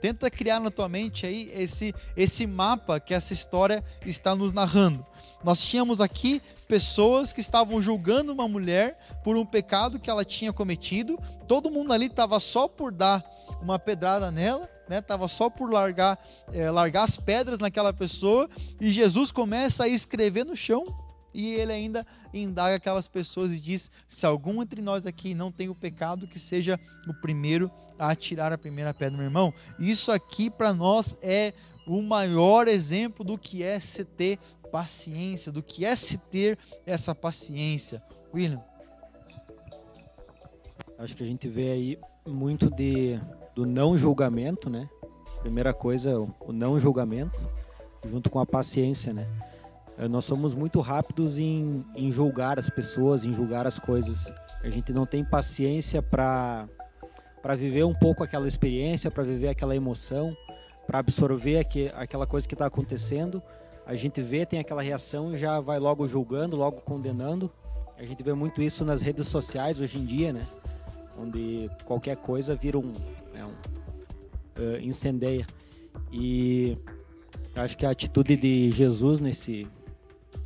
Tenta 0.00 0.28
criar 0.28 0.58
na 0.58 0.68
tua 0.70 0.88
mente 0.88 1.26
aí 1.26 1.48
esse, 1.54 1.94
esse 2.16 2.44
mapa 2.44 2.98
que 2.98 3.14
essa 3.14 3.32
história 3.32 3.84
está 4.04 4.34
nos 4.34 4.52
narrando. 4.52 5.06
Nós 5.44 5.60
tínhamos 5.62 6.00
aqui 6.00 6.42
pessoas 6.66 7.32
que 7.32 7.40
estavam 7.40 7.80
julgando 7.80 8.32
uma 8.32 8.48
mulher 8.48 8.98
por 9.22 9.36
um 9.36 9.46
pecado 9.46 10.00
que 10.00 10.10
ela 10.10 10.24
tinha 10.24 10.52
cometido. 10.52 11.18
Todo 11.46 11.70
mundo 11.70 11.92
ali 11.92 12.06
estava 12.06 12.40
só 12.40 12.66
por 12.66 12.90
dar 12.90 13.24
uma 13.60 13.78
pedrada 13.78 14.30
nela, 14.30 14.68
né? 14.92 15.00
Tava 15.00 15.26
só 15.26 15.48
por 15.48 15.72
largar, 15.72 16.18
é, 16.52 16.70
largar 16.70 17.04
as 17.04 17.16
pedras 17.16 17.58
naquela 17.58 17.94
pessoa 17.94 18.48
e 18.78 18.90
Jesus 18.90 19.30
começa 19.30 19.84
a 19.84 19.88
escrever 19.88 20.44
no 20.44 20.54
chão 20.54 20.84
e 21.32 21.54
ele 21.54 21.72
ainda 21.72 22.06
indaga 22.34 22.76
aquelas 22.76 23.08
pessoas 23.08 23.52
e 23.52 23.58
diz: 23.58 23.90
se 24.06 24.26
algum 24.26 24.60
entre 24.60 24.82
nós 24.82 25.06
aqui 25.06 25.34
não 25.34 25.50
tem 25.50 25.70
o 25.70 25.74
pecado, 25.74 26.28
que 26.28 26.38
seja 26.38 26.78
o 27.08 27.14
primeiro 27.14 27.70
a 27.98 28.10
atirar 28.10 28.52
a 28.52 28.58
primeira 28.58 28.92
pedra, 28.92 29.16
meu 29.16 29.24
irmão. 29.24 29.54
Isso 29.78 30.12
aqui 30.12 30.50
para 30.50 30.74
nós 30.74 31.16
é 31.22 31.54
o 31.86 32.02
maior 32.02 32.68
exemplo 32.68 33.24
do 33.24 33.38
que 33.38 33.62
é 33.62 33.80
se 33.80 34.04
ter 34.04 34.38
paciência, 34.70 35.50
do 35.50 35.62
que 35.62 35.86
é 35.86 35.96
se 35.96 36.18
ter 36.18 36.58
essa 36.84 37.14
paciência. 37.14 38.02
William. 38.34 38.62
Acho 40.98 41.16
que 41.16 41.22
a 41.22 41.26
gente 41.26 41.48
vê 41.48 41.70
aí 41.70 41.98
muito 42.26 42.68
de 42.68 43.18
do 43.54 43.66
não 43.66 43.96
julgamento, 43.96 44.68
né? 44.70 44.88
Primeira 45.40 45.74
coisa, 45.74 46.18
o 46.18 46.52
não 46.52 46.78
julgamento, 46.78 47.40
junto 48.06 48.30
com 48.30 48.38
a 48.38 48.46
paciência, 48.46 49.12
né? 49.12 49.26
Eh, 49.98 50.08
nós 50.08 50.24
somos 50.24 50.54
muito 50.54 50.80
rápidos 50.80 51.38
em, 51.38 51.84
em 51.94 52.10
julgar 52.10 52.58
as 52.58 52.70
pessoas, 52.70 53.24
em 53.24 53.32
julgar 53.32 53.66
as 53.66 53.78
coisas. 53.78 54.32
A 54.62 54.68
gente 54.68 54.92
não 54.92 55.06
tem 55.06 55.24
paciência 55.24 56.02
para 56.02 56.68
para 57.42 57.56
viver 57.56 57.84
um 57.84 57.92
pouco 57.92 58.22
aquela 58.22 58.46
experiência, 58.46 59.10
para 59.10 59.24
viver 59.24 59.48
aquela 59.48 59.74
emoção, 59.74 60.36
para 60.86 61.00
absorver 61.00 61.58
aqui, 61.58 61.90
aquela 61.96 62.24
coisa 62.24 62.46
que 62.46 62.54
está 62.54 62.66
acontecendo. 62.66 63.42
A 63.84 63.96
gente 63.96 64.22
vê, 64.22 64.46
tem 64.46 64.60
aquela 64.60 64.80
reação 64.80 65.34
e 65.34 65.36
já 65.36 65.58
vai 65.58 65.80
logo 65.80 66.06
julgando, 66.06 66.56
logo 66.56 66.80
condenando. 66.82 67.50
A 67.98 68.04
gente 68.04 68.22
vê 68.22 68.32
muito 68.32 68.62
isso 68.62 68.84
nas 68.84 69.02
redes 69.02 69.26
sociais 69.26 69.80
hoje 69.80 69.98
em 69.98 70.04
dia, 70.04 70.32
né? 70.32 70.46
Onde 71.18 71.68
qualquer 71.84 72.16
coisa 72.16 72.54
vira 72.54 72.78
um, 72.78 72.94
né, 73.42 73.54
um 74.58 74.62
uh, 74.62 74.80
incendeia. 74.80 75.46
E 76.10 76.76
acho 77.54 77.76
que 77.76 77.86
a 77.86 77.90
atitude 77.90 78.36
de 78.36 78.70
Jesus 78.70 79.20
nesse 79.20 79.66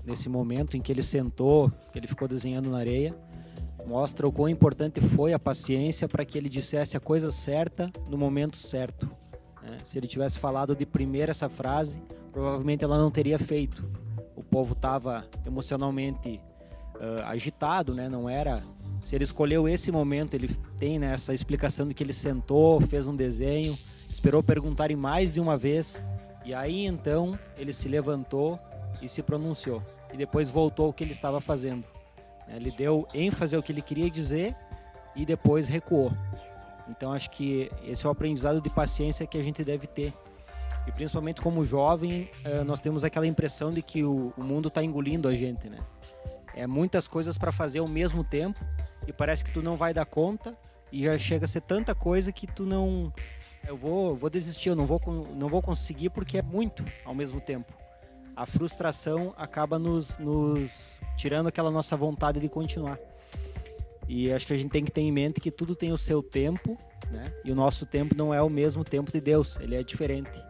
nesse 0.04 0.28
momento 0.28 0.76
em 0.76 0.80
que 0.80 0.92
ele 0.92 1.02
sentou, 1.02 1.70
ele 1.92 2.06
ficou 2.06 2.28
desenhando 2.28 2.70
na 2.70 2.78
areia, 2.78 3.12
mostra 3.84 4.26
o 4.26 4.32
quão 4.32 4.48
importante 4.48 5.00
foi 5.00 5.32
a 5.32 5.38
paciência 5.38 6.08
para 6.08 6.24
que 6.24 6.38
ele 6.38 6.48
dissesse 6.48 6.96
a 6.96 7.00
coisa 7.00 7.32
certa 7.32 7.90
no 8.08 8.16
momento 8.16 8.56
certo. 8.56 9.10
Né? 9.62 9.78
Se 9.84 9.98
ele 9.98 10.06
tivesse 10.06 10.38
falado 10.38 10.76
de 10.76 10.86
primeira 10.86 11.32
essa 11.32 11.48
frase, 11.48 12.00
provavelmente 12.32 12.84
ela 12.84 12.98
não 12.98 13.10
teria 13.10 13.38
feito. 13.38 13.84
O 14.36 14.42
povo 14.42 14.74
estava 14.74 15.26
emocionalmente 15.44 16.40
uh, 16.96 17.24
agitado, 17.24 17.94
né? 17.94 18.08
Não 18.08 18.28
era. 18.28 18.62
Se 19.06 19.14
ele 19.14 19.22
escolheu 19.22 19.68
esse 19.68 19.92
momento, 19.92 20.34
ele 20.34 20.48
tem 20.80 20.98
né, 20.98 21.14
essa 21.14 21.32
explicação 21.32 21.86
de 21.86 21.94
que 21.94 22.02
ele 22.02 22.12
sentou, 22.12 22.80
fez 22.80 23.06
um 23.06 23.14
desenho, 23.14 23.78
esperou 24.10 24.42
perguntarem 24.42 24.96
mais 24.96 25.30
de 25.30 25.38
uma 25.38 25.56
vez 25.56 26.02
e 26.44 26.52
aí 26.52 26.84
então 26.84 27.38
ele 27.56 27.72
se 27.72 27.88
levantou 27.88 28.58
e 29.00 29.08
se 29.08 29.22
pronunciou 29.22 29.80
e 30.12 30.16
depois 30.16 30.50
voltou 30.50 30.86
ao 30.86 30.92
que 30.92 31.04
ele 31.04 31.12
estava 31.12 31.40
fazendo. 31.40 31.84
Ele 32.48 32.72
deu 32.72 33.06
ênfase 33.14 33.54
ao 33.54 33.62
que 33.62 33.70
ele 33.70 33.80
queria 33.80 34.10
dizer 34.10 34.56
e 35.14 35.24
depois 35.24 35.68
recuou. 35.68 36.12
Então 36.88 37.12
acho 37.12 37.30
que 37.30 37.70
esse 37.84 38.04
é 38.04 38.08
o 38.08 38.12
aprendizado 38.12 38.60
de 38.60 38.68
paciência 38.68 39.24
que 39.24 39.38
a 39.38 39.42
gente 39.42 39.62
deve 39.62 39.86
ter 39.86 40.12
e 40.84 40.90
principalmente 40.90 41.40
como 41.40 41.64
jovem, 41.64 42.28
eh, 42.42 42.64
nós 42.64 42.80
temos 42.80 43.04
aquela 43.04 43.26
impressão 43.28 43.70
de 43.70 43.82
que 43.82 44.02
o, 44.02 44.32
mundo 44.36 44.66
está 44.66 44.82
engolindo 44.82 45.28
a 45.28 45.34
gente, 45.36 45.70
né? 45.70 45.78
É 46.56 46.66
muitas 46.66 47.06
coisas 47.06 47.38
para 47.38 47.52
fazer 47.52 47.78
ao 47.78 47.86
mesmo 47.86 48.24
tempo 48.24 48.58
e 49.06 49.12
parece 49.12 49.44
que 49.44 49.52
tu 49.52 49.62
não 49.62 49.76
vai 49.76 49.92
dar 49.92 50.06
conta 50.06 50.56
e 50.92 51.04
já 51.04 51.16
chega 51.18 51.44
a 51.44 51.48
ser 51.48 51.60
tanta 51.62 51.94
coisa 51.94 52.32
que 52.32 52.46
tu 52.46 52.64
não 52.64 53.12
eu 53.66 53.76
vou, 53.76 54.14
vou 54.14 54.30
desistir, 54.30 54.68
eu 54.68 54.76
não 54.76 54.86
vou, 54.86 55.00
não 55.34 55.48
vou 55.48 55.60
conseguir 55.60 56.10
porque 56.10 56.38
é 56.38 56.42
muito 56.42 56.84
ao 57.04 57.14
mesmo 57.14 57.40
tempo. 57.40 57.72
A 58.36 58.46
frustração 58.46 59.34
acaba 59.36 59.78
nos, 59.78 60.18
nos 60.18 61.00
tirando 61.16 61.48
aquela 61.48 61.70
nossa 61.70 61.96
vontade 61.96 62.38
de 62.38 62.48
continuar. 62.48 62.98
E 64.06 64.30
acho 64.30 64.46
que 64.46 64.52
a 64.52 64.56
gente 64.56 64.70
tem 64.70 64.84
que 64.84 64.92
ter 64.92 65.00
em 65.00 65.10
mente 65.10 65.40
que 65.40 65.50
tudo 65.50 65.74
tem 65.74 65.92
o 65.92 65.98
seu 65.98 66.22
tempo, 66.22 66.78
né? 67.10 67.32
E 67.44 67.50
o 67.50 67.56
nosso 67.56 67.84
tempo 67.84 68.14
não 68.16 68.32
é 68.32 68.40
o 68.40 68.48
mesmo 68.48 68.84
tempo 68.84 69.10
de 69.10 69.20
Deus, 69.20 69.58
ele 69.58 69.74
é 69.74 69.82
diferente 69.82 70.40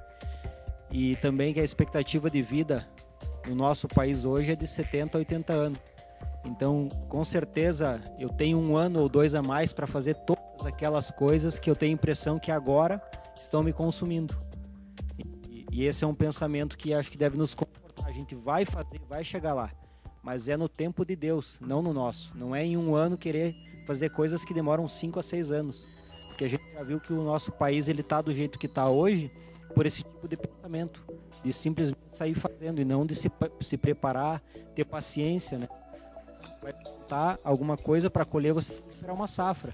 e 0.91 1.17
também 1.17 1.53
que 1.53 1.61
a 1.61 1.65
expectativa 1.65 2.31
de 2.31 2.43
vida 2.43 2.89
no 3.47 3.55
nosso 3.55 3.87
país 3.89 4.25
hoje 4.25 4.53
é 4.53 4.57
de 4.57 4.67
70 4.67 5.17
a 5.17 5.21
80 5.21 5.53
anos. 5.53 5.79
Então, 6.45 6.89
com 7.09 7.25
certeza, 7.25 8.01
eu 8.19 8.29
tenho 8.29 8.59
um 8.59 8.77
ano 8.77 9.01
ou 9.01 9.09
dois 9.09 9.35
a 9.35 9.43
mais 9.43 9.73
para 9.73 9.87
fazer 9.87 10.15
todas 10.15 10.65
aquelas 10.65 11.11
coisas 11.11 11.59
que 11.59 11.69
eu 11.69 11.75
tenho 11.75 11.95
impressão 11.95 12.39
que 12.39 12.51
agora 12.51 13.03
estão 13.41 13.63
me 13.63 13.73
consumindo. 13.73 14.37
E, 15.19 15.67
e 15.71 15.85
esse 15.85 16.05
é 16.05 16.07
um 16.07 16.15
pensamento 16.15 16.79
que 16.79 16.95
acho 16.95 17.11
que 17.11 17.19
deve 17.19 17.37
nos 17.37 17.53
comportar. 17.53 18.07
A 18.07 18.13
gente 18.13 18.35
vai 18.35 18.65
fazer, 18.65 19.01
vai 19.09 19.25
chegar 19.25 19.55
lá, 19.55 19.71
mas 20.23 20.49
é 20.49 20.57
no 20.57 20.69
tempo 20.69 21.05
de 21.05 21.17
Deus, 21.17 21.59
não 21.61 21.83
no 21.83 21.93
nosso. 21.93 22.33
Não 22.37 22.55
é 22.55 22.65
em 22.65 22.77
um 22.77 22.95
ano 22.95 23.19
querer 23.19 23.55
fazer 23.87 24.11
coisas 24.11 24.45
que 24.45 24.55
demoram 24.55 24.87
cinco 24.87 25.19
a 25.19 25.23
seis 25.23 25.51
anos, 25.51 25.89
porque 26.29 26.45
a 26.45 26.49
gente 26.49 26.63
já 26.73 26.83
viu 26.83 27.01
que 27.01 27.13
o 27.13 27.23
nosso 27.23 27.51
país 27.51 27.89
ele 27.89 28.03
está 28.03 28.23
do 28.23 28.33
jeito 28.33 28.59
que 28.59 28.67
está 28.67 28.89
hoje 28.89 29.31
por 29.75 29.85
esse 29.85 30.03
tipo 30.03 30.29
de 30.29 30.37
pensamento, 30.37 31.05
de 31.45 31.53
simplesmente 31.53 31.99
sair 32.13 32.35
fazendo 32.35 32.81
e 32.81 32.85
não 32.85 33.05
de 33.05 33.15
se, 33.15 33.31
se 33.61 33.77
preparar, 33.77 34.43
ter 34.75 34.85
paciência, 34.85 35.59
né? 35.59 35.69
Vai 36.67 36.73
plantar 36.73 37.39
alguma 37.45 37.77
coisa 37.77 38.11
para 38.11 38.25
colher, 38.25 38.53
você 38.53 38.75
tem 38.75 38.83
que 38.83 38.89
esperar 38.89 39.13
uma 39.13 39.29
safra. 39.29 39.73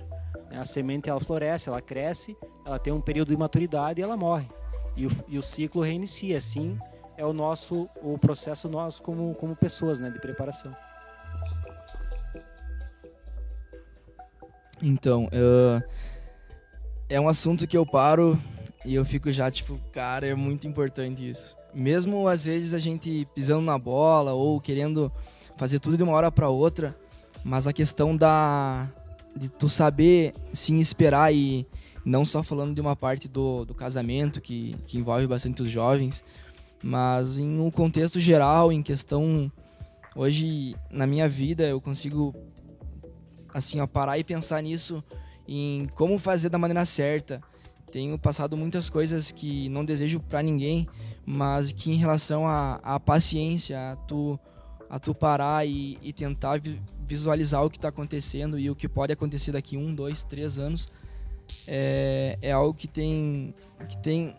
Né? 0.50 0.58
A 0.58 0.64
semente 0.66 1.08
ela 1.08 1.18
floresce, 1.18 1.70
ela 1.70 1.80
cresce, 1.80 2.36
ela 2.66 2.78
tem 2.78 2.92
um 2.92 3.00
período 3.00 3.30
de 3.30 3.36
maturidade 3.38 3.98
e 3.98 4.04
ela 4.04 4.14
morre. 4.14 4.46
E 4.94 5.06
o, 5.06 5.10
e 5.26 5.38
o 5.38 5.42
ciclo 5.42 5.80
reinicia. 5.80 6.36
Assim 6.36 6.78
é 7.16 7.24
o 7.24 7.32
nosso 7.32 7.88
o 8.02 8.18
processo 8.18 8.68
nosso 8.68 9.02
como, 9.02 9.34
como 9.36 9.56
pessoas, 9.56 9.98
né, 9.98 10.10
de 10.10 10.18
preparação. 10.18 10.76
Então, 14.82 15.28
uh, 15.28 15.82
é 17.08 17.18
um 17.18 17.26
assunto 17.26 17.66
que 17.66 17.78
eu 17.78 17.86
paro 17.86 18.38
e 18.84 18.94
eu 18.94 19.04
fico 19.06 19.32
já 19.32 19.50
tipo, 19.50 19.80
cara, 19.92 20.26
é 20.26 20.34
muito 20.34 20.68
importante 20.68 21.26
isso. 21.26 21.56
Mesmo 21.72 22.28
às 22.28 22.44
vezes 22.44 22.74
a 22.74 22.78
gente 22.78 23.26
pisando 23.34 23.62
na 23.62 23.78
bola 23.78 24.34
ou 24.34 24.60
querendo 24.60 25.10
fazer 25.56 25.78
tudo 25.78 25.96
de 25.96 26.02
uma 26.02 26.12
hora 26.12 26.30
para 26.30 26.48
outra, 26.48 26.96
mas 27.44 27.66
a 27.66 27.72
questão 27.72 28.16
da 28.16 28.88
de 29.34 29.48
tu 29.48 29.68
saber 29.68 30.34
se 30.52 30.78
esperar 30.78 31.34
e 31.34 31.66
não 32.04 32.24
só 32.24 32.42
falando 32.42 32.74
de 32.74 32.80
uma 32.80 32.94
parte 32.94 33.28
do, 33.28 33.64
do 33.64 33.74
casamento 33.74 34.40
que, 34.40 34.74
que 34.86 34.98
envolve 34.98 35.26
bastante 35.26 35.62
os 35.62 35.70
jovens, 35.70 36.22
mas 36.82 37.38
em 37.38 37.58
um 37.58 37.70
contexto 37.70 38.20
geral, 38.20 38.70
em 38.70 38.82
questão 38.82 39.50
hoje 40.14 40.76
na 40.90 41.06
minha 41.06 41.28
vida 41.28 41.64
eu 41.64 41.80
consigo 41.80 42.34
assim 43.54 43.80
ó, 43.80 43.86
parar 43.86 44.18
e 44.18 44.24
pensar 44.24 44.62
nisso 44.62 45.02
em 45.48 45.86
como 45.94 46.18
fazer 46.18 46.48
da 46.48 46.58
maneira 46.58 46.84
certa. 46.84 47.40
Tenho 47.90 48.18
passado 48.18 48.56
muitas 48.56 48.88
coisas 48.88 49.30
que 49.30 49.68
não 49.68 49.84
desejo 49.84 50.18
para 50.18 50.42
ninguém, 50.42 50.88
mas 51.26 51.72
que 51.72 51.90
em 51.90 51.96
relação 51.96 52.48
à 52.48 52.98
paciência, 52.98 53.92
a 53.92 53.96
tu, 53.96 54.40
a 54.92 54.98
tu 54.98 55.14
parar 55.14 55.66
e, 55.66 55.98
e 56.02 56.12
tentar 56.12 56.60
visualizar 57.08 57.64
o 57.64 57.70
que 57.70 57.78
está 57.78 57.88
acontecendo 57.88 58.58
e 58.58 58.68
o 58.68 58.76
que 58.76 58.86
pode 58.86 59.10
acontecer 59.10 59.50
daqui 59.50 59.74
um, 59.74 59.94
dois, 59.94 60.22
três 60.22 60.58
anos, 60.58 60.92
é, 61.66 62.38
é 62.42 62.52
algo 62.52 62.74
que 62.74 62.86
tem, 62.86 63.54
que 63.88 63.96
tem 63.96 64.36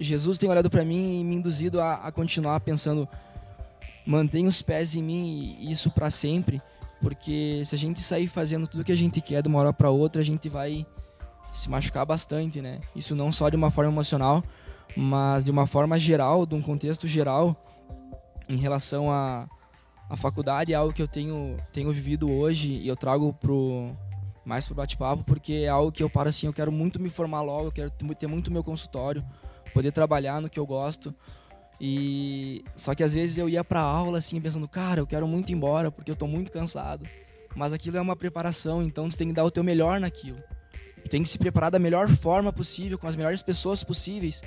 Jesus 0.00 0.38
tem 0.38 0.50
olhado 0.50 0.68
para 0.68 0.84
mim 0.84 1.20
e 1.20 1.24
me 1.24 1.36
induzido 1.36 1.80
a, 1.80 1.94
a 1.94 2.10
continuar 2.10 2.58
pensando, 2.58 3.08
mantenha 4.04 4.48
os 4.48 4.60
pés 4.60 4.96
em 4.96 5.02
mim 5.04 5.56
e 5.60 5.70
isso 5.70 5.88
para 5.88 6.10
sempre, 6.10 6.60
porque 7.00 7.62
se 7.64 7.76
a 7.76 7.78
gente 7.78 8.02
sair 8.02 8.26
fazendo 8.26 8.66
tudo 8.66 8.82
que 8.82 8.90
a 8.90 8.96
gente 8.96 9.20
quer 9.20 9.40
de 9.40 9.48
uma 9.48 9.60
hora 9.60 9.72
para 9.72 9.88
outra, 9.88 10.20
a 10.20 10.24
gente 10.24 10.48
vai 10.48 10.84
se 11.54 11.70
machucar 11.70 12.04
bastante, 12.04 12.60
né? 12.60 12.80
Isso 12.94 13.14
não 13.14 13.30
só 13.30 13.48
de 13.48 13.54
uma 13.54 13.70
forma 13.70 13.92
emocional, 13.92 14.42
mas 14.96 15.44
de 15.44 15.50
uma 15.52 15.64
forma 15.64 15.96
geral, 15.96 16.44
de 16.44 16.56
um 16.56 16.60
contexto 16.60 17.06
geral 17.06 17.56
em 18.48 18.56
relação 18.56 19.12
a 19.12 19.48
a 20.08 20.16
faculdade 20.16 20.72
é 20.72 20.76
algo 20.76 20.92
que 20.92 21.02
eu 21.02 21.08
tenho 21.08 21.56
tenho 21.72 21.92
vivido 21.92 22.30
hoje 22.30 22.70
e 22.70 22.88
eu 22.88 22.96
trago 22.96 23.32
pro 23.32 23.92
mais 24.44 24.64
pro 24.64 24.76
bate-papo 24.76 25.24
porque 25.24 25.64
é 25.64 25.68
algo 25.68 25.90
que 25.90 26.02
eu 26.02 26.08
paro 26.08 26.28
assim, 26.28 26.46
eu 26.46 26.52
quero 26.52 26.70
muito 26.70 27.00
me 27.00 27.10
formar 27.10 27.42
logo, 27.42 27.68
eu 27.68 27.72
quero 27.72 27.90
ter 27.90 28.26
muito 28.28 28.52
meu 28.52 28.62
consultório, 28.62 29.24
poder 29.74 29.90
trabalhar 29.90 30.40
no 30.40 30.48
que 30.48 30.58
eu 30.58 30.66
gosto. 30.66 31.14
E 31.78 32.64
só 32.74 32.94
que 32.94 33.02
às 33.02 33.12
vezes 33.12 33.36
eu 33.36 33.48
ia 33.48 33.62
para 33.62 33.80
aula 33.80 34.18
assim 34.18 34.40
pensando, 34.40 34.66
cara, 34.66 35.00
eu 35.00 35.06
quero 35.06 35.26
muito 35.26 35.50
ir 35.50 35.54
embora 35.54 35.90
porque 35.90 36.10
eu 36.10 36.16
tô 36.16 36.26
muito 36.26 36.50
cansado. 36.52 37.06
Mas 37.54 37.72
aquilo 37.72 37.96
é 37.96 38.00
uma 38.00 38.14
preparação, 38.14 38.82
então 38.82 39.08
tu 39.08 39.16
tem 39.16 39.28
que 39.28 39.34
dar 39.34 39.44
o 39.44 39.50
teu 39.50 39.64
melhor 39.64 39.98
naquilo. 39.98 40.38
Tu 41.02 41.10
tem 41.10 41.22
que 41.22 41.28
se 41.28 41.38
preparar 41.38 41.70
da 41.70 41.78
melhor 41.78 42.08
forma 42.08 42.52
possível, 42.52 42.98
com 42.98 43.06
as 43.06 43.16
melhores 43.16 43.42
pessoas 43.42 43.82
possíveis. 43.82 44.42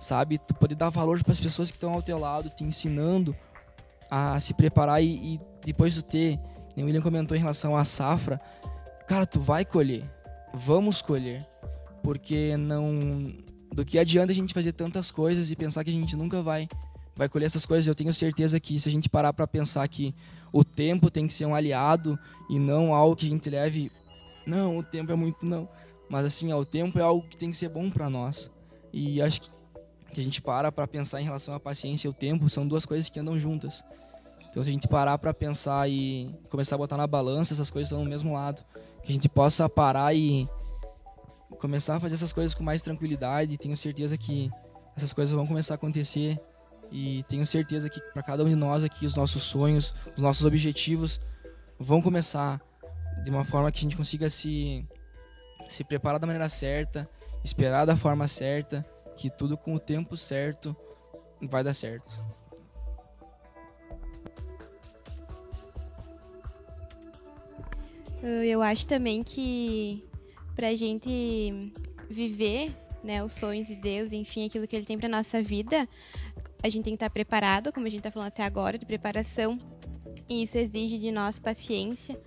Sabe? 0.00 0.38
Tu 0.38 0.54
poder 0.54 0.74
dar 0.74 0.88
valor 0.88 1.22
para 1.22 1.32
as 1.32 1.40
pessoas 1.40 1.70
que 1.70 1.76
estão 1.76 1.92
ao 1.92 2.02
teu 2.02 2.18
lado, 2.18 2.50
te 2.50 2.64
ensinando 2.64 3.36
a 4.10 4.38
se 4.40 4.52
preparar 4.52 5.02
e, 5.02 5.34
e 5.34 5.40
depois 5.64 5.94
tu 5.94 6.02
ter, 6.02 6.38
o 6.76 6.80
William 6.80 7.02
comentou 7.02 7.36
em 7.36 7.40
relação 7.40 7.76
à 7.76 7.84
safra, 7.84 8.40
cara, 9.06 9.26
tu 9.26 9.40
vai 9.40 9.64
colher. 9.64 10.04
Vamos 10.54 11.02
colher. 11.02 11.46
Porque 12.02 12.56
não 12.56 13.34
do 13.72 13.84
que 13.84 13.98
adianta 13.98 14.32
a 14.32 14.34
gente 14.34 14.52
fazer 14.52 14.72
tantas 14.72 15.10
coisas 15.10 15.50
e 15.50 15.54
pensar 15.54 15.84
que 15.84 15.90
a 15.90 15.92
gente 15.92 16.16
nunca 16.16 16.42
vai 16.42 16.68
vai 17.14 17.28
colher 17.28 17.46
essas 17.46 17.66
coisas. 17.66 17.86
Eu 17.86 17.94
tenho 17.94 18.12
certeza 18.14 18.58
que 18.58 18.80
se 18.80 18.88
a 18.88 18.92
gente 18.92 19.08
parar 19.08 19.32
para 19.32 19.46
pensar 19.46 19.86
que 19.88 20.14
o 20.52 20.64
tempo 20.64 21.10
tem 21.10 21.26
que 21.26 21.34
ser 21.34 21.44
um 21.44 21.54
aliado 21.54 22.18
e 22.48 22.58
não 22.58 22.94
algo 22.94 23.14
que 23.14 23.26
a 23.26 23.28
gente 23.28 23.50
leve, 23.50 23.92
não, 24.46 24.78
o 24.78 24.82
tempo 24.82 25.12
é 25.12 25.14
muito 25.14 25.44
não, 25.44 25.68
mas 26.08 26.24
assim, 26.24 26.52
ó, 26.52 26.58
o 26.58 26.64
tempo 26.64 26.98
é 26.98 27.02
algo 27.02 27.26
que 27.28 27.36
tem 27.36 27.50
que 27.50 27.56
ser 27.56 27.68
bom 27.68 27.90
para 27.90 28.08
nós. 28.08 28.50
E 28.92 29.20
acho 29.20 29.42
que, 29.42 29.50
que 30.10 30.20
a 30.20 30.24
gente 30.24 30.42
para 30.42 30.70
para 30.70 30.86
pensar 30.86 31.20
em 31.20 31.24
relação 31.24 31.54
à 31.54 31.60
paciência 31.60 32.08
e 32.08 32.10
o 32.10 32.14
tempo 32.14 32.48
são 32.50 32.66
duas 32.66 32.84
coisas 32.84 33.08
que 33.08 33.18
andam 33.18 33.38
juntas. 33.38 33.82
Então, 34.50 34.62
se 34.62 34.68
a 34.68 34.72
gente 34.72 34.88
parar 34.88 35.16
para 35.16 35.32
pensar 35.32 35.88
e 35.88 36.34
começar 36.48 36.74
a 36.74 36.78
botar 36.78 36.96
na 36.96 37.06
balança, 37.06 37.54
essas 37.54 37.70
coisas 37.70 37.88
estão 37.88 38.02
no 38.02 38.10
mesmo 38.10 38.32
lado. 38.32 38.64
Que 39.04 39.10
a 39.10 39.14
gente 39.14 39.28
possa 39.28 39.68
parar 39.68 40.12
e 40.14 40.48
começar 41.58 41.96
a 41.96 42.00
fazer 42.00 42.14
essas 42.14 42.32
coisas 42.32 42.52
com 42.52 42.64
mais 42.64 42.82
tranquilidade. 42.82 43.56
Tenho 43.56 43.76
certeza 43.76 44.16
que 44.18 44.50
essas 44.96 45.12
coisas 45.12 45.32
vão 45.32 45.46
começar 45.46 45.74
a 45.74 45.76
acontecer 45.76 46.38
e 46.90 47.22
tenho 47.28 47.46
certeza 47.46 47.88
que 47.88 48.00
para 48.12 48.22
cada 48.22 48.44
um 48.44 48.48
de 48.48 48.56
nós 48.56 48.82
aqui 48.82 49.06
os 49.06 49.14
nossos 49.14 49.44
sonhos, 49.44 49.94
os 50.16 50.22
nossos 50.22 50.44
objetivos 50.44 51.20
vão 51.78 52.02
começar 52.02 52.60
de 53.24 53.30
uma 53.30 53.44
forma 53.44 53.70
que 53.70 53.78
a 53.78 53.82
gente 53.82 53.96
consiga 53.96 54.28
se 54.28 54.84
se 55.68 55.84
preparar 55.84 56.18
da 56.18 56.26
maneira 56.26 56.48
certa, 56.48 57.08
esperar 57.44 57.84
da 57.84 57.96
forma 57.96 58.26
certa, 58.26 58.84
que 59.20 59.28
tudo 59.28 59.54
com 59.54 59.74
o 59.74 59.78
tempo 59.78 60.16
certo 60.16 60.74
vai 61.42 61.62
dar 61.62 61.74
certo. 61.74 62.10
Eu 68.22 68.62
acho 68.62 68.88
também 68.88 69.22
que 69.22 70.02
pra 70.56 70.74
gente 70.74 71.70
viver, 72.08 72.74
né, 73.04 73.22
os 73.22 73.32
sonhos 73.32 73.68
de 73.68 73.74
Deus, 73.74 74.14
enfim, 74.14 74.46
aquilo 74.46 74.66
que 74.66 74.74
ele 74.74 74.86
tem 74.86 74.98
pra 74.98 75.08
nossa 75.08 75.42
vida, 75.42 75.86
a 76.62 76.68
gente 76.70 76.84
tem 76.84 76.94
que 76.94 76.96
estar 76.96 77.10
preparado, 77.10 77.74
como 77.74 77.86
a 77.86 77.90
gente 77.90 78.02
tá 78.02 78.10
falando 78.10 78.28
até 78.28 78.42
agora, 78.42 78.78
de 78.78 78.86
preparação. 78.86 79.58
E 80.30 80.44
isso 80.44 80.56
exige 80.56 80.98
de 80.98 81.12
nós 81.12 81.38
paciência. 81.38 82.18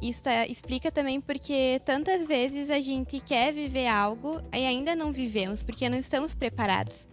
Isso 0.00 0.22
tá, 0.22 0.46
explica 0.46 0.90
também 0.90 1.20
porque 1.20 1.80
tantas 1.84 2.26
vezes 2.26 2.70
a 2.70 2.80
gente 2.80 3.20
quer 3.20 3.52
viver 3.52 3.86
algo 3.86 4.40
e 4.52 4.66
ainda 4.66 4.96
não 4.96 5.12
vivemos, 5.12 5.62
porque 5.62 5.88
não 5.88 5.98
estamos 5.98 6.34
preparados. 6.34 7.06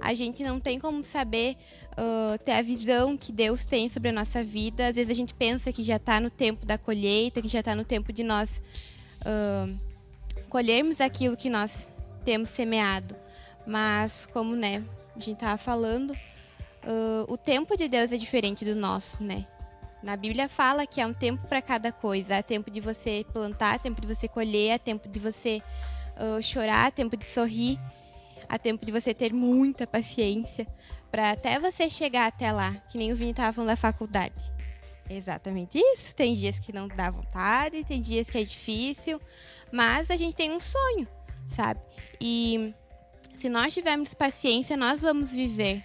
A 0.00 0.12
gente 0.12 0.42
não 0.42 0.60
tem 0.60 0.78
como 0.78 1.02
saber 1.02 1.56
uh, 1.92 2.38
ter 2.44 2.52
a 2.52 2.62
visão 2.62 3.16
que 3.16 3.32
Deus 3.32 3.64
tem 3.64 3.88
sobre 3.88 4.10
a 4.10 4.12
nossa 4.12 4.42
vida. 4.42 4.88
Às 4.88 4.96
vezes 4.96 5.10
a 5.10 5.14
gente 5.14 5.32
pensa 5.32 5.72
que 5.72 5.82
já 5.82 5.96
está 5.96 6.20
no 6.20 6.30
tempo 6.30 6.66
da 6.66 6.76
colheita, 6.76 7.40
que 7.40 7.48
já 7.48 7.60
está 7.60 7.74
no 7.74 7.84
tempo 7.84 8.12
de 8.12 8.22
nós 8.22 8.60
uh, 9.20 9.78
colhermos 10.48 11.00
aquilo 11.00 11.36
que 11.36 11.48
nós 11.48 11.88
temos 12.24 12.50
semeado. 12.50 13.14
Mas, 13.66 14.26
como 14.26 14.54
né, 14.54 14.84
a 15.16 15.18
gente 15.18 15.34
estava 15.36 15.56
falando, 15.56 16.10
uh, 16.10 17.24
o 17.32 17.38
tempo 17.38 17.76
de 17.76 17.88
Deus 17.88 18.12
é 18.12 18.16
diferente 18.16 18.64
do 18.64 18.74
nosso, 18.74 19.22
né? 19.22 19.46
Na 20.04 20.16
Bíblia 20.16 20.50
fala 20.50 20.86
que 20.86 21.00
há 21.00 21.06
um 21.06 21.14
tempo 21.14 21.46
para 21.48 21.62
cada 21.62 21.90
coisa. 21.90 22.36
Há 22.36 22.42
tempo 22.42 22.70
de 22.70 22.78
você 22.78 23.24
plantar, 23.32 23.76
há 23.76 23.78
tempo 23.78 24.02
de 24.02 24.06
você 24.06 24.28
colher, 24.28 24.72
há 24.72 24.78
tempo 24.78 25.08
de 25.08 25.18
você 25.18 25.62
uh, 26.18 26.42
chorar, 26.42 26.88
há 26.88 26.90
tempo 26.90 27.16
de 27.16 27.24
sorrir, 27.24 27.80
há 28.46 28.58
tempo 28.58 28.84
de 28.84 28.92
você 28.92 29.14
ter 29.14 29.32
muita 29.32 29.86
paciência 29.86 30.66
para 31.10 31.30
até 31.30 31.58
você 31.58 31.88
chegar 31.88 32.26
até 32.26 32.52
lá, 32.52 32.74
que 32.90 32.98
nem 32.98 33.14
o 33.14 33.16
Vini 33.16 33.30
estava 33.30 33.50
falando 33.54 33.70
da 33.70 33.76
faculdade. 33.76 34.52
É 35.08 35.16
exatamente 35.16 35.78
isso. 35.78 36.14
Tem 36.14 36.34
dias 36.34 36.58
que 36.58 36.70
não 36.70 36.86
dá 36.86 37.10
vontade, 37.10 37.82
tem 37.84 37.98
dias 37.98 38.28
que 38.28 38.36
é 38.36 38.44
difícil, 38.44 39.18
mas 39.72 40.10
a 40.10 40.16
gente 40.18 40.36
tem 40.36 40.52
um 40.52 40.60
sonho, 40.60 41.08
sabe? 41.56 41.80
E 42.20 42.74
se 43.38 43.48
nós 43.48 43.72
tivermos 43.72 44.12
paciência, 44.12 44.76
nós 44.76 45.00
vamos 45.00 45.30
viver, 45.30 45.82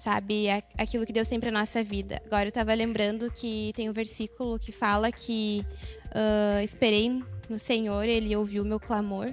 sabe? 0.00 0.46
Aquilo 0.78 1.04
que 1.04 1.12
Deus 1.12 1.28
tem 1.28 1.38
para 1.38 1.50
nossa 1.50 1.84
vida. 1.84 2.20
Agora 2.24 2.44
eu 2.44 2.48
estava 2.48 2.72
lembrando 2.72 3.30
que 3.30 3.70
tem 3.76 3.88
um 3.88 3.92
versículo 3.92 4.58
que 4.58 4.72
fala 4.72 5.12
que 5.12 5.64
uh, 6.06 6.64
esperei 6.64 7.22
no 7.48 7.58
Senhor, 7.58 8.04
Ele 8.04 8.34
ouviu 8.34 8.64
meu 8.64 8.80
clamor. 8.80 9.26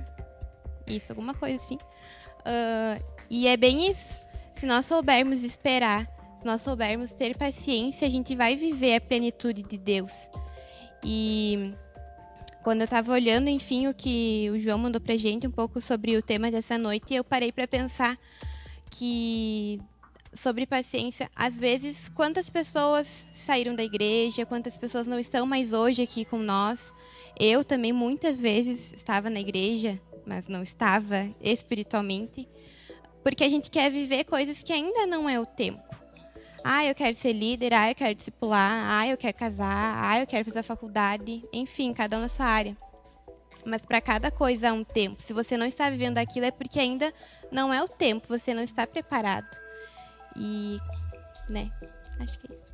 Isso, 0.85 1.11
alguma 1.11 1.33
coisa 1.33 1.55
assim. 1.55 1.75
Uh, 1.75 3.03
e 3.29 3.47
é 3.47 3.55
bem 3.55 3.89
isso. 3.89 4.19
Se 4.55 4.65
nós 4.65 4.85
soubermos 4.85 5.43
esperar, 5.43 6.05
se 6.35 6.45
nós 6.45 6.61
soubermos 6.61 7.11
ter 7.13 7.37
paciência, 7.37 8.05
a 8.05 8.11
gente 8.11 8.35
vai 8.35 8.55
viver 8.57 8.95
a 8.95 9.01
plenitude 9.01 9.63
de 9.63 9.77
Deus. 9.77 10.11
E 11.01 11.73
quando 12.61 12.81
eu 12.81 12.85
estava 12.85 13.13
olhando, 13.13 13.47
enfim, 13.47 13.87
o 13.87 13.93
que 13.93 14.49
o 14.51 14.59
João 14.59 14.77
mandou 14.77 14.99
pra 14.99 15.15
gente 15.15 15.47
um 15.47 15.51
pouco 15.51 15.79
sobre 15.79 16.17
o 16.17 16.21
tema 16.21 16.51
dessa 16.51 16.77
noite, 16.77 17.13
eu 17.13 17.23
parei 17.23 17.53
para 17.53 17.67
pensar 17.67 18.17
que 18.89 19.79
sobre 20.37 20.65
paciência, 20.65 21.29
às 21.35 21.53
vezes 21.55 22.09
quantas 22.09 22.49
pessoas 22.49 23.27
saíram 23.31 23.75
da 23.75 23.83
igreja, 23.83 24.45
quantas 24.45 24.77
pessoas 24.77 25.07
não 25.07 25.19
estão 25.19 25.45
mais 25.45 25.73
hoje 25.73 26.01
aqui 26.01 26.23
com 26.23 26.37
nós. 26.37 26.93
Eu 27.39 27.63
também 27.63 27.91
muitas 27.91 28.39
vezes 28.39 28.93
estava 28.93 29.29
na 29.29 29.39
igreja, 29.39 29.99
mas 30.25 30.47
não 30.47 30.63
estava 30.63 31.29
espiritualmente, 31.41 32.47
porque 33.23 33.43
a 33.43 33.49
gente 33.49 33.69
quer 33.69 33.91
viver 33.91 34.23
coisas 34.23 34.63
que 34.63 34.73
ainda 34.73 35.05
não 35.05 35.29
é 35.29 35.39
o 35.39 35.45
tempo. 35.45 35.83
Ah, 36.63 36.85
eu 36.85 36.93
quero 36.93 37.15
ser 37.15 37.33
líder, 37.33 37.73
ah, 37.73 37.89
eu 37.91 37.95
quero 37.95 38.15
discipular, 38.15 38.91
ah, 38.91 39.07
eu 39.07 39.17
quero 39.17 39.37
casar, 39.37 40.03
ah, 40.03 40.19
eu 40.19 40.27
quero 40.27 40.45
fazer 40.45 40.59
a 40.59 40.63
faculdade, 40.63 41.43
enfim, 41.53 41.93
cada 41.93 42.17
um 42.17 42.21
na 42.21 42.29
sua 42.29 42.45
área. 42.45 42.77
Mas 43.65 43.81
para 43.81 44.01
cada 44.01 44.31
coisa 44.31 44.69
há 44.69 44.73
um 44.73 44.83
tempo. 44.83 45.21
Se 45.21 45.33
você 45.33 45.57
não 45.57 45.65
está 45.65 45.89
vivendo 45.89 46.17
aquilo 46.17 46.45
é 46.45 46.51
porque 46.51 46.79
ainda 46.79 47.13
não 47.51 47.73
é 47.73 47.83
o 47.83 47.87
tempo, 47.87 48.27
você 48.27 48.53
não 48.53 48.63
está 48.63 48.87
preparado. 48.87 49.66
E, 50.37 50.77
né, 51.49 51.71
acho 52.19 52.39
que 52.39 52.51
é 52.51 52.55
isso. 52.55 52.65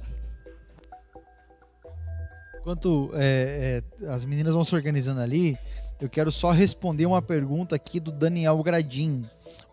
Enquanto 2.59 3.11
é, 3.13 3.83
é, 4.01 4.07
as 4.07 4.23
meninas 4.23 4.53
vão 4.53 4.63
se 4.63 4.73
organizando 4.73 5.19
ali, 5.19 5.57
eu 5.99 6.09
quero 6.09 6.31
só 6.31 6.51
responder 6.51 7.05
uma 7.05 7.21
pergunta 7.21 7.75
aqui 7.75 7.99
do 7.99 8.11
Daniel 8.11 8.61
Gradim. 8.63 9.23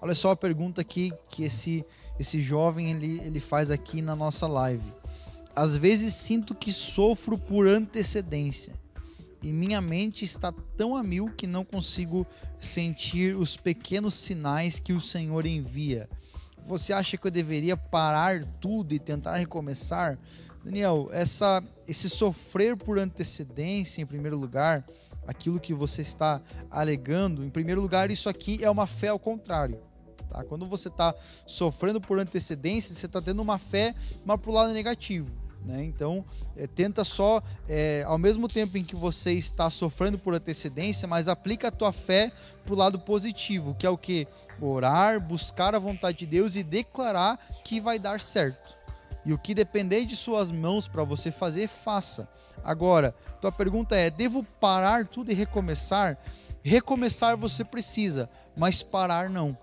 Olha 0.03 0.15
só 0.15 0.33
a 0.33 0.37
pergunta 0.37 0.81
aqui 0.81 1.13
que 1.29 1.45
esse, 1.45 1.85
esse 2.19 2.41
jovem 2.41 2.91
ele, 2.91 3.21
ele 3.21 3.39
faz 3.39 3.71
aqui 3.71 4.03
na 4.03 4.17
nossa 4.17 4.47
live. 4.47 4.93
Às 5.55 5.77
vezes 5.77 6.15
sinto 6.15 6.55
que 6.55 6.73
sofro 6.73 7.39
por 7.39 7.69
antecedência 7.69 8.75
e 9.43 9.53
minha 9.53 9.81
mente 9.81 10.25
está 10.25 10.53
tão 10.77 10.95
a 10.95 11.03
mil 11.03 11.31
que 11.31 11.47
não 11.47 11.65
consigo 11.65 12.27
sentir 12.59 13.35
os 13.35 13.57
pequenos 13.57 14.15
sinais 14.15 14.79
que 14.79 14.93
o 14.93 15.01
Senhor 15.01 15.47
envia. 15.47 16.09
Você 16.67 16.93
acha 16.93 17.17
que 17.17 17.27
eu 17.27 17.31
deveria 17.31 17.77
parar 17.77 18.45
tudo 18.61 18.95
e 18.95 18.99
tentar 18.99 19.37
recomeçar? 19.37 20.19
Daniel, 20.65 21.09
essa, 21.13 21.63
esse 21.89 22.09
sofrer 22.09 22.77
por 22.77 22.99
antecedência, 22.99 24.03
em 24.03 24.07
primeiro 24.07 24.37
lugar, 24.37 24.85
aquilo 25.27 25.59
que 25.59 25.73
você 25.73 26.03
está 26.03 26.41
alegando, 26.71 27.45
em 27.45 27.51
primeiro 27.51 27.81
lugar, 27.81 28.11
isso 28.11 28.29
aqui 28.29 28.63
é 28.63 28.71
uma 28.71 28.87
fé 28.87 29.09
ao 29.09 29.19
contrário. 29.19 29.81
Tá? 30.31 30.45
Quando 30.45 30.67
você 30.67 30.89
está 30.89 31.15
sofrendo 31.47 32.01
por 32.01 32.19
antecedência, 32.19 32.95
você 32.95 33.07
está 33.07 33.21
tendo 33.21 33.41
uma 33.41 33.59
fé, 33.59 33.95
mas 34.25 34.39
para 34.39 34.51
o 34.51 34.55
lado 34.55 34.73
negativo. 34.73 35.31
Né? 35.65 35.85
Então, 35.85 36.25
é, 36.57 36.67
tenta 36.67 37.05
só, 37.05 37.43
é, 37.69 38.03
ao 38.07 38.19
mesmo 38.19 38.49
tempo 38.49 38.79
em 38.79 38.85
que 38.85 38.97
você 38.97 39.33
está 39.33 39.69
sofrendo 39.69 40.19
por 40.19 40.35
antecedência, 40.35 41.07
mas 41.07 41.29
aplica 41.29 41.69
a 41.69 41.71
tua 41.71 41.93
fé 41.93 42.33
para 42.65 42.73
o 42.73 42.77
lado 42.77 42.99
positivo, 42.99 43.75
que 43.79 43.87
é 43.87 43.91
o 43.91 43.99
que? 43.99 44.27
Orar, 44.61 45.21
buscar 45.21 45.75
a 45.75 45.79
vontade 45.79 46.19
de 46.19 46.27
Deus 46.27 46.57
e 46.57 46.63
declarar 46.63 47.39
que 47.65 47.81
vai 47.81 47.99
dar 47.99 48.21
certo. 48.21 48.79
E 49.25 49.33
o 49.33 49.39
que 49.39 49.55
depender 49.55 50.07
de 50.07 50.17
suas 50.17 50.51
mãos 50.51 50.89
para 50.89 51.05
você 51.05 51.31
fazer, 51.31 51.69
faça. 51.69 52.29
Agora, 52.65 53.15
tua 53.41 53.53
pergunta 53.53 53.95
é: 53.95 54.09
devo 54.09 54.43
parar 54.43 55.07
tudo 55.07 55.31
e 55.31 55.35
recomeçar? 55.35 56.19
Recomeçar 56.63 57.37
você 57.37 57.63
precisa, 57.65 58.31
mas 58.57 58.83
parar 58.83 59.29
não 59.29 59.57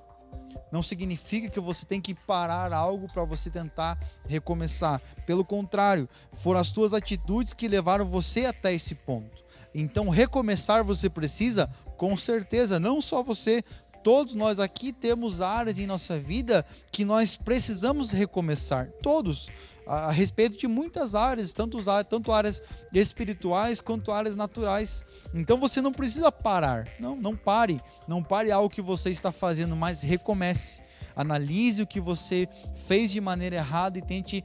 não 0.71 0.81
significa 0.83 1.49
que 1.49 1.59
você 1.59 1.85
tem 1.85 2.01
que 2.01 2.13
parar 2.13 2.73
algo 2.73 3.07
para 3.11 3.23
você 3.23 3.49
tentar 3.49 3.97
recomeçar. 4.27 5.01
Pelo 5.25 5.45
contrário, 5.45 6.09
foram 6.33 6.59
as 6.59 6.71
tuas 6.71 6.93
atitudes 6.93 7.53
que 7.53 7.67
levaram 7.67 8.05
você 8.05 8.45
até 8.45 8.73
esse 8.73 8.95
ponto. 8.95 9.43
Então, 9.73 10.09
recomeçar 10.09 10.83
você 10.83 11.09
precisa, 11.09 11.69
com 11.97 12.15
certeza, 12.17 12.79
não 12.79 13.01
só 13.01 13.21
você, 13.21 13.63
todos 14.03 14.35
nós 14.35 14.59
aqui 14.59 14.91
temos 14.91 15.41
áreas 15.41 15.77
em 15.77 15.85
nossa 15.85 16.17
vida 16.17 16.65
que 16.91 17.05
nós 17.05 17.35
precisamos 17.35 18.11
recomeçar. 18.11 18.89
Todos 19.01 19.49
a, 19.87 20.11
respeito 20.11 20.57
de 20.57 20.67
muitas 20.67 21.15
áreas, 21.15 21.53
tanto, 21.53 21.79
tanto 22.09 22.31
áreas 22.31 22.61
espirituais 22.93 23.81
quanto 23.81 24.11
áreas 24.11 24.35
naturais. 24.35 25.03
Então 25.33 25.57
você 25.57 25.81
não 25.81 25.91
precisa 25.91 26.31
parar. 26.31 26.87
Não, 26.99 27.15
não 27.15 27.35
pare. 27.35 27.81
Não 28.07 28.21
pare 28.21 28.51
algo 28.51 28.69
que 28.69 28.81
você 28.81 29.09
está 29.09 29.31
fazendo, 29.31 29.75
mas 29.75 30.01
recomece. 30.01 30.81
Analise 31.15 31.81
o 31.81 31.87
que 31.87 31.99
você 31.99 32.47
fez 32.87 33.11
de 33.11 33.19
maneira 33.19 33.55
errada 33.55 33.97
e 33.97 34.01
tente 34.03 34.43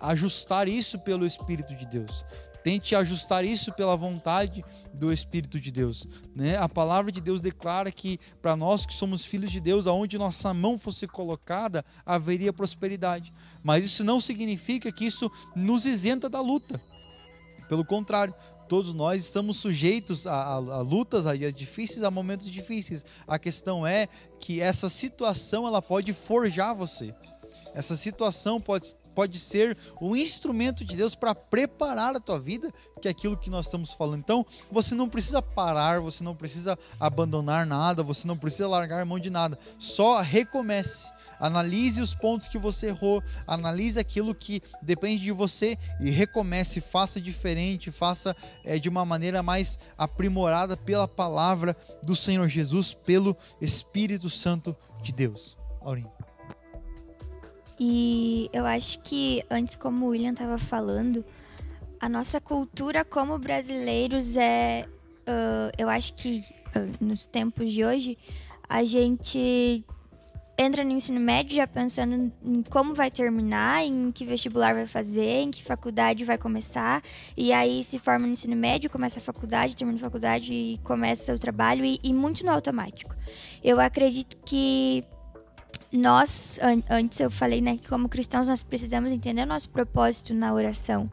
ajustar 0.00 0.68
isso 0.68 0.98
pelo 0.98 1.26
Espírito 1.26 1.74
de 1.74 1.84
Deus. 1.84 2.24
Tente 2.64 2.96
ajustar 2.96 3.44
isso 3.44 3.70
pela 3.74 3.94
vontade 3.94 4.64
do 4.94 5.12
Espírito 5.12 5.60
de 5.60 5.70
Deus. 5.70 6.08
Né? 6.34 6.56
A 6.56 6.66
palavra 6.66 7.12
de 7.12 7.20
Deus 7.20 7.42
declara 7.42 7.92
que 7.92 8.18
para 8.40 8.56
nós 8.56 8.86
que 8.86 8.94
somos 8.94 9.22
filhos 9.22 9.52
de 9.52 9.60
Deus, 9.60 9.86
aonde 9.86 10.16
nossa 10.16 10.54
mão 10.54 10.78
fosse 10.78 11.06
colocada, 11.06 11.84
haveria 12.06 12.54
prosperidade. 12.54 13.34
Mas 13.62 13.84
isso 13.84 14.02
não 14.02 14.18
significa 14.18 14.90
que 14.90 15.04
isso 15.04 15.30
nos 15.54 15.84
isenta 15.84 16.26
da 16.26 16.40
luta. 16.40 16.80
Pelo 17.68 17.84
contrário, 17.84 18.34
todos 18.66 18.94
nós 18.94 19.22
estamos 19.22 19.58
sujeitos 19.58 20.26
a, 20.26 20.32
a, 20.34 20.54
a, 20.54 20.80
lutas, 20.80 21.26
a 21.26 21.36
dias 21.36 21.52
difíceis, 21.52 22.02
a 22.02 22.10
momentos 22.10 22.50
difíceis. 22.50 23.04
A 23.26 23.38
questão 23.38 23.86
é 23.86 24.08
que 24.40 24.62
essa 24.62 24.88
situação 24.88 25.66
ela 25.66 25.82
pode 25.82 26.14
forjar 26.14 26.74
você. 26.74 27.14
Essa 27.74 27.94
situação 27.94 28.58
pode, 28.58 28.94
pode 29.14 29.38
ser 29.38 29.76
um 30.00 30.16
instrumento 30.16 30.84
de 30.84 30.96
Deus 30.96 31.14
para 31.14 31.34
preparar 31.34 32.16
a 32.16 32.20
tua 32.20 32.38
vida, 32.38 32.72
que 33.00 33.08
é 33.08 33.10
aquilo 33.10 33.36
que 33.36 33.50
nós 33.50 33.66
estamos 33.66 33.92
falando. 33.92 34.20
Então, 34.20 34.44
você 34.70 34.94
não 34.94 35.08
precisa 35.08 35.40
parar, 35.40 36.00
você 36.00 36.24
não 36.24 36.34
precisa 36.34 36.78
abandonar 36.98 37.66
nada, 37.66 38.02
você 38.02 38.26
não 38.26 38.36
precisa 38.36 38.68
largar 38.68 39.00
a 39.00 39.04
mão 39.04 39.18
de 39.18 39.30
nada. 39.30 39.58
Só 39.78 40.20
recomece. 40.20 41.12
Analise 41.38 42.00
os 42.00 42.14
pontos 42.14 42.48
que 42.48 42.58
você 42.58 42.86
errou, 42.86 43.22
analise 43.46 43.98
aquilo 43.98 44.34
que 44.34 44.62
depende 44.80 45.24
de 45.24 45.32
você 45.32 45.76
e 46.00 46.10
recomece, 46.10 46.80
faça 46.80 47.20
diferente, 47.20 47.90
faça 47.90 48.36
é, 48.64 48.78
de 48.78 48.88
uma 48.88 49.04
maneira 49.04 49.42
mais 49.42 49.78
aprimorada 49.98 50.76
pela 50.76 51.08
palavra 51.08 51.76
do 52.02 52.14
Senhor 52.14 52.48
Jesus, 52.48 52.94
pelo 52.94 53.36
Espírito 53.60 54.30
Santo 54.30 54.76
de 55.02 55.12
Deus. 55.12 55.56
Aurinho. 55.80 56.23
E 57.78 58.48
eu 58.52 58.64
acho 58.66 59.00
que 59.00 59.42
antes, 59.50 59.74
como 59.74 60.06
o 60.06 60.08
William 60.10 60.32
estava 60.32 60.58
falando, 60.58 61.24
a 62.00 62.08
nossa 62.08 62.40
cultura 62.40 63.04
como 63.04 63.38
brasileiros 63.38 64.36
é, 64.36 64.86
uh, 65.26 65.72
eu 65.76 65.88
acho 65.88 66.14
que 66.14 66.44
uh, 66.76 67.04
nos 67.04 67.26
tempos 67.26 67.72
de 67.72 67.84
hoje 67.84 68.18
a 68.68 68.84
gente 68.84 69.84
entra 70.56 70.84
no 70.84 70.92
ensino 70.92 71.18
médio 71.18 71.56
já 71.56 71.66
pensando 71.66 72.32
em 72.44 72.62
como 72.62 72.94
vai 72.94 73.10
terminar, 73.10 73.84
em 73.84 74.12
que 74.12 74.24
vestibular 74.24 74.72
vai 74.72 74.86
fazer, 74.86 75.40
em 75.40 75.50
que 75.50 75.64
faculdade 75.64 76.24
vai 76.24 76.38
começar, 76.38 77.02
e 77.36 77.52
aí 77.52 77.82
se 77.82 77.98
forma 77.98 78.26
no 78.26 78.32
ensino 78.32 78.54
médio, 78.54 78.88
começa 78.88 79.18
a 79.18 79.22
faculdade, 79.22 79.74
termina 79.74 79.98
a 79.98 80.00
faculdade 80.00 80.52
e 80.52 80.78
começa 80.84 81.34
o 81.34 81.38
trabalho, 81.38 81.84
e, 81.84 81.98
e 82.02 82.12
muito 82.12 82.44
no 82.44 82.52
automático. 82.52 83.16
Eu 83.62 83.80
acredito 83.80 84.36
que 84.44 85.02
nós, 85.96 86.58
antes 86.90 87.20
eu 87.20 87.30
falei, 87.30 87.60
né, 87.60 87.76
que 87.76 87.88
como 87.88 88.08
cristãos 88.08 88.48
nós 88.48 88.62
precisamos 88.62 89.12
entender 89.12 89.42
o 89.42 89.46
nosso 89.46 89.68
propósito 89.70 90.34
na 90.34 90.52
oração. 90.52 91.10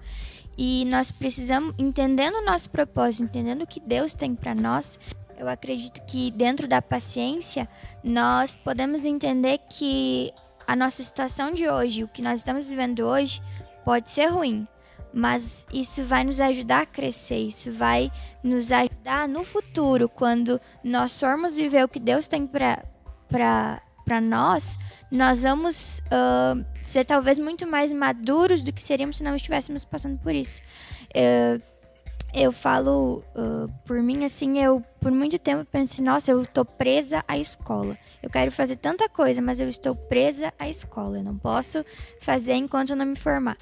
E 0.57 0.85
nós 0.85 1.11
precisamos, 1.11 1.73
entendendo 1.77 2.35
o 2.35 2.45
nosso 2.45 2.69
propósito, 2.69 3.23
entendendo 3.23 3.61
o 3.61 3.67
que 3.67 3.79
Deus 3.79 4.13
tem 4.13 4.35
para 4.35 4.53
nós, 4.55 4.99
eu 5.37 5.47
acredito 5.47 6.01
que 6.05 6.31
dentro 6.31 6.67
da 6.67 6.81
paciência 6.81 7.67
nós 8.03 8.53
podemos 8.53 9.05
entender 9.05 9.59
que 9.69 10.31
a 10.67 10.75
nossa 10.75 11.03
situação 11.03 11.53
de 11.53 11.67
hoje, 11.67 12.03
o 12.03 12.07
que 12.07 12.21
nós 12.21 12.39
estamos 12.39 12.69
vivendo 12.69 13.01
hoje, 13.01 13.41
pode 13.83 14.11
ser 14.11 14.27
ruim, 14.27 14.67
mas 15.13 15.65
isso 15.73 16.03
vai 16.03 16.23
nos 16.23 16.39
ajudar 16.39 16.81
a 16.81 16.85
crescer, 16.85 17.39
isso 17.39 17.71
vai 17.71 18.11
nos 18.43 18.71
ajudar 18.71 19.27
no 19.27 19.43
futuro, 19.43 20.07
quando 20.07 20.59
nós 20.83 21.19
formos 21.19 21.55
viver 21.55 21.83
o 21.83 21.89
que 21.89 21.99
Deus 21.99 22.27
tem 22.27 22.47
para 22.47 23.81
para 24.11 24.19
nós, 24.19 24.77
nós 25.09 25.43
vamos 25.43 25.99
uh, 25.99 26.65
ser 26.83 27.05
talvez 27.05 27.39
muito 27.39 27.65
mais 27.65 27.93
maduros 27.93 28.61
do 28.61 28.73
que 28.73 28.83
seríamos 28.83 29.15
se 29.15 29.23
não 29.23 29.33
estivéssemos 29.37 29.85
passando 29.85 30.19
por 30.19 30.35
isso. 30.35 30.61
Uh, 31.15 31.61
eu 32.33 32.51
falo 32.51 33.23
uh, 33.33 33.71
por 33.85 34.03
mim 34.03 34.25
assim, 34.25 34.61
eu 34.61 34.83
por 34.99 35.13
muito 35.13 35.39
tempo 35.39 35.63
pensei, 35.63 36.03
nossa, 36.03 36.29
eu 36.29 36.41
estou 36.41 36.65
presa 36.65 37.23
à 37.25 37.37
escola. 37.37 37.97
Eu 38.21 38.29
quero 38.29 38.51
fazer 38.51 38.75
tanta 38.75 39.07
coisa, 39.07 39.41
mas 39.41 39.61
eu 39.61 39.69
estou 39.69 39.95
presa 39.95 40.53
à 40.59 40.67
escola. 40.67 41.19
Eu 41.19 41.23
não 41.23 41.37
posso 41.37 41.85
fazer 42.19 42.55
enquanto 42.55 42.89
eu 42.89 42.97
não 42.97 43.05
me 43.05 43.15
formar. 43.15 43.57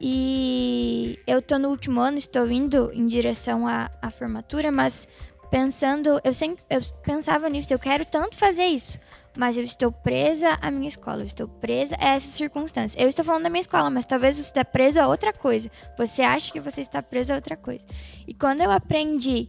E 0.00 1.20
eu 1.24 1.38
estou 1.38 1.56
no 1.56 1.68
último 1.68 2.00
ano, 2.00 2.18
estou 2.18 2.50
indo 2.50 2.90
em 2.92 3.06
direção 3.06 3.64
à, 3.64 3.88
à 4.02 4.10
formatura, 4.10 4.72
mas 4.72 5.06
pensando, 5.54 6.20
eu 6.24 6.34
sempre 6.34 6.64
eu 6.68 6.80
pensava 7.04 7.48
nisso, 7.48 7.72
eu 7.72 7.78
quero 7.78 8.04
tanto 8.04 8.36
fazer 8.36 8.64
isso, 8.64 8.98
mas 9.36 9.56
eu 9.56 9.64
estou 9.64 9.90
presa 9.90 10.58
à 10.60 10.70
minha 10.70 10.88
escola, 10.88 11.22
eu 11.22 11.26
estou 11.26 11.48
presa 11.48 11.96
a 11.98 12.10
essas 12.10 12.30
circunstâncias. 12.30 13.00
Eu 13.00 13.08
estou 13.08 13.24
falando 13.24 13.44
da 13.44 13.50
minha 13.50 13.60
escola, 13.60 13.90
mas 13.90 14.06
talvez 14.06 14.36
você 14.36 14.42
está 14.42 14.64
preso 14.64 15.00
a 15.00 15.08
outra 15.08 15.32
coisa. 15.32 15.70
Você 15.98 16.22
acha 16.22 16.52
que 16.52 16.60
você 16.60 16.80
está 16.80 17.02
preso 17.02 17.32
a 17.32 17.36
outra 17.36 17.56
coisa. 17.56 17.84
E 18.26 18.34
quando 18.34 18.60
eu 18.60 18.70
aprendi 18.70 19.48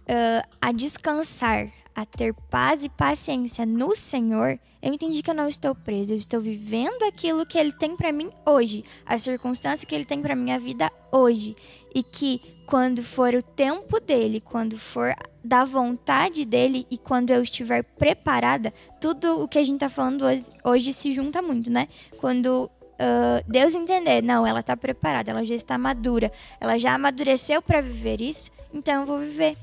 uh, 0.00 0.48
a 0.60 0.72
descansar, 0.72 1.70
a 1.94 2.06
ter 2.06 2.32
paz 2.50 2.82
e 2.84 2.88
paciência 2.88 3.66
no 3.66 3.94
Senhor, 3.94 4.58
eu 4.82 4.94
entendi 4.94 5.22
que 5.22 5.30
eu 5.30 5.34
não 5.34 5.48
estou 5.48 5.74
presa, 5.74 6.14
eu 6.14 6.16
estou 6.16 6.40
vivendo 6.40 7.02
aquilo 7.02 7.44
que 7.44 7.58
Ele 7.58 7.72
tem 7.72 7.94
para 7.96 8.10
mim 8.10 8.30
hoje, 8.46 8.82
a 9.04 9.18
circunstância 9.18 9.86
que 9.86 9.94
Ele 9.94 10.06
tem 10.06 10.22
para 10.22 10.34
minha 10.34 10.58
vida 10.58 10.90
hoje, 11.12 11.54
e 11.94 12.02
que 12.02 12.40
quando 12.66 13.02
for 13.02 13.34
o 13.34 13.42
tempo 13.42 13.98
dele, 13.98 14.40
quando 14.40 14.78
for 14.78 15.14
da 15.42 15.64
vontade 15.64 16.44
dele 16.44 16.86
e 16.90 16.96
quando 16.96 17.30
eu 17.30 17.42
estiver 17.42 17.82
preparada, 17.82 18.72
tudo 19.00 19.42
o 19.42 19.48
que 19.48 19.58
a 19.58 19.64
gente 19.64 19.76
está 19.76 19.88
falando 19.88 20.24
hoje, 20.24 20.46
hoje, 20.62 20.92
se 20.92 21.12
junta 21.12 21.42
muito, 21.42 21.68
né? 21.68 21.88
Quando 22.18 22.70
uh, 23.00 23.50
Deus 23.50 23.74
entender, 23.74 24.22
não, 24.22 24.46
ela 24.46 24.60
está 24.60 24.76
preparada, 24.76 25.30
ela 25.30 25.44
já 25.44 25.54
está 25.54 25.76
madura, 25.76 26.30
ela 26.60 26.78
já 26.78 26.94
amadureceu 26.94 27.60
para 27.60 27.80
viver 27.80 28.20
isso, 28.20 28.52
então 28.72 29.00
eu 29.00 29.06
vou 29.06 29.18
viver. 29.18 29.56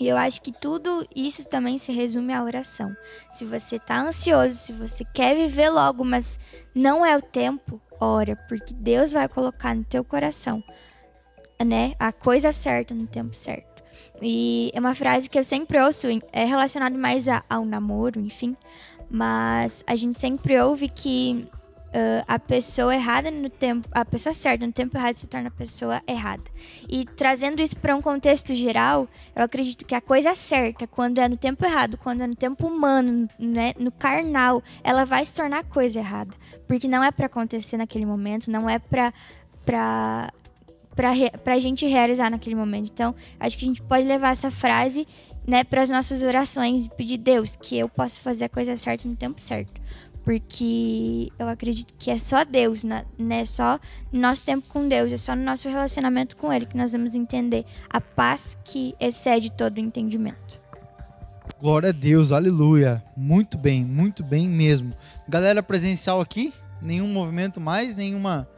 E 0.00 0.08
eu 0.08 0.16
acho 0.16 0.42
que 0.42 0.50
tudo 0.50 1.06
isso 1.14 1.44
também 1.48 1.78
se 1.78 1.92
resume 1.92 2.32
à 2.32 2.42
oração. 2.42 2.96
Se 3.32 3.44
você 3.44 3.76
está 3.76 4.00
ansioso, 4.00 4.56
se 4.56 4.72
você 4.72 5.04
quer 5.04 5.36
viver 5.36 5.70
logo, 5.70 6.04
mas 6.04 6.40
não 6.74 7.06
é 7.06 7.16
o 7.16 7.22
tempo, 7.22 7.80
ora, 8.00 8.34
porque 8.48 8.74
Deus 8.74 9.12
vai 9.12 9.28
colocar 9.28 9.72
no 9.72 9.84
teu 9.84 10.02
coração 10.02 10.64
né, 11.62 11.94
a 11.98 12.12
coisa 12.12 12.52
certa 12.52 12.94
no 12.94 13.06
tempo 13.06 13.34
certo. 13.34 13.82
E 14.22 14.70
é 14.74 14.80
uma 14.80 14.94
frase 14.94 15.28
que 15.28 15.38
eu 15.38 15.44
sempre 15.44 15.80
ouço, 15.80 16.06
é 16.32 16.44
relacionado 16.44 16.96
mais 16.96 17.28
a, 17.28 17.44
ao 17.48 17.64
namoro, 17.64 18.20
enfim, 18.20 18.56
mas 19.10 19.84
a 19.86 19.94
gente 19.96 20.18
sempre 20.18 20.60
ouve 20.60 20.88
que 20.88 21.48
uh, 21.94 22.24
a 22.26 22.38
pessoa 22.38 22.94
errada 22.94 23.30
no 23.30 23.48
tempo, 23.48 23.88
a 23.92 24.04
pessoa 24.04 24.34
certa 24.34 24.66
no 24.66 24.72
tempo 24.72 24.96
errado 24.96 25.14
se 25.14 25.26
torna 25.26 25.48
a 25.48 25.52
pessoa 25.52 26.02
errada. 26.06 26.42
E 26.88 27.04
trazendo 27.04 27.62
isso 27.62 27.76
para 27.76 27.94
um 27.94 28.02
contexto 28.02 28.54
geral, 28.54 29.08
eu 29.34 29.44
acredito 29.44 29.84
que 29.84 29.94
a 29.94 30.00
coisa 30.00 30.34
certa, 30.34 30.86
quando 30.86 31.18
é 31.18 31.28
no 31.28 31.36
tempo 31.36 31.64
errado, 31.64 31.96
quando 31.96 32.22
é 32.22 32.26
no 32.26 32.36
tempo 32.36 32.66
humano, 32.66 33.28
né, 33.38 33.72
no 33.78 33.92
carnal, 33.92 34.62
ela 34.82 35.04
vai 35.04 35.24
se 35.24 35.34
tornar 35.34 35.64
coisa 35.64 36.00
errada, 36.00 36.34
porque 36.66 36.88
não 36.88 37.02
é 37.02 37.10
para 37.10 37.26
acontecer 37.26 37.76
naquele 37.76 38.04
momento, 38.06 38.50
não 38.50 38.68
é 38.68 38.78
para 38.78 39.12
para 39.64 40.30
para 40.94 41.54
a 41.54 41.58
gente 41.58 41.86
realizar 41.86 42.30
naquele 42.30 42.54
momento. 42.54 42.90
Então, 42.92 43.14
acho 43.38 43.58
que 43.58 43.64
a 43.64 43.68
gente 43.68 43.82
pode 43.82 44.06
levar 44.06 44.32
essa 44.32 44.50
frase 44.50 45.06
né, 45.46 45.64
para 45.64 45.82
as 45.82 45.90
nossas 45.90 46.22
orações 46.22 46.86
e 46.86 46.90
pedir 46.90 47.18
Deus 47.18 47.56
que 47.56 47.78
eu 47.78 47.88
possa 47.88 48.20
fazer 48.20 48.44
a 48.44 48.48
coisa 48.48 48.76
certa 48.76 49.08
no 49.08 49.16
tempo 49.16 49.40
certo 49.40 49.80
porque 50.24 51.30
eu 51.38 51.46
acredito 51.48 51.92
que 51.98 52.10
é 52.10 52.18
só 52.18 52.44
Deus, 52.44 52.82
né? 52.82 53.44
Só 53.44 53.78
no 54.10 54.20
nosso 54.20 54.42
tempo 54.42 54.66
com 54.68 54.88
Deus, 54.88 55.12
é 55.12 55.18
só 55.18 55.36
no 55.36 55.44
nosso 55.44 55.68
relacionamento 55.68 56.34
com 56.36 56.50
Ele 56.50 56.64
que 56.64 56.76
nós 56.76 56.92
vamos 56.92 57.14
entender 57.14 57.64
a 57.90 58.00
paz 58.00 58.56
que 58.64 58.94
excede 58.98 59.52
todo 59.52 59.76
o 59.76 59.80
entendimento. 59.80 60.58
Glória 61.60 61.90
a 61.90 61.92
Deus, 61.92 62.32
aleluia. 62.32 63.04
Muito 63.14 63.58
bem, 63.58 63.84
muito 63.84 64.24
bem 64.24 64.48
mesmo. 64.48 64.94
Galera 65.28 65.62
presencial 65.62 66.20
aqui, 66.20 66.52
nenhum 66.80 67.06
movimento 67.06 67.60
mais, 67.60 67.94
nenhuma 67.94 68.48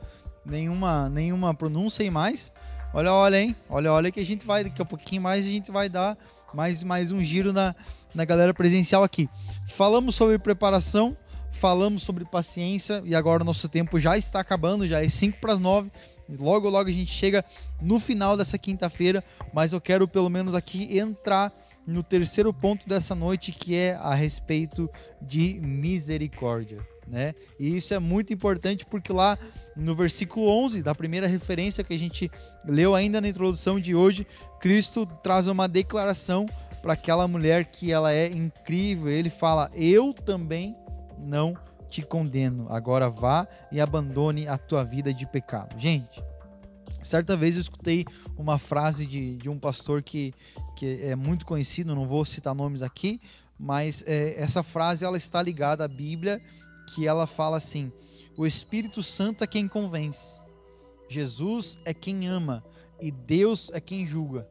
nenhuma 0.47 1.09
nenhuma 1.09 1.55
pronúncia 1.55 2.03
e 2.05 2.11
mais. 2.11 2.53
Olha, 2.95 3.13
olha, 3.13 3.41
hein? 3.41 3.57
Olha, 3.69 3.93
olha 3.93 4.11
que 4.11 4.21
a 4.21 4.25
gente 4.25 4.47
vai 4.47 4.65
daqui 4.65 4.81
a 4.81 4.85
pouquinho 4.85 5.23
mais 5.23 5.45
a 5.45 5.49
gente 5.49 5.71
vai 5.71 5.89
dar 5.89 6.17
mais 6.55 6.83
mais 6.83 7.13
um 7.13 7.23
giro 7.23 7.53
na 7.53 7.75
na 8.15 8.25
galera 8.25 8.55
presencial 8.55 9.05
aqui. 9.05 9.29
Falamos 9.69 10.15
sobre 10.15 10.39
preparação, 10.39 11.17
falamos 11.53 12.03
sobre 12.03 12.25
paciência 12.25 13.03
e 13.05 13.15
agora 13.15 13.43
o 13.43 13.47
nosso 13.47 13.69
tempo 13.69 14.01
já 14.01 14.17
está 14.17 14.41
acabando, 14.41 14.87
já 14.87 15.05
é 15.05 15.09
5 15.09 15.39
para 15.39 15.53
as 15.53 15.61
9. 15.61 15.91
Logo, 16.29 16.69
logo 16.69 16.89
a 16.89 16.93
gente 16.93 17.13
chega 17.13 17.45
no 17.81 18.01
final 18.01 18.37
dessa 18.37 18.59
quinta-feira, 18.59 19.23
mas 19.53 19.73
eu 19.73 19.81
quero 19.81 20.09
pelo 20.09 20.29
menos 20.29 20.55
aqui 20.55 20.99
entrar 20.99 21.53
no 21.87 22.03
terceiro 22.03 22.53
ponto 22.53 22.89
dessa 22.89 23.15
noite, 23.15 23.53
que 23.53 23.77
é 23.77 23.95
a 23.95 24.13
respeito 24.15 24.91
de 25.23 25.61
misericórdia. 25.61 26.96
Né? 27.07 27.35
E 27.59 27.77
isso 27.77 27.95
é 27.95 27.99
muito 27.99 28.33
importante 28.33 28.85
porque 28.85 29.13
lá 29.13 29.39
no 29.77 29.95
versículo 29.95 30.49
11, 30.49 30.83
da 30.83 30.95
primeira 30.95 31.27
referência 31.27 31.85
que 31.85 31.95
a 31.95 31.99
gente 31.99 32.31
leu 32.65 32.95
ainda 32.95 33.21
na 33.21 33.29
introdução 33.29 33.79
de 33.79 33.95
hoje, 33.95 34.27
Cristo 34.61 35.07
traz 35.23 35.47
uma 35.47 35.69
declaração 35.69 36.47
para 36.83 36.95
aquela 36.95 37.29
mulher 37.29 37.67
que 37.67 37.93
ela 37.93 38.13
é 38.13 38.27
incrível. 38.27 39.09
Ele 39.09 39.31
fala: 39.31 39.71
"Eu 39.75 40.13
também 40.13 40.75
não 41.19 41.57
te 41.89 42.03
condeno. 42.03 42.67
Agora 42.69 43.09
vá 43.09 43.47
e 43.71 43.81
abandone 43.81 44.49
a 44.49 44.59
tua 44.59 44.85
vida 44.85 45.13
de 45.13 45.27
pecado. 45.27 45.79
Gente, 45.79 46.23
certa 47.03 47.37
vez 47.37 47.55
eu 47.55 47.61
escutei 47.61 48.05
uma 48.37 48.59
frase 48.59 49.07
de, 49.07 49.37
de 49.37 49.49
um 49.49 49.59
pastor 49.59 50.03
que, 50.03 50.35
que 50.77 51.01
é 51.03 51.17
muito 51.17 51.47
conhecido, 51.47 51.95
não 51.95 52.07
vou 52.07 52.25
citar 52.25 52.55
nomes 52.55 52.83
aqui, 52.83 53.21
mas 53.59 54.05
é, 54.07 54.41
essa 54.41 54.63
frase 54.63 55.05
ela 55.05 55.17
está 55.17 55.41
ligada 55.43 55.85
à 55.85 55.89
Bíblia, 55.89 56.43
que 56.87 57.07
ela 57.07 57.27
fala 57.27 57.57
assim: 57.57 57.93
o 58.37 58.47
Espírito 58.47 59.03
Santo 59.03 59.45
é 59.45 59.47
quem 59.47 59.69
convence, 59.69 60.41
Jesus 61.09 61.79
é 61.85 61.93
quem 61.93 62.27
ama 62.27 62.65
e 63.01 63.11
Deus 63.11 63.71
é 63.73 63.81
quem 63.81 64.07
julga. 64.07 64.49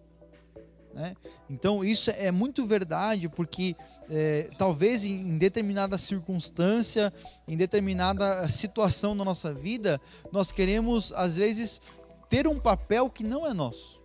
Né? 0.94 1.14
Então 1.50 1.84
isso 1.84 2.10
é 2.10 2.32
muito 2.32 2.66
verdade, 2.66 3.28
porque 3.28 3.76
é, 4.10 4.50
talvez 4.58 5.04
em 5.04 5.38
determinada 5.38 5.98
circunstância, 5.98 7.12
em 7.46 7.58
determinada 7.58 8.48
situação 8.48 9.14
na 9.14 9.26
nossa 9.26 9.54
vida, 9.54 10.00
nós 10.32 10.54
queremos 10.54 11.12
às 11.14 11.36
vezes 11.36 11.82
ter 12.30 12.48
um 12.48 12.58
papel 12.58 13.10
que 13.10 13.24
não 13.24 13.46
é 13.46 13.54
nosso. 13.54 14.00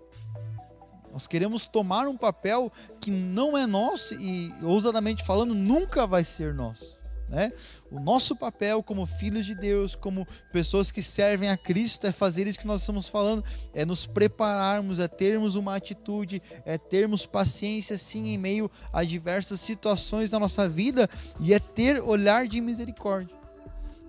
Nós 1.13 1.27
queremos 1.27 1.67
tomar 1.67 2.07
um 2.07 2.17
papel 2.17 2.73
que 3.01 3.11
não 3.11 3.57
é 3.57 3.67
nosso 3.67 4.15
e, 4.15 4.53
ousadamente 4.63 5.25
falando, 5.25 5.55
nunca 5.55 6.07
vai 6.07 6.25
ser 6.25 6.55
nosso. 6.55 7.00
Né? 7.31 7.53
O 7.93 8.01
nosso 8.01 8.35
papel 8.35 8.83
como 8.83 9.07
filhos 9.07 9.47
de 9.47 9.55
Deus, 9.55 9.95
como 9.95 10.27
pessoas 10.53 10.91
que 10.91 11.01
servem 11.01 11.49
a 11.49 11.57
Cristo, 11.57 12.05
é 12.05 12.11
fazer 12.11 12.49
isso 12.49 12.59
que 12.59 12.67
nós 12.67 12.81
estamos 12.81 13.09
falando, 13.09 13.45
é 13.73 13.85
nos 13.85 14.05
prepararmos, 14.05 14.99
é 14.99 15.07
termos 15.07 15.55
uma 15.55 15.77
atitude, 15.77 16.43
é 16.65 16.77
termos 16.77 17.25
paciência 17.25 17.97
sim 17.97 18.31
em 18.31 18.37
meio 18.37 18.69
a 18.93 19.05
diversas 19.05 19.61
situações 19.61 20.31
da 20.31 20.41
nossa 20.41 20.69
vida 20.69 21.09
e 21.39 21.55
é 21.55 21.61
ter 21.61 22.03
olhar 22.03 22.49
de 22.49 22.61
misericórdia. 22.61 23.39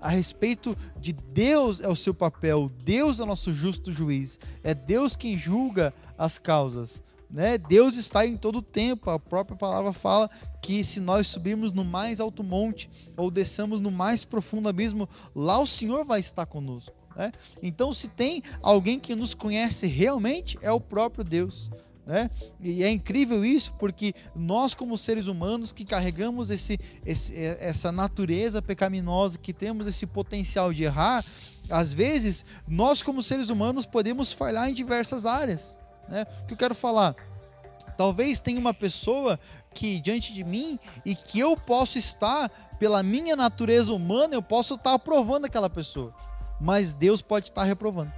A 0.01 0.09
respeito 0.09 0.75
de 0.99 1.13
Deus 1.13 1.79
é 1.79 1.87
o 1.87 1.95
seu 1.95 2.15
papel, 2.15 2.71
Deus 2.83 3.19
é 3.19 3.23
o 3.23 3.27
nosso 3.27 3.53
justo 3.53 3.91
juiz, 3.91 4.39
é 4.63 4.73
Deus 4.73 5.15
quem 5.15 5.37
julga 5.37 5.93
as 6.17 6.39
causas. 6.39 7.03
Né? 7.31 7.57
Deus 7.57 7.95
está 7.95 8.25
em 8.25 8.35
todo 8.35 8.57
o 8.57 8.61
tempo. 8.61 9.09
A 9.09 9.19
própria 9.19 9.57
palavra 9.57 9.93
fala 9.93 10.29
que 10.61 10.83
se 10.83 10.99
nós 10.99 11.27
subirmos 11.27 11.71
no 11.71 11.85
mais 11.85 12.19
alto 12.19 12.43
monte 12.43 12.89
ou 13.15 13.31
desçamos 13.31 13.79
no 13.79 13.91
mais 13.91 14.23
profundo 14.23 14.67
abismo, 14.67 15.07
lá 15.33 15.59
o 15.59 15.67
Senhor 15.67 16.03
vai 16.03 16.19
estar 16.19 16.45
conosco. 16.45 16.93
Né? 17.15 17.31
Então, 17.61 17.93
se 17.93 18.07
tem 18.07 18.43
alguém 18.61 18.99
que 18.99 19.15
nos 19.15 19.33
conhece 19.33 19.87
realmente, 19.87 20.57
é 20.61 20.71
o 20.71 20.79
próprio 20.79 21.23
Deus. 21.23 21.69
Né? 22.05 22.29
E 22.59 22.83
é 22.83 22.89
incrível 22.89 23.45
isso 23.45 23.73
porque 23.79 24.13
nós, 24.35 24.73
como 24.73 24.97
seres 24.97 25.27
humanos 25.27 25.71
que 25.71 25.85
carregamos 25.85 26.49
esse, 26.49 26.77
esse, 27.05 27.33
essa 27.35 27.91
natureza 27.91 28.61
pecaminosa, 28.61 29.37
que 29.37 29.53
temos 29.53 29.87
esse 29.87 30.05
potencial 30.05 30.73
de 30.73 30.83
errar, 30.83 31.23
às 31.69 31.93
vezes 31.93 32.45
nós, 32.67 33.01
como 33.01 33.23
seres 33.23 33.49
humanos, 33.49 33.85
podemos 33.85 34.33
falhar 34.33 34.69
em 34.69 34.73
diversas 34.73 35.25
áreas. 35.25 35.77
Né? 36.11 36.27
O 36.43 36.47
que 36.47 36.53
eu 36.53 36.57
quero 36.57 36.75
falar? 36.75 37.15
Talvez 37.97 38.39
tenha 38.41 38.59
uma 38.59 38.73
pessoa 38.73 39.39
que 39.73 39.99
diante 40.01 40.33
de 40.33 40.43
mim 40.43 40.77
e 41.05 41.15
que 41.15 41.39
eu 41.39 41.55
posso 41.55 41.97
estar, 41.97 42.49
pela 42.77 43.01
minha 43.01 43.35
natureza 43.35 43.93
humana, 43.93 44.35
eu 44.35 44.41
posso 44.41 44.75
estar 44.75 44.93
aprovando 44.93 45.45
aquela 45.45 45.69
pessoa, 45.69 46.13
mas 46.59 46.93
Deus 46.93 47.21
pode 47.21 47.49
estar 47.49 47.63
reprovando. 47.63 48.11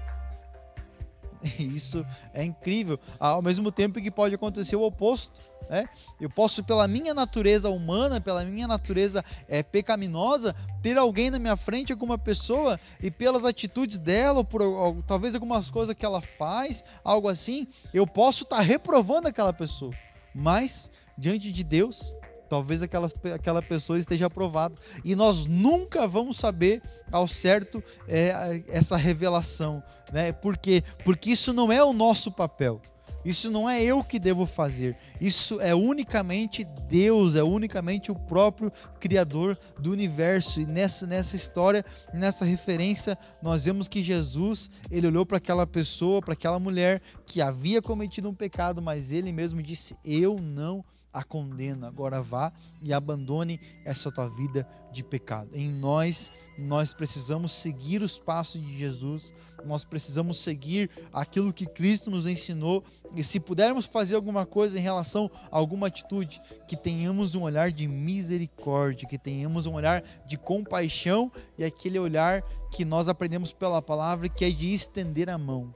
Isso 1.59 2.05
é 2.33 2.43
incrível. 2.43 2.99
Ao 3.19 3.41
mesmo 3.41 3.71
tempo 3.71 4.01
que 4.01 4.09
pode 4.09 4.33
acontecer 4.33 4.75
o 4.75 4.81
oposto. 4.81 5.39
Né? 5.69 5.87
Eu 6.19 6.29
posso, 6.29 6.63
pela 6.63 6.87
minha 6.87 7.13
natureza 7.13 7.69
humana, 7.69 8.21
pela 8.21 8.43
minha 8.43 8.67
natureza 8.67 9.23
é, 9.47 9.63
pecaminosa, 9.63 10.55
ter 10.81 10.97
alguém 10.97 11.29
na 11.29 11.39
minha 11.39 11.55
frente, 11.55 11.91
alguma 11.91 12.17
pessoa, 12.17 12.79
e 13.01 13.09
pelas 13.09 13.45
atitudes 13.45 13.99
dela, 13.99 14.39
ou 14.39 14.45
por 14.45 14.61
ou, 14.61 15.03
talvez 15.03 15.33
algumas 15.33 15.69
coisas 15.69 15.95
que 15.95 16.05
ela 16.05 16.21
faz, 16.21 16.83
algo 17.03 17.27
assim, 17.27 17.67
eu 17.93 18.05
posso 18.05 18.43
estar 18.43 18.57
tá 18.57 18.61
reprovando 18.61 19.27
aquela 19.27 19.53
pessoa. 19.53 19.93
Mas, 20.33 20.91
diante 21.17 21.51
de 21.51 21.63
Deus, 21.63 22.15
talvez 22.49 22.83
aquela, 22.83 23.09
aquela 23.33 23.61
pessoa 23.61 23.97
esteja 23.97 24.27
aprovada. 24.27 24.75
E 25.03 25.15
nós 25.15 25.45
nunca 25.45 26.07
vamos 26.07 26.37
saber 26.37 26.81
ao 27.11 27.27
certo 27.27 27.83
é, 28.07 28.63
essa 28.67 28.95
revelação. 28.95 29.81
Né? 30.11 30.31
Por 30.31 30.57
quê? 30.57 30.83
Porque 31.03 31.31
isso 31.31 31.51
não 31.51 31.71
é 31.71 31.83
o 31.83 31.93
nosso 31.93 32.31
papel. 32.31 32.79
Isso 33.25 33.49
não 33.49 33.69
é 33.69 33.81
eu 33.81 34.03
que 34.03 34.19
devo 34.19 34.45
fazer. 34.45 34.97
Isso 35.19 35.61
é 35.61 35.73
unicamente 35.73 36.63
Deus, 36.89 37.35
é 37.35 37.43
unicamente 37.43 38.11
o 38.11 38.15
próprio 38.15 38.71
Criador 38.99 39.57
do 39.79 39.91
universo. 39.91 40.59
E 40.59 40.65
nessa, 40.65 41.07
nessa 41.07 41.35
história, 41.35 41.85
nessa 42.13 42.43
referência, 42.43 43.17
nós 43.41 43.65
vemos 43.65 43.87
que 43.87 44.03
Jesus, 44.03 44.69
ele 44.91 45.07
olhou 45.07 45.25
para 45.25 45.37
aquela 45.37 45.65
pessoa, 45.65 46.21
para 46.21 46.33
aquela 46.33 46.59
mulher 46.59 47.01
que 47.25 47.41
havia 47.41 47.81
cometido 47.81 48.29
um 48.29 48.33
pecado, 48.33 48.81
mas 48.81 49.11
ele 49.11 49.31
mesmo 49.31 49.61
disse: 49.61 49.97
Eu 50.03 50.37
não 50.41 50.83
a 51.13 51.23
condena. 51.23 51.87
Agora 51.87 52.21
vá 52.21 52.51
e 52.81 52.91
abandone 52.91 53.59
essa 53.85 54.11
tua 54.11 54.27
vida 54.27 54.67
de 54.91 55.03
pecado. 55.03 55.49
Em 55.53 55.69
nós, 55.69 56.31
nós 56.57 56.93
precisamos 56.93 57.51
seguir 57.51 58.01
os 58.01 58.17
passos 58.17 58.61
de 58.61 58.77
Jesus, 58.77 59.33
nós 59.63 59.83
precisamos 59.83 60.37
seguir 60.39 60.89
aquilo 61.11 61.53
que 61.53 61.65
Cristo 61.65 62.09
nos 62.09 62.25
ensinou. 62.25 62.83
E 63.15 63.23
se 63.23 63.39
pudermos 63.39 63.85
fazer 63.85 64.15
alguma 64.15 64.45
coisa 64.45 64.77
em 64.77 64.81
relação 64.81 65.29
a 65.51 65.57
alguma 65.57 65.87
atitude, 65.87 66.41
que 66.67 66.75
tenhamos 66.75 67.35
um 67.35 67.43
olhar 67.43 67.71
de 67.71 67.87
misericórdia, 67.87 69.07
que 69.07 69.17
tenhamos 69.17 69.65
um 69.67 69.73
olhar 69.73 70.03
de 70.25 70.37
compaixão 70.37 71.31
e 71.57 71.63
aquele 71.63 71.99
olhar 71.99 72.41
que 72.71 72.83
nós 72.83 73.07
aprendemos 73.07 73.53
pela 73.53 73.81
palavra, 73.81 74.27
que 74.27 74.43
é 74.43 74.49
de 74.49 74.73
estender 74.73 75.29
a 75.29 75.37
mão 75.37 75.73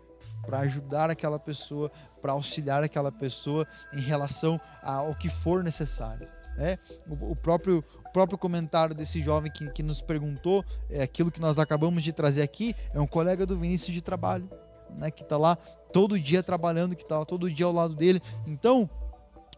para 0.48 0.60
ajudar 0.60 1.12
aquela 1.12 1.38
pessoa, 1.38 1.92
para 2.22 2.32
auxiliar 2.32 2.82
aquela 2.82 3.12
pessoa 3.12 3.68
em 3.94 4.00
relação 4.00 4.60
ao 4.82 5.14
que 5.14 5.30
for 5.30 5.62
necessário. 5.62 6.28
Né? 6.56 6.80
O, 7.06 7.36
próprio, 7.36 7.84
o 8.06 8.10
próprio 8.14 8.38
comentário 8.38 8.96
desse 8.96 9.22
jovem 9.22 9.52
que, 9.52 9.70
que 9.72 9.84
nos 9.84 10.02
perguntou, 10.02 10.64
é 10.90 11.04
aquilo 11.04 11.30
que 11.30 11.42
nós 11.42 11.60
acabamos 11.60 12.02
de 12.02 12.14
trazer 12.14 12.42
aqui, 12.42 12.74
é 12.94 13.00
um 13.00 13.06
colega 13.06 13.46
do 13.46 13.60
Vinícius 13.60 13.94
de 13.94 14.02
trabalho. 14.02 14.50
né, 14.96 15.12
que 15.12 15.22
está 15.22 15.38
lá 15.38 15.58
todo 15.92 16.20
dia 16.20 16.42
trabalhando, 16.42 16.96
que 16.96 17.04
está 17.04 17.24
todo 17.26 17.52
dia 17.52 17.66
ao 17.66 17.74
lado 17.74 17.94
dele. 17.94 18.22
Então, 18.46 18.90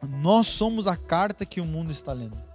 nós 0.01 0.47
somos 0.47 0.87
a 0.87 0.95
carta 0.97 1.45
que 1.45 1.61
o 1.61 1.65
mundo 1.65 1.91
está 1.91 2.13
lendo. 2.13 2.48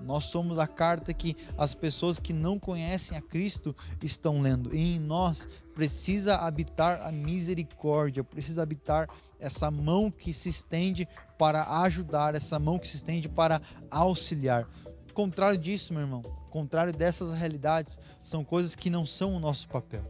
Nós 0.00 0.24
somos 0.24 0.58
a 0.58 0.66
carta 0.66 1.14
que 1.14 1.36
as 1.56 1.74
pessoas 1.74 2.18
que 2.18 2.32
não 2.32 2.58
conhecem 2.58 3.16
a 3.16 3.22
Cristo 3.22 3.74
estão 4.02 4.40
lendo. 4.40 4.74
E 4.74 4.96
em 4.96 4.98
nós 4.98 5.48
precisa 5.74 6.36
habitar 6.36 7.00
a 7.02 7.10
misericórdia, 7.10 8.22
precisa 8.22 8.62
habitar 8.62 9.08
essa 9.38 9.70
mão 9.70 10.10
que 10.10 10.32
se 10.32 10.48
estende 10.48 11.08
para 11.38 11.82
ajudar, 11.82 12.34
essa 12.34 12.58
mão 12.58 12.78
que 12.78 12.88
se 12.88 12.96
estende 12.96 13.28
para 13.28 13.60
auxiliar. 13.90 14.68
Contrário 15.12 15.58
disso, 15.58 15.92
meu 15.92 16.02
irmão, 16.02 16.22
contrário 16.50 16.92
dessas 16.92 17.32
realidades, 17.32 18.00
são 18.20 18.44
coisas 18.44 18.74
que 18.74 18.90
não 18.90 19.06
são 19.06 19.34
o 19.34 19.38
nosso 19.38 19.68
papel. 19.68 20.02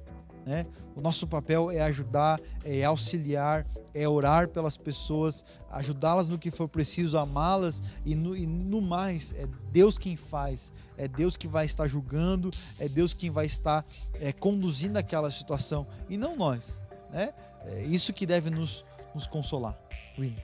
Né? 0.46 0.66
O 0.94 1.00
nosso 1.00 1.26
papel 1.26 1.70
é 1.70 1.80
ajudar, 1.80 2.38
é 2.64 2.84
auxiliar, 2.84 3.66
é 3.94 4.06
orar 4.06 4.48
pelas 4.48 4.76
pessoas, 4.76 5.44
ajudá-las 5.70 6.28
no 6.28 6.38
que 6.38 6.50
for 6.50 6.68
preciso, 6.68 7.16
amá-las 7.16 7.82
e 8.04 8.14
no, 8.14 8.36
e 8.36 8.46
no 8.46 8.82
mais, 8.82 9.32
é 9.32 9.46
Deus 9.72 9.96
quem 9.96 10.16
faz, 10.16 10.72
é 10.98 11.08
Deus 11.08 11.36
que 11.36 11.48
vai 11.48 11.64
estar 11.64 11.88
julgando, 11.88 12.50
é 12.78 12.88
Deus 12.88 13.14
quem 13.14 13.30
vai 13.30 13.46
estar 13.46 13.84
é, 14.20 14.32
conduzindo 14.32 14.98
aquela 14.98 15.30
situação 15.30 15.86
e 16.08 16.16
não 16.18 16.36
nós. 16.36 16.82
Né? 17.10 17.32
É 17.64 17.82
isso 17.84 18.12
que 18.12 18.26
deve 18.26 18.50
nos, 18.50 18.84
nos 19.14 19.26
consolar. 19.26 19.78
William. 20.18 20.42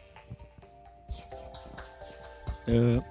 Uh, 2.66 3.02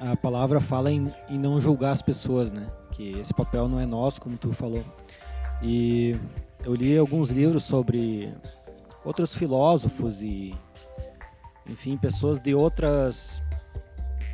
a 0.00 0.16
palavra 0.16 0.60
fala 0.60 0.90
em, 0.92 1.12
em 1.28 1.38
não 1.38 1.60
julgar 1.60 1.92
as 1.92 2.02
pessoas, 2.02 2.52
né? 2.52 2.68
Que 2.92 3.18
esse 3.18 3.34
papel 3.34 3.68
não 3.68 3.80
é 3.80 3.86
nosso, 3.86 4.20
como 4.20 4.36
tu 4.36 4.52
falou. 4.52 4.84
E 5.62 6.16
eu 6.64 6.74
li 6.74 6.96
alguns 6.96 7.30
livros 7.30 7.64
sobre 7.64 8.32
outros 9.04 9.34
filósofos 9.34 10.22
e, 10.22 10.54
enfim, 11.66 11.96
pessoas 11.96 12.38
de 12.38 12.54
outras 12.54 13.42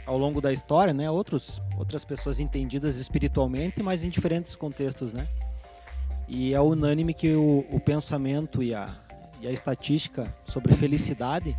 ao 0.06 0.18
longo 0.18 0.40
da 0.40 0.52
história, 0.52 0.92
né? 0.92 1.10
Outros, 1.10 1.62
outras 1.78 2.04
pessoas 2.04 2.40
entendidas 2.40 2.96
espiritualmente, 2.96 3.82
mas 3.82 4.04
em 4.04 4.10
diferentes 4.10 4.54
contextos, 4.54 5.12
né? 5.12 5.28
E 6.28 6.54
é 6.54 6.60
unânime 6.60 7.14
que 7.14 7.34
o, 7.34 7.64
o 7.70 7.80
pensamento 7.80 8.62
e 8.62 8.74
a, 8.74 8.88
e 9.40 9.46
a 9.46 9.52
estatística 9.52 10.34
sobre 10.46 10.74
felicidade, 10.74 11.56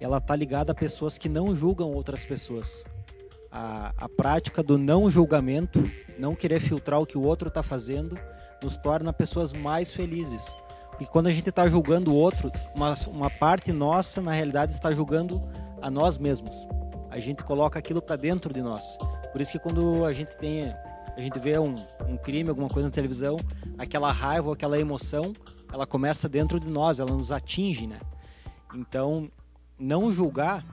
ela 0.00 0.20
tá 0.20 0.34
ligada 0.36 0.72
a 0.72 0.74
pessoas 0.74 1.16
que 1.18 1.28
não 1.28 1.54
julgam 1.54 1.90
outras 1.92 2.24
pessoas. 2.24 2.84
A, 3.50 3.92
a 3.96 4.08
prática 4.08 4.62
do 4.62 4.76
não 4.76 5.10
julgamento, 5.10 5.90
não 6.18 6.34
querer 6.34 6.60
filtrar 6.60 7.00
o 7.00 7.06
que 7.06 7.16
o 7.16 7.22
outro 7.22 7.48
está 7.48 7.62
fazendo, 7.62 8.18
nos 8.66 8.76
torna 8.76 9.12
pessoas 9.12 9.52
mais 9.52 9.92
felizes. 9.92 10.56
E 10.98 11.06
quando 11.06 11.28
a 11.28 11.30
gente 11.30 11.48
está 11.48 11.68
julgando 11.68 12.12
o 12.12 12.16
outro, 12.16 12.50
uma, 12.74 12.94
uma 13.06 13.30
parte 13.30 13.72
nossa, 13.72 14.20
na 14.20 14.32
realidade, 14.32 14.72
está 14.72 14.92
julgando 14.92 15.40
a 15.80 15.88
nós 15.88 16.18
mesmos. 16.18 16.66
A 17.08 17.20
gente 17.20 17.44
coloca 17.44 17.78
aquilo 17.78 18.02
para 18.02 18.16
dentro 18.16 18.52
de 18.52 18.60
nós. 18.60 18.98
Por 19.30 19.40
isso 19.40 19.52
que 19.52 19.58
quando 19.60 20.04
a 20.04 20.12
gente 20.12 20.36
tem, 20.36 20.74
a 21.16 21.20
gente 21.20 21.38
vê 21.38 21.56
um, 21.60 21.76
um 22.08 22.16
crime, 22.16 22.48
alguma 22.48 22.68
coisa 22.68 22.88
na 22.88 22.92
televisão, 22.92 23.36
aquela 23.78 24.10
raiva, 24.10 24.52
aquela 24.52 24.78
emoção, 24.80 25.32
ela 25.72 25.86
começa 25.86 26.28
dentro 26.28 26.58
de 26.58 26.66
nós, 26.66 26.98
ela 26.98 27.12
nos 27.12 27.30
atinge, 27.30 27.86
né? 27.86 28.00
Então, 28.74 29.30
não 29.78 30.10
julgar, 30.10 30.64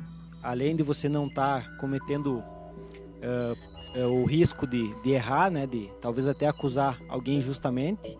além 0.41 0.75
de 0.75 0.81
você 0.81 1.07
não 1.07 1.27
estar 1.27 1.61
tá 1.61 1.77
cometendo 1.77 2.39
uh, 2.39 3.72
é, 3.93 4.05
o 4.05 4.25
risco 4.25 4.65
de, 4.65 4.93
de 5.01 5.11
errar, 5.11 5.51
né, 5.51 5.67
de 5.67 5.89
talvez 6.01 6.27
até 6.27 6.47
acusar 6.47 6.99
alguém 7.07 7.37
injustamente, 7.37 8.17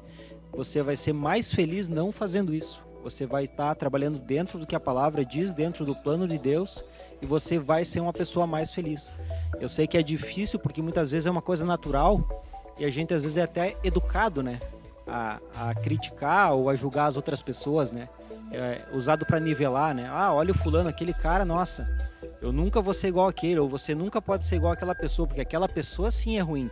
você 0.52 0.84
vai 0.84 0.96
ser 0.96 1.14
mais 1.14 1.52
feliz 1.52 1.88
não 1.88 2.12
fazendo 2.12 2.54
isso. 2.54 2.82
Você 3.04 3.26
vai 3.26 3.44
estar 3.44 3.76
trabalhando 3.76 4.18
dentro 4.18 4.58
do 4.58 4.66
que 4.66 4.76
a 4.76 4.80
palavra 4.80 5.26
diz, 5.26 5.52
dentro 5.52 5.84
do 5.84 5.94
plano 5.94 6.28
de 6.28 6.38
Deus, 6.38 6.86
e 7.22 7.26
você 7.26 7.60
vai 7.60 7.84
ser 7.84 8.00
uma 8.00 8.14
pessoa 8.14 8.48
mais 8.48 8.74
feliz. 8.74 9.12
Eu 9.60 9.68
sei 9.68 9.88
que 9.88 9.98
é 9.98 10.04
difícil 10.04 10.58
porque 10.58 10.82
muitas 10.82 11.12
vezes 11.12 11.26
é 11.26 11.32
uma 11.32 11.42
coisa 11.42 11.66
natural 11.66 12.44
e 12.78 12.86
a 12.86 12.90
gente 12.90 13.14
às 13.14 13.24
vezes 13.24 13.38
é 13.38 13.42
até 13.42 13.76
educado, 13.84 14.42
né, 14.42 14.60
a, 15.08 15.40
a 15.54 15.76
criticar 15.76 16.54
ou 16.54 16.70
a 16.70 16.76
julgar 16.76 17.08
as 17.08 17.18
outras 17.18 17.42
pessoas, 17.42 17.92
né, 17.92 18.08
é, 18.52 18.86
usado 18.94 19.26
para 19.26 19.40
nivelar, 19.40 19.94
né. 19.94 20.08
Ah, 20.10 20.34
olha 20.34 20.52
o 20.52 20.58
fulano, 20.58 20.88
aquele 20.88 21.14
cara, 21.14 21.44
nossa, 21.44 21.88
eu 22.44 22.52
nunca 22.52 22.82
vou 22.82 22.94
ser 22.94 23.08
igual 23.08 23.30
aquele, 23.30 23.58
ou 23.58 23.70
você 23.70 23.96
nunca 23.96 24.22
pode 24.22 24.46
ser 24.46 24.58
igual 24.58 24.74
aquela 24.74 24.94
pessoa, 24.94 25.26
porque 25.26 25.40
aquela 25.40 25.70
pessoa 25.70 26.12
sim 26.12 26.38
é 26.38 26.42
ruim. 26.42 26.70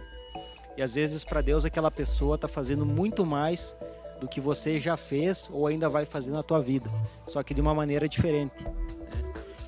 E 0.76 0.82
às 0.82 0.96
vezes 0.96 1.24
para 1.24 1.42
Deus 1.42 1.64
aquela 1.64 1.90
pessoa 1.90 2.36
está 2.36 2.46
fazendo 2.46 2.86
muito 2.86 3.26
mais 3.26 3.74
do 4.20 4.28
que 4.28 4.42
você 4.42 4.78
já 4.78 4.98
fez 4.98 5.50
ou 5.50 5.66
ainda 5.66 5.88
vai 5.88 6.04
fazer 6.04 6.32
na 6.32 6.44
tua 6.44 6.62
vida, 6.62 6.92
só 7.26 7.42
que 7.42 7.54
de 7.54 7.62
uma 7.62 7.74
maneira 7.74 8.06
diferente. 8.06 8.66
Né? 8.66 8.74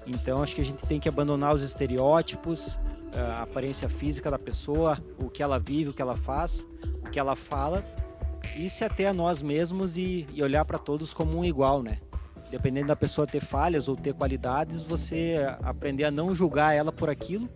Então 0.05 0.43
acho 0.43 0.55
que 0.55 0.61
a 0.61 0.65
gente 0.65 0.85
tem 0.85 0.99
que 0.99 1.07
abandonar 1.07 1.55
os 1.55 1.61
estereótipos, 1.61 2.77
a 3.13 3.43
aparência 3.43 3.87
física 3.87 4.29
da 4.29 4.37
pessoa, 4.37 5.01
o 5.17 5.29
que 5.29 5.41
ela 5.41 5.57
vive, 5.57 5.91
o 5.91 5.93
que 5.93 6.01
ela 6.01 6.17
faz, 6.17 6.67
o 7.01 7.09
que 7.09 7.17
ela 7.17 7.37
fala, 7.37 7.81
e 8.57 8.69
se 8.69 8.83
até 8.83 9.07
a 9.07 9.13
nós 9.13 9.41
mesmos 9.41 9.95
e, 9.95 10.27
e 10.33 10.43
olhar 10.43 10.65
para 10.65 10.77
todos 10.77 11.13
como 11.13 11.37
um 11.37 11.45
igual, 11.45 11.81
né? 11.81 11.99
Dependendo 12.53 12.89
da 12.89 12.95
pessoa 12.95 13.25
ter 13.25 13.43
falhas 13.43 13.87
ou 13.87 13.95
ter 13.95 14.13
qualidades, 14.13 14.83
você 14.83 15.37
aprender 15.63 16.03
a 16.03 16.11
não 16.11 16.35
julgar 16.35 16.75
ela 16.75 16.91
por 16.91 17.09
aquilo 17.09 17.49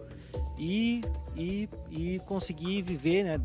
e, 0.57 1.03
e, 1.35 1.69
e 1.91 2.19
conseguir 2.25 2.81
viver 2.81 3.23
né, 3.23 3.39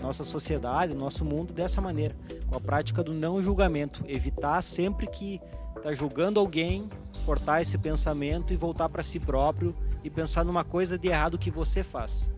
nossa 0.00 0.22
sociedade, 0.22 0.94
nosso 0.94 1.24
mundo 1.24 1.52
dessa 1.52 1.80
maneira, 1.80 2.14
com 2.48 2.54
a 2.54 2.60
prática 2.60 3.02
do 3.02 3.12
não 3.12 3.42
julgamento, 3.42 4.04
evitar 4.06 4.62
sempre 4.62 5.08
que 5.08 5.40
está 5.76 5.92
julgando 5.92 6.38
alguém, 6.38 6.88
cortar 7.26 7.60
esse 7.60 7.76
pensamento 7.76 8.52
e 8.52 8.56
voltar 8.56 8.88
para 8.88 9.02
si 9.02 9.18
próprio 9.18 9.74
e 10.04 10.08
pensar 10.08 10.44
numa 10.44 10.62
coisa 10.62 10.96
de 10.96 11.08
errado 11.08 11.36
que 11.36 11.50
você 11.50 11.82
faz. 11.82 12.30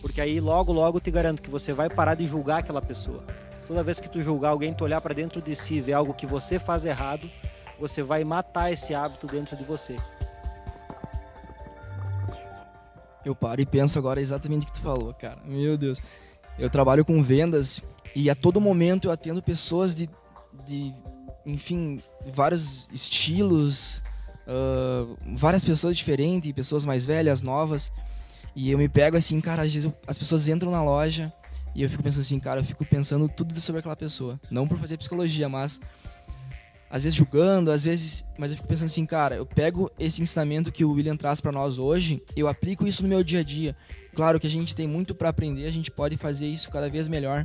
Porque 0.00 0.22
aí 0.22 0.40
logo, 0.40 0.72
logo 0.72 0.98
te 1.00 1.10
garanto 1.10 1.42
que 1.42 1.50
você 1.50 1.74
vai 1.74 1.90
parar 1.90 2.14
de 2.14 2.24
julgar 2.24 2.60
aquela 2.60 2.80
pessoa. 2.80 3.22
Toda 3.68 3.82
vez 3.82 4.00
que 4.00 4.08
tu 4.08 4.22
julgar 4.22 4.50
alguém, 4.50 4.72
tu 4.72 4.84
olhar 4.84 5.02
para 5.02 5.12
dentro 5.12 5.42
de 5.42 5.54
si 5.54 5.74
e 5.74 5.80
ver 5.82 5.92
algo 5.92 6.14
que 6.14 6.26
você 6.26 6.58
faz 6.58 6.86
errado, 6.86 7.28
você 7.78 8.02
vai 8.02 8.24
matar 8.24 8.72
esse 8.72 8.94
hábito 8.94 9.26
dentro 9.26 9.56
de 9.56 9.64
você. 9.64 9.96
Eu 13.24 13.34
paro 13.34 13.60
e 13.60 13.66
penso 13.66 13.98
agora 13.98 14.20
exatamente 14.20 14.64
o 14.64 14.66
que 14.66 14.72
tu 14.72 14.82
falou, 14.82 15.14
cara. 15.14 15.38
Meu 15.44 15.78
Deus. 15.78 16.00
Eu 16.58 16.68
trabalho 16.68 17.04
com 17.04 17.22
vendas 17.22 17.82
e 18.14 18.28
a 18.28 18.34
todo 18.34 18.60
momento 18.60 19.08
eu 19.08 19.12
atendo 19.12 19.42
pessoas 19.42 19.94
de, 19.94 20.08
de 20.66 20.94
enfim, 21.44 22.00
vários 22.32 22.88
estilos, 22.92 24.02
uh, 24.46 25.16
várias 25.36 25.64
pessoas 25.64 25.96
diferentes, 25.96 26.52
pessoas 26.52 26.84
mais 26.84 27.06
velhas, 27.06 27.42
novas. 27.42 27.90
E 28.54 28.70
eu 28.70 28.78
me 28.78 28.88
pego 28.88 29.16
assim, 29.16 29.40
cara, 29.40 29.62
às 29.62 29.72
vezes 29.72 29.84
eu, 29.84 29.94
as 30.06 30.16
pessoas 30.16 30.46
entram 30.46 30.70
na 30.70 30.82
loja 30.82 31.32
e 31.74 31.82
eu 31.82 31.90
fico 31.90 32.02
pensando 32.02 32.20
assim, 32.20 32.38
cara, 32.38 32.60
eu 32.60 32.64
fico 32.64 32.84
pensando 32.84 33.28
tudo 33.28 33.58
sobre 33.60 33.80
aquela 33.80 33.96
pessoa. 33.96 34.38
Não 34.50 34.68
por 34.68 34.78
fazer 34.78 34.96
psicologia, 34.96 35.48
mas 35.48 35.80
às 36.94 37.02
vezes 37.02 37.16
julgando, 37.16 37.72
às 37.72 37.82
vezes, 37.82 38.24
mas 38.38 38.52
eu 38.52 38.56
fico 38.56 38.68
pensando 38.68 38.86
assim, 38.86 39.04
cara, 39.04 39.34
eu 39.34 39.44
pego 39.44 39.90
esse 39.98 40.22
ensinamento 40.22 40.70
que 40.70 40.84
o 40.84 40.92
William 40.92 41.16
traz 41.16 41.40
para 41.40 41.50
nós 41.50 41.76
hoje, 41.76 42.22
eu 42.36 42.46
aplico 42.46 42.86
isso 42.86 43.02
no 43.02 43.08
meu 43.08 43.24
dia 43.24 43.40
a 43.40 43.42
dia. 43.42 43.74
Claro 44.14 44.38
que 44.38 44.46
a 44.46 44.50
gente 44.50 44.76
tem 44.76 44.86
muito 44.86 45.12
para 45.12 45.28
aprender, 45.28 45.66
a 45.66 45.72
gente 45.72 45.90
pode 45.90 46.16
fazer 46.16 46.46
isso 46.46 46.70
cada 46.70 46.88
vez 46.88 47.08
melhor, 47.08 47.44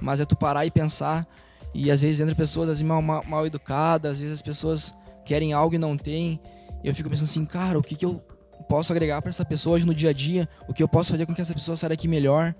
mas 0.00 0.20
é 0.20 0.24
tu 0.24 0.34
parar 0.34 0.64
e 0.64 0.70
pensar 0.70 1.28
e 1.74 1.90
às 1.90 2.00
vezes 2.00 2.18
entra 2.18 2.34
pessoas 2.34 2.70
assim, 2.70 2.82
mal, 2.82 3.02
mal, 3.02 3.22
mal 3.26 3.46
educadas, 3.46 4.12
às 4.12 4.20
vezes 4.20 4.36
as 4.36 4.42
pessoas 4.42 4.94
querem 5.22 5.52
algo 5.52 5.74
e 5.74 5.78
não 5.78 5.94
têm. 5.94 6.40
E 6.82 6.88
eu 6.88 6.94
fico 6.94 7.10
pensando 7.10 7.28
assim, 7.28 7.44
cara, 7.44 7.78
o 7.78 7.82
que 7.82 7.94
que 7.94 8.06
eu 8.06 8.22
posso 8.70 8.90
agregar 8.90 9.20
para 9.20 9.28
essa 9.28 9.44
pessoa 9.44 9.76
hoje 9.76 9.84
no 9.84 9.94
dia 9.94 10.08
a 10.08 10.14
dia? 10.14 10.48
O 10.66 10.72
que 10.72 10.82
eu 10.82 10.88
posso 10.88 11.10
fazer 11.10 11.26
com 11.26 11.34
que 11.34 11.42
essa 11.42 11.52
pessoa 11.52 11.76
saia 11.76 11.90
daqui 11.90 12.08
melhor? 12.08 12.54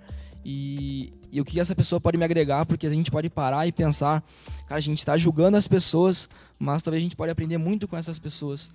E, 0.45 1.13
e 1.31 1.41
o 1.41 1.45
que 1.45 1.61
essa 1.61 1.75
pessoa 1.75 2.01
pode 2.01 2.17
me 2.17 2.25
agregar, 2.25 2.65
porque 2.65 2.87
a 2.87 2.91
gente 2.91 3.11
pode 3.11 3.29
parar 3.29 3.67
e 3.67 3.73
pensar, 3.73 4.23
cara, 4.67 4.79
a 4.79 4.81
gente 4.81 4.99
está 4.99 5.17
julgando 5.17 5.57
as 5.57 5.69
pessoas, 5.69 6.29
mas 6.59 6.83
talvez 6.83 7.03
a 7.03 7.05
gente 7.05 7.17
pode 7.17 7.31
aprender 7.31 7.59
muito 7.59 7.87
com 7.87 7.97
essas 7.97 8.19
pessoas, 8.19 8.71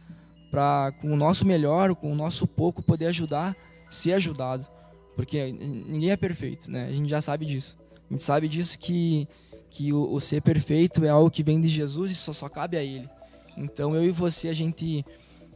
para 0.51 0.91
com 1.01 1.11
o 1.11 1.15
nosso 1.15 1.45
melhor, 1.45 1.95
com 1.95 2.11
o 2.11 2.15
nosso 2.15 2.45
pouco, 2.45 2.83
poder 2.83 3.07
ajudar, 3.07 3.55
ser 3.89 4.13
ajudado, 4.13 4.67
porque 5.15 5.51
ninguém 5.51 6.11
é 6.11 6.17
perfeito, 6.17 6.69
né? 6.69 6.85
A 6.85 6.91
gente 6.91 7.09
já 7.09 7.21
sabe 7.21 7.45
disso. 7.45 7.77
A 8.09 8.13
gente 8.13 8.23
sabe 8.23 8.47
disso 8.47 8.77
que 8.77 9.27
que 9.69 9.91
o, 9.91 10.13
o 10.13 10.21
ser 10.21 10.39
perfeito 10.43 11.03
é 11.03 11.09
algo 11.09 11.31
que 11.31 11.41
vem 11.41 11.59
de 11.59 11.67
Jesus 11.67 12.11
e 12.11 12.15
só 12.15 12.31
só 12.31 12.47
cabe 12.47 12.77
a 12.77 12.83
Ele. 12.83 13.09
Então 13.57 13.95
eu 13.95 14.03
e 14.03 14.11
você 14.11 14.47
a 14.47 14.53
gente 14.53 15.03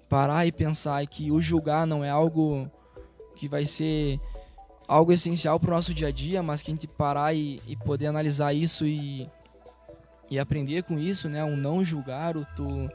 parar 0.10 0.48
e 0.48 0.52
pensar 0.52 1.06
que 1.06 1.32
o 1.32 1.40
julgar 1.40 1.86
não 1.86 2.04
é 2.04 2.10
algo 2.10 2.70
que 3.36 3.48
vai 3.48 3.68
ser 3.68 4.20
algo 4.88 5.12
essencial 5.12 5.60
para 5.60 5.72
o 5.72 5.74
nosso 5.74 5.94
dia 5.94 6.08
a 6.08 6.12
dia, 6.12 6.42
mas 6.42 6.62
que 6.62 6.72
a 6.72 6.74
gente 6.74 6.88
parar 6.88 7.34
e, 7.34 7.62
e, 7.68 7.76
poder 7.76 8.08
analisar 8.08 8.54
isso 8.54 8.86
e, 8.86 9.30
e 10.30 10.40
aprender 10.40 10.84
com 10.84 10.98
isso, 10.98 11.28
né? 11.28 11.44
Um 11.44 11.58
não 11.58 11.84
julgar, 11.84 12.38
o 12.38 12.46
tu, 12.56 12.90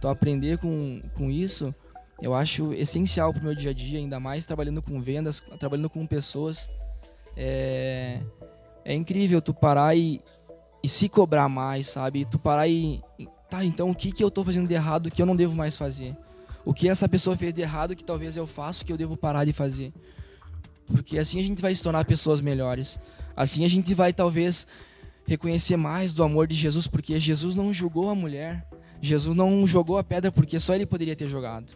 tu 0.00 0.08
aprender 0.08 0.58
com, 0.58 1.00
com 1.14 1.30
isso, 1.30 1.74
eu 2.20 2.34
acho 2.34 2.74
essencial 2.74 3.32
para 3.32 3.40
o 3.40 3.44
meu 3.44 3.54
dia 3.54 3.70
a 3.70 3.74
dia, 3.74 3.98
ainda 3.98 4.20
mais 4.20 4.44
trabalhando 4.44 4.82
com 4.82 5.00
vendas, 5.00 5.42
trabalhando 5.58 5.88
com 5.88 6.06
pessoas. 6.06 6.68
É, 7.36 8.20
é 8.84 8.94
incrível 8.94 9.40
tu 9.40 9.54
parar 9.54 9.96
e, 9.96 10.20
e 10.82 10.88
se 10.88 11.08
cobrar 11.08 11.48
mais, 11.48 11.88
sabe? 11.88 12.26
Tu 12.26 12.38
parar 12.38 12.68
e 12.68 13.02
tá, 13.48 13.64
então 13.64 13.90
o 13.90 13.94
que 13.94 14.12
que 14.12 14.22
eu 14.22 14.30
tô 14.30 14.44
fazendo 14.44 14.68
de 14.68 14.74
errado 14.74 15.10
que 15.10 15.22
eu 15.22 15.26
não 15.26 15.34
devo 15.34 15.54
mais 15.54 15.76
fazer? 15.76 16.14
O 16.64 16.74
que 16.74 16.88
essa 16.88 17.08
pessoa 17.08 17.36
fez 17.36 17.54
de 17.54 17.62
errado 17.62 17.96
que 17.96 18.04
talvez 18.04 18.36
eu 18.36 18.46
faça 18.46 18.84
que 18.84 18.92
eu 18.92 18.98
devo 18.98 19.16
parar 19.16 19.46
de 19.46 19.52
fazer? 19.52 19.92
Porque 20.90 21.18
assim 21.18 21.38
a 21.38 21.42
gente 21.42 21.62
vai 21.62 21.74
se 21.74 21.82
tornar 21.82 22.04
pessoas 22.04 22.40
melhores. 22.40 22.98
Assim 23.36 23.64
a 23.64 23.68
gente 23.68 23.94
vai 23.94 24.12
talvez 24.12 24.66
reconhecer 25.26 25.76
mais 25.76 26.12
do 26.12 26.22
amor 26.22 26.46
de 26.46 26.54
Jesus, 26.54 26.86
porque 26.86 27.18
Jesus 27.20 27.54
não 27.54 27.72
julgou 27.72 28.10
a 28.10 28.14
mulher. 28.14 28.66
Jesus 29.00 29.34
não 29.36 29.66
jogou 29.66 29.96
a 29.96 30.04
pedra 30.04 30.30
porque 30.30 30.60
só 30.60 30.74
ele 30.74 30.84
poderia 30.84 31.16
ter 31.16 31.28
jogado. 31.28 31.72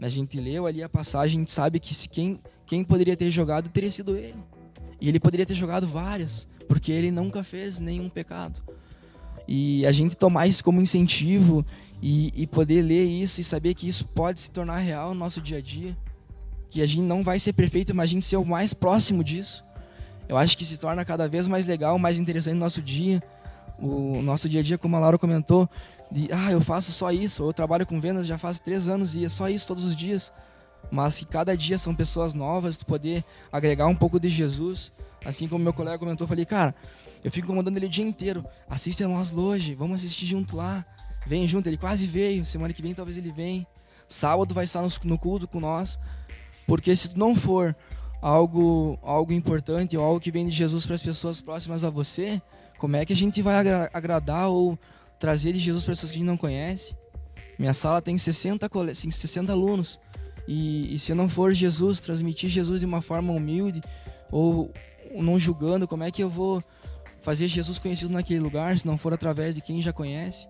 A 0.00 0.08
gente 0.08 0.40
leu 0.40 0.66
ali 0.66 0.82
a 0.82 0.88
passagem, 0.88 1.36
a 1.36 1.40
gente 1.40 1.52
sabe 1.52 1.78
que 1.78 1.94
se 1.94 2.08
quem, 2.08 2.40
quem 2.66 2.82
poderia 2.82 3.16
ter 3.16 3.30
jogado 3.30 3.68
teria 3.68 3.90
sido 3.90 4.16
ele. 4.16 4.38
E 5.00 5.08
ele 5.08 5.20
poderia 5.20 5.46
ter 5.46 5.54
jogado 5.54 5.86
várias, 5.86 6.48
porque 6.66 6.90
ele 6.90 7.10
nunca 7.10 7.42
fez 7.42 7.78
nenhum 7.78 8.08
pecado. 8.08 8.60
E 9.46 9.84
a 9.84 9.92
gente 9.92 10.16
tomar 10.16 10.46
isso 10.46 10.64
como 10.64 10.80
incentivo 10.80 11.64
e, 12.00 12.32
e 12.34 12.46
poder 12.46 12.82
ler 12.82 13.04
isso 13.04 13.40
e 13.40 13.44
saber 13.44 13.74
que 13.74 13.88
isso 13.88 14.06
pode 14.06 14.40
se 14.40 14.50
tornar 14.50 14.78
real 14.78 15.12
no 15.12 15.20
nosso 15.20 15.40
dia 15.40 15.58
a 15.58 15.60
dia. 15.60 15.96
Que 16.70 16.80
a 16.80 16.86
gente 16.86 17.02
não 17.02 17.22
vai 17.22 17.38
ser 17.38 17.52
perfeito, 17.52 17.94
mas 17.94 18.04
a 18.04 18.12
gente 18.12 18.24
ser 18.24 18.36
o 18.36 18.44
mais 18.44 18.72
próximo 18.72 19.22
disso. 19.24 19.64
Eu 20.28 20.36
acho 20.36 20.56
que 20.56 20.64
se 20.64 20.78
torna 20.78 21.04
cada 21.04 21.28
vez 21.28 21.48
mais 21.48 21.66
legal, 21.66 21.98
mais 21.98 22.18
interessante 22.18 22.54
no 22.54 22.60
nosso 22.60 22.80
dia. 22.80 23.22
O 23.78 24.22
nosso 24.22 24.48
dia 24.48 24.60
a 24.60 24.62
dia, 24.62 24.78
como 24.78 24.94
a 24.96 25.00
Laura 25.00 25.18
comentou, 25.18 25.68
de 26.10 26.28
ah, 26.32 26.52
eu 26.52 26.60
faço 26.60 26.92
só 26.92 27.10
isso, 27.10 27.42
eu 27.42 27.52
trabalho 27.52 27.86
com 27.86 28.00
vendas 28.00 28.26
já 28.26 28.36
faz 28.36 28.58
três 28.58 28.88
anos 28.88 29.14
e 29.14 29.24
é 29.24 29.28
só 29.28 29.48
isso 29.48 29.66
todos 29.66 29.84
os 29.84 29.96
dias. 29.96 30.32
Mas 30.90 31.18
que 31.18 31.24
cada 31.24 31.56
dia 31.56 31.78
são 31.78 31.94
pessoas 31.94 32.34
novas, 32.34 32.76
tu 32.76 32.86
poder 32.86 33.24
agregar 33.50 33.86
um 33.86 33.94
pouco 33.94 34.18
de 34.18 34.28
Jesus. 34.28 34.92
Assim 35.24 35.48
como 35.48 35.62
meu 35.62 35.72
colega 35.72 35.98
comentou, 35.98 36.24
eu 36.24 36.28
falei, 36.28 36.44
cara, 36.44 36.74
eu 37.22 37.30
fico 37.30 37.46
incomodando 37.46 37.76
ele 37.76 37.86
o 37.86 37.90
dia 37.90 38.04
inteiro. 38.04 38.44
Assiste 38.68 39.04
a 39.04 39.08
nós 39.08 39.32
hoje, 39.36 39.74
vamos 39.74 39.96
assistir 39.96 40.26
junto 40.26 40.56
lá. 40.56 40.84
Vem 41.26 41.46
junto, 41.46 41.68
ele 41.68 41.76
quase 41.76 42.06
veio. 42.06 42.46
Semana 42.46 42.72
que 42.72 42.82
vem 42.82 42.94
talvez 42.94 43.16
ele 43.16 43.30
venha. 43.30 43.66
Sábado 44.08 44.54
vai 44.54 44.64
estar 44.64 44.82
no 45.04 45.18
culto 45.18 45.46
com 45.46 45.60
nós. 45.60 45.98
Porque 46.70 46.94
se 46.94 47.18
não 47.18 47.34
for 47.34 47.74
algo, 48.22 48.96
algo 49.02 49.32
importante 49.32 49.96
ou 49.96 50.04
algo 50.04 50.20
que 50.20 50.30
vem 50.30 50.46
de 50.46 50.52
Jesus 50.52 50.86
para 50.86 50.94
as 50.94 51.02
pessoas 51.02 51.40
próximas 51.40 51.82
a 51.82 51.90
você, 51.90 52.40
como 52.78 52.94
é 52.94 53.04
que 53.04 53.12
a 53.12 53.16
gente 53.16 53.42
vai 53.42 53.56
agra 53.56 53.90
agradar 53.92 54.50
ou 54.50 54.78
trazer 55.18 55.52
de 55.52 55.58
Jesus 55.58 55.84
para 55.84 55.94
pessoas 55.94 56.12
que 56.12 56.18
a 56.18 56.20
gente 56.20 56.28
não 56.28 56.36
conhece? 56.36 56.94
Minha 57.58 57.74
sala 57.74 58.00
tem 58.00 58.16
60, 58.16 58.70
60 58.94 59.50
alunos. 59.50 59.98
E, 60.46 60.94
e 60.94 60.98
se 61.00 61.12
não 61.12 61.28
for 61.28 61.52
Jesus, 61.52 61.98
transmitir 61.98 62.48
Jesus 62.48 62.78
de 62.78 62.86
uma 62.86 63.02
forma 63.02 63.32
humilde 63.32 63.80
ou 64.30 64.72
não 65.16 65.40
julgando, 65.40 65.88
como 65.88 66.04
é 66.04 66.10
que 66.12 66.22
eu 66.22 66.30
vou 66.30 66.62
fazer 67.20 67.48
Jesus 67.48 67.80
conhecido 67.80 68.12
naquele 68.12 68.38
lugar 68.38 68.78
se 68.78 68.86
não 68.86 68.96
for 68.96 69.12
através 69.12 69.56
de 69.56 69.60
quem 69.60 69.82
já 69.82 69.92
conhece? 69.92 70.46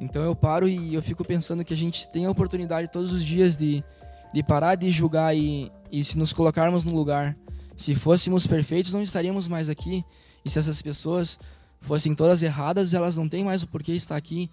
Então 0.00 0.24
eu 0.24 0.34
paro 0.34 0.66
e 0.66 0.94
eu 0.94 1.02
fico 1.02 1.22
pensando 1.22 1.62
que 1.62 1.74
a 1.74 1.76
gente 1.76 2.08
tem 2.08 2.24
a 2.24 2.30
oportunidade 2.30 2.88
todos 2.88 3.12
os 3.12 3.22
dias 3.22 3.54
de, 3.54 3.84
de 4.32 4.42
parar 4.42 4.74
de 4.74 4.90
julgar 4.90 5.36
e, 5.36 5.70
e 5.90 6.04
se 6.04 6.18
nos 6.18 6.32
colocarmos 6.32 6.84
no 6.84 6.94
lugar. 6.94 7.36
Se 7.76 7.94
fôssemos 7.94 8.46
perfeitos, 8.46 8.92
não 8.92 9.02
estaríamos 9.02 9.46
mais 9.46 9.68
aqui. 9.68 10.04
E 10.44 10.50
se 10.50 10.58
essas 10.58 10.82
pessoas 10.82 11.38
fossem 11.80 12.14
todas 12.14 12.42
erradas, 12.42 12.92
elas 12.94 13.16
não 13.16 13.28
têm 13.28 13.44
mais 13.44 13.62
o 13.62 13.68
porquê 13.68 13.92
estar 13.92 14.16
aqui. 14.16 14.50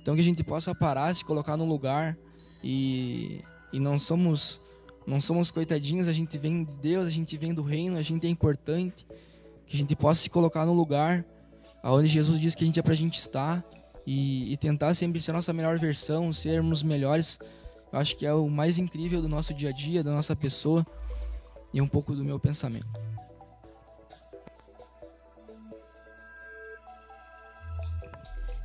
Então 0.00 0.14
que 0.14 0.20
a 0.20 0.24
gente 0.24 0.42
possa 0.44 0.74
parar, 0.74 1.14
se 1.14 1.24
colocar 1.24 1.56
no 1.56 1.64
lugar 1.64 2.16
e, 2.62 3.42
e 3.72 3.80
não 3.80 3.98
somos 3.98 4.60
não 5.06 5.20
somos 5.20 5.52
coitadinhos, 5.52 6.08
a 6.08 6.12
gente 6.12 6.36
vem 6.36 6.64
de 6.64 6.72
Deus, 6.82 7.06
a 7.06 7.10
gente 7.10 7.38
vem 7.38 7.54
do 7.54 7.62
reino, 7.62 7.96
a 7.96 8.02
gente 8.02 8.26
é 8.26 8.30
importante. 8.30 9.06
Que 9.64 9.76
a 9.76 9.78
gente 9.78 9.94
possa 9.94 10.20
se 10.22 10.28
colocar 10.28 10.66
no 10.66 10.72
lugar 10.72 11.24
aonde 11.82 12.08
Jesus 12.08 12.40
diz 12.40 12.54
que 12.56 12.64
a 12.64 12.66
gente 12.66 12.80
é 12.80 12.82
pra 12.82 12.94
gente 12.94 13.16
estar 13.16 13.64
e, 14.04 14.52
e 14.52 14.56
tentar 14.56 14.94
sempre 14.94 15.20
ser 15.20 15.30
a 15.30 15.34
nossa 15.34 15.52
melhor 15.52 15.78
versão, 15.78 16.32
sermos 16.32 16.82
melhores. 16.82 17.38
Eu 17.92 17.98
acho 17.98 18.16
que 18.16 18.26
é 18.26 18.32
o 18.32 18.48
mais 18.48 18.78
incrível 18.78 19.22
do 19.22 19.28
nosso 19.28 19.54
dia 19.54 19.70
a 19.70 19.72
dia, 19.72 20.02
da 20.02 20.10
nossa 20.10 20.34
pessoa 20.34 20.84
e 21.72 21.80
um 21.80 21.88
pouco 21.88 22.14
do 22.14 22.24
meu 22.24 22.38
pensamento. 22.38 22.88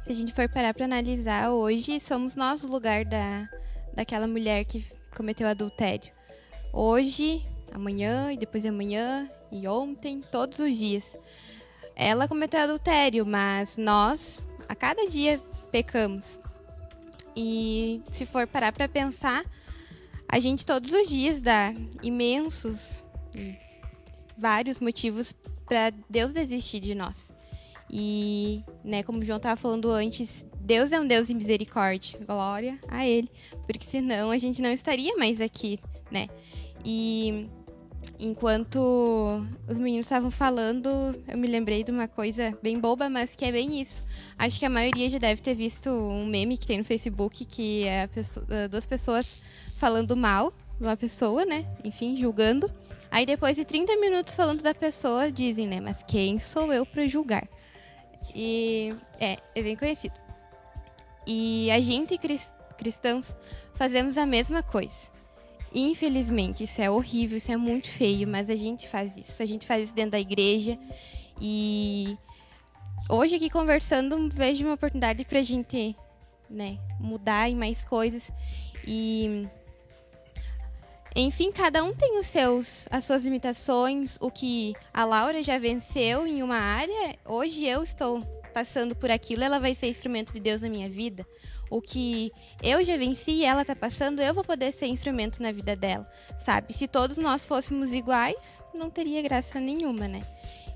Se 0.04 0.12
a 0.12 0.16
gente 0.16 0.34
for 0.34 0.50
parar 0.50 0.74
para 0.74 0.86
analisar, 0.86 1.52
hoje 1.52 2.00
somos 2.00 2.36
nós 2.36 2.64
o 2.64 2.68
lugar 2.68 3.06
da, 3.06 3.48
daquela 3.94 4.28
mulher 4.28 4.66
que 4.66 4.86
cometeu 5.16 5.48
adultério. 5.48 6.12
Hoje, 6.74 7.46
amanhã 7.72 8.32
e 8.32 8.38
depois 8.38 8.64
de 8.64 8.70
amanhã 8.70 9.30
e 9.52 9.68
ontem, 9.68 10.22
todos 10.22 10.60
os 10.60 10.76
dias. 10.76 11.18
Ela 11.96 12.28
cometeu 12.28 12.62
adultério, 12.62 13.26
mas 13.26 13.78
nós 13.78 14.42
a 14.68 14.74
cada 14.74 15.08
dia 15.08 15.40
pecamos. 15.72 16.40
E 17.36 18.02
se 18.12 18.26
for 18.26 18.48
parar 18.48 18.72
para 18.72 18.88
pensar, 18.88 19.44
a 20.28 20.40
gente 20.40 20.66
todos 20.66 20.92
os 20.92 21.08
dias 21.08 21.40
dá 21.40 21.74
imensos, 22.02 23.04
vários 24.38 24.80
motivos 24.80 25.34
para 25.66 25.92
Deus 26.10 26.34
desistir 26.34 26.80
de 26.80 26.96
nós. 26.96 27.34
E, 27.94 28.64
né, 28.86 29.04
como 29.04 29.20
o 29.20 29.26
João 29.26 29.38
estava 29.38 29.60
falando 29.60 29.92
antes, 29.92 30.48
Deus 30.62 30.94
é 30.94 31.00
um 31.00 31.06
Deus 31.06 31.28
de 31.28 31.34
misericórdia. 31.34 32.18
Glória 32.26 32.80
a 32.88 33.06
Ele. 33.06 33.30
Porque 33.68 33.86
senão 33.86 34.32
a 34.32 34.38
gente 34.38 34.62
não 34.62 34.72
estaria 34.72 35.16
mais 35.18 35.42
aqui, 35.42 35.78
né? 36.10 36.30
E 36.86 37.50
enquanto 38.22 39.44
os 39.68 39.80
meninos 39.80 40.06
estavam 40.06 40.30
falando, 40.30 40.88
eu 41.28 41.38
me 41.38 41.48
lembrei 41.48 41.84
de 41.84 41.90
uma 41.90 42.08
coisa 42.08 42.56
bem 42.62 42.80
boba, 42.80 43.10
mas 43.10 43.36
que 43.36 43.44
é 43.44 43.52
bem 43.52 43.82
isso. 43.82 44.06
Acho 44.38 44.60
que 44.60 44.66
a 44.66 44.70
maioria 44.70 45.10
já 45.10 45.18
deve 45.18 45.42
ter 45.42 45.56
visto 45.56 45.90
um 45.90 46.28
meme 46.28 46.56
que 46.56 46.68
tem 46.68 46.78
no 46.78 46.84
Facebook 46.84 47.44
que 47.44 47.86
é 47.86 48.06
pessoa, 48.06 48.46
eh, 48.52 48.68
duas 48.68 48.86
pessoas 48.86 49.42
falando 49.78 50.16
mal 50.16 50.54
de 50.80 50.86
uma 50.86 50.96
pessoa, 50.96 51.44
né? 51.44 51.66
Enfim, 51.84 52.16
julgando. 52.16 52.72
Aí 53.10 53.26
depois 53.26 53.56
de 53.56 53.66
30 53.66 53.98
minutos 53.98 54.36
falando 54.36 54.62
da 54.62 54.76
pessoa, 54.76 55.32
dizem, 55.32 55.68
né? 55.68 55.82
Mas 55.82 56.04
quem 56.04 56.38
sou 56.40 56.72
eu 56.72 56.86
para 56.86 57.08
julgar? 57.08 57.48
E 58.36 58.94
é, 59.20 59.40
é 59.56 59.64
bem 59.64 59.76
conhecido. 59.76 60.14
E 61.26 61.72
a 61.72 61.82
gente, 61.82 62.20
cristãos, 62.78 63.36
fazemos 63.74 64.16
a 64.16 64.28
mesma 64.28 64.62
coisa. 64.62 65.10
Infelizmente, 65.74 66.66
isso 66.66 66.82
é 66.82 66.90
horrível, 66.90 67.38
isso 67.38 67.52
é 67.52 67.56
muito 67.56 67.90
feio, 67.90 68.28
mas 68.28 68.50
a 68.50 68.56
gente 68.56 68.90
faz 68.90 69.16
isso. 69.16 69.42
A 69.42 69.46
gente 69.46 69.66
faz 69.66 69.86
isso 69.86 69.96
dentro 69.96 70.12
da 70.12 70.20
igreja. 70.20 70.78
E 71.40 72.18
hoje 73.10 73.36
aqui 73.36 73.50
conversando, 73.50 74.30
vejo 74.30 74.66
uma 74.66 74.74
oportunidade 74.74 75.24
pra 75.24 75.42
gente, 75.42 75.96
né, 76.50 76.78
mudar 77.00 77.50
em 77.50 77.56
mais 77.56 77.86
coisas. 77.86 78.30
E 78.86 79.48
enfim, 81.16 81.52
cada 81.52 81.84
um 81.84 81.94
tem 81.94 82.20
os 82.20 82.28
seus 82.28 82.88
as 82.90 83.04
suas 83.06 83.24
limitações, 83.24 84.18
o 84.20 84.30
que 84.30 84.74
a 84.94 85.06
Laura 85.06 85.42
já 85.42 85.58
venceu 85.58 86.26
em 86.26 86.42
uma 86.42 86.58
área, 86.58 87.18
hoje 87.26 87.66
eu 87.66 87.84
estou 87.84 88.22
passando 88.54 88.96
por 88.96 89.12
aquilo, 89.12 89.44
ela 89.44 89.60
vai 89.60 89.74
ser 89.76 89.88
instrumento 89.88 90.34
de 90.34 90.40
Deus 90.40 90.62
na 90.62 90.70
minha 90.70 90.90
vida 90.90 91.26
o 91.72 91.82
que 91.82 92.34
eu 92.62 92.84
já 92.84 92.98
venci 92.98 93.32
e 93.32 93.46
ela 93.46 93.64
tá 93.64 93.74
passando, 93.74 94.22
eu 94.22 94.34
vou 94.34 94.44
poder 94.44 94.74
ser 94.74 94.88
instrumento 94.88 95.42
na 95.42 95.54
vida 95.54 95.74
dela, 95.74 96.06
sabe? 96.38 96.74
Se 96.74 96.86
todos 96.86 97.18
nós 97.18 97.46
fôssemos 97.46 97.94
iguais, 97.94 98.62
não 98.76 98.90
teria 98.90 99.22
graça 99.22 99.58
nenhuma, 99.58 100.06
né? 100.06 100.22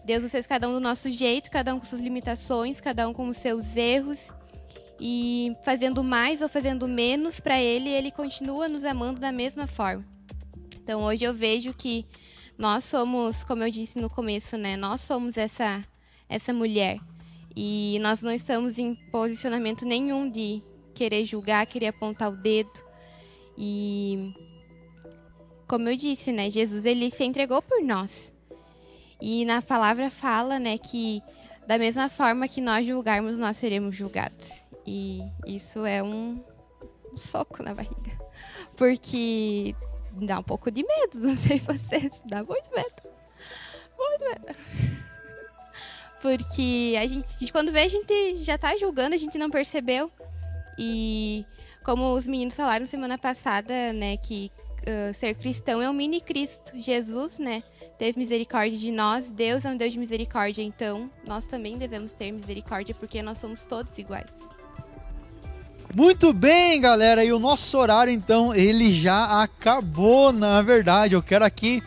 Deus 0.06 0.24
nos 0.24 0.32
fez 0.32 0.48
cada 0.48 0.70
um 0.70 0.74
do 0.74 0.80
nosso 0.80 1.10
jeito, 1.10 1.52
cada 1.52 1.76
um 1.76 1.80
com 1.80 1.86
suas 1.86 2.00
limitações, 2.00 2.80
cada 2.80 3.10
um 3.10 3.14
com 3.14 3.28
os 3.28 3.36
seus 3.38 3.76
erros. 3.76 4.20
E 4.98 5.54
fazendo 5.66 6.02
mais 6.02 6.42
ou 6.42 6.48
fazendo 6.48 6.88
menos 6.88 7.42
para 7.42 7.60
ele, 7.60 7.90
ele 7.90 8.10
continua 8.10 8.70
nos 8.70 8.86
amando 8.86 9.20
da 9.20 9.34
mesma 9.34 9.68
forma. 9.68 10.06
Então 10.82 11.04
hoje 11.04 11.26
eu 11.26 11.34
vejo 11.34 11.74
que 11.74 12.06
nós 12.58 12.86
somos, 12.86 13.44
como 13.44 13.64
eu 13.64 13.70
disse 13.70 14.00
no 14.00 14.10
começo, 14.10 14.56
né? 14.58 14.78
Nós 14.78 15.02
somos 15.02 15.36
essa 15.36 15.84
essa 16.30 16.54
mulher. 16.54 17.00
E 17.54 17.98
nós 18.02 18.22
não 18.22 18.32
estamos 18.32 18.78
em 18.78 18.96
posicionamento 19.12 19.86
nenhum 19.86 20.30
de 20.30 20.64
querer 20.96 21.26
julgar, 21.26 21.66
querer 21.68 21.88
apontar 21.88 22.32
o 22.32 22.38
dedo. 22.38 22.84
E 23.58 24.34
como 25.68 25.90
eu 25.90 25.96
disse, 25.96 26.32
né, 26.32 26.50
Jesus 26.50 26.86
ele 26.86 27.12
se 27.12 27.24
entregou 27.24 27.62
por 27.62 27.82
nós. 27.84 28.34
E 29.22 29.46
na 29.46 29.62
palavra 29.62 30.10
fala, 30.10 30.58
né, 30.60 30.78
que 30.78 31.22
da 31.68 31.78
mesma 31.78 32.10
forma 32.10 32.48
que 32.48 32.62
nós 32.62 32.86
julgarmos, 32.86 33.38
nós 33.38 33.58
seremos 33.58 33.96
julgados. 33.96 34.66
E 34.86 35.22
isso 35.46 35.86
é 35.86 36.04
um, 36.04 36.44
um 37.12 37.18
soco 37.18 37.64
na 37.64 37.74
barriga. 37.74 38.20
Porque 38.78 39.76
dá 40.12 40.40
um 40.40 40.44
pouco 40.44 40.70
de 40.70 40.84
medo, 40.84 41.20
não 41.28 41.36
sei 41.36 41.60
vocês, 41.60 42.12
dá 42.26 42.44
muito 42.44 42.70
medo. 42.72 43.16
Muito 43.98 44.24
medo. 44.24 44.58
Porque 46.22 46.96
a 47.00 47.08
gente, 47.08 47.52
quando 47.52 47.72
vê, 47.72 47.82
a 47.82 47.88
gente 47.88 48.36
já 48.36 48.58
tá 48.58 48.76
julgando, 48.78 49.16
a 49.16 49.18
gente 49.18 49.38
não 49.38 49.50
percebeu. 49.50 50.12
E 50.78 51.46
como 51.84 52.14
os 52.14 52.26
meninos 52.26 52.56
falaram 52.56 52.86
semana 52.86 53.18
passada, 53.18 53.94
né, 53.94 54.18
que 54.18 54.52
uh, 54.82 55.14
ser 55.14 55.36
cristão 55.36 55.82
é 55.82 55.90
um 55.90 55.94
mini 55.94 56.20
Cristo. 56.20 56.72
Jesus, 56.76 57.38
né, 57.40 57.64
teve 57.98 58.20
misericórdia 58.20 58.78
de 58.78 58.92
nós. 58.92 59.30
Deus 59.30 59.64
é 59.66 59.70
um 59.70 59.78
Deus 59.78 59.94
de 59.94 60.00
misericórdia, 60.00 60.62
então 60.62 61.10
nós 61.26 61.46
também 61.48 61.78
devemos 61.78 62.12
ter 62.12 62.32
misericórdia 62.32 62.96
porque 62.96 63.22
nós 63.22 63.38
somos 63.38 63.64
todos 63.64 63.98
iguais. 63.98 64.32
Muito 65.94 66.34
bem, 66.34 66.82
galera, 66.82 67.24
e 67.24 67.32
o 67.32 67.40
nosso 67.40 67.78
horário 67.78 68.12
então 68.12 68.54
ele 68.54 68.92
já 68.92 69.42
acabou, 69.42 70.34
na 70.34 70.62
verdade. 70.62 71.14
Eu 71.14 71.24
quero 71.24 71.46
aqui 71.46 71.82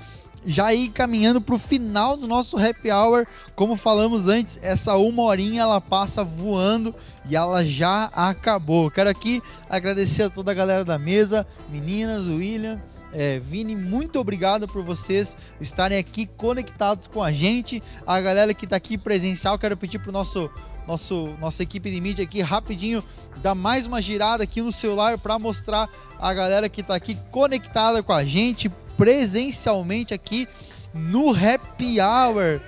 já 0.46 0.72
ir 0.72 0.88
caminhando 0.90 1.40
para 1.40 1.54
o 1.54 1.58
final 1.58 2.16
do 2.16 2.26
nosso 2.26 2.56
happy 2.56 2.90
hour. 2.90 3.26
Como 3.54 3.76
falamos 3.76 4.28
antes, 4.28 4.58
essa 4.62 4.96
uma 4.96 5.22
horinha 5.22 5.62
ela 5.62 5.80
passa 5.80 6.24
voando 6.24 6.94
e 7.28 7.36
ela 7.36 7.64
já 7.64 8.04
acabou. 8.06 8.90
Quero 8.90 9.10
aqui 9.10 9.42
agradecer 9.68 10.24
a 10.24 10.30
toda 10.30 10.50
a 10.50 10.54
galera 10.54 10.84
da 10.84 10.98
mesa, 10.98 11.46
meninas, 11.70 12.26
William. 12.26 12.80
É, 13.12 13.38
Vini, 13.38 13.74
muito 13.74 14.18
obrigado 14.20 14.68
por 14.68 14.82
vocês 14.82 15.36
estarem 15.60 15.96
aqui 15.96 16.26
conectados 16.26 17.06
com 17.06 17.22
a 17.22 17.32
gente. 17.32 17.82
A 18.06 18.20
galera 18.20 18.52
que 18.52 18.66
está 18.66 18.76
aqui 18.76 18.98
presencial, 18.98 19.58
quero 19.58 19.76
pedir 19.76 19.98
para 19.98 20.10
o 20.10 20.12
nosso, 20.12 20.50
nosso 20.86 21.34
nossa 21.40 21.62
equipe 21.62 21.90
de 21.90 22.00
mídia 22.00 22.24
aqui 22.24 22.42
rapidinho 22.42 23.02
dar 23.42 23.54
mais 23.54 23.86
uma 23.86 24.02
girada 24.02 24.44
aqui 24.44 24.60
no 24.60 24.72
celular 24.72 25.16
para 25.16 25.38
mostrar 25.38 25.88
a 26.18 26.34
galera 26.34 26.68
que 26.68 26.82
está 26.82 26.94
aqui 26.94 27.16
conectada 27.30 28.02
com 28.02 28.12
a 28.12 28.24
gente 28.24 28.70
presencialmente 28.98 30.12
aqui 30.12 30.46
no 30.92 31.30
Happy 31.30 31.98
Hour. 32.00 32.60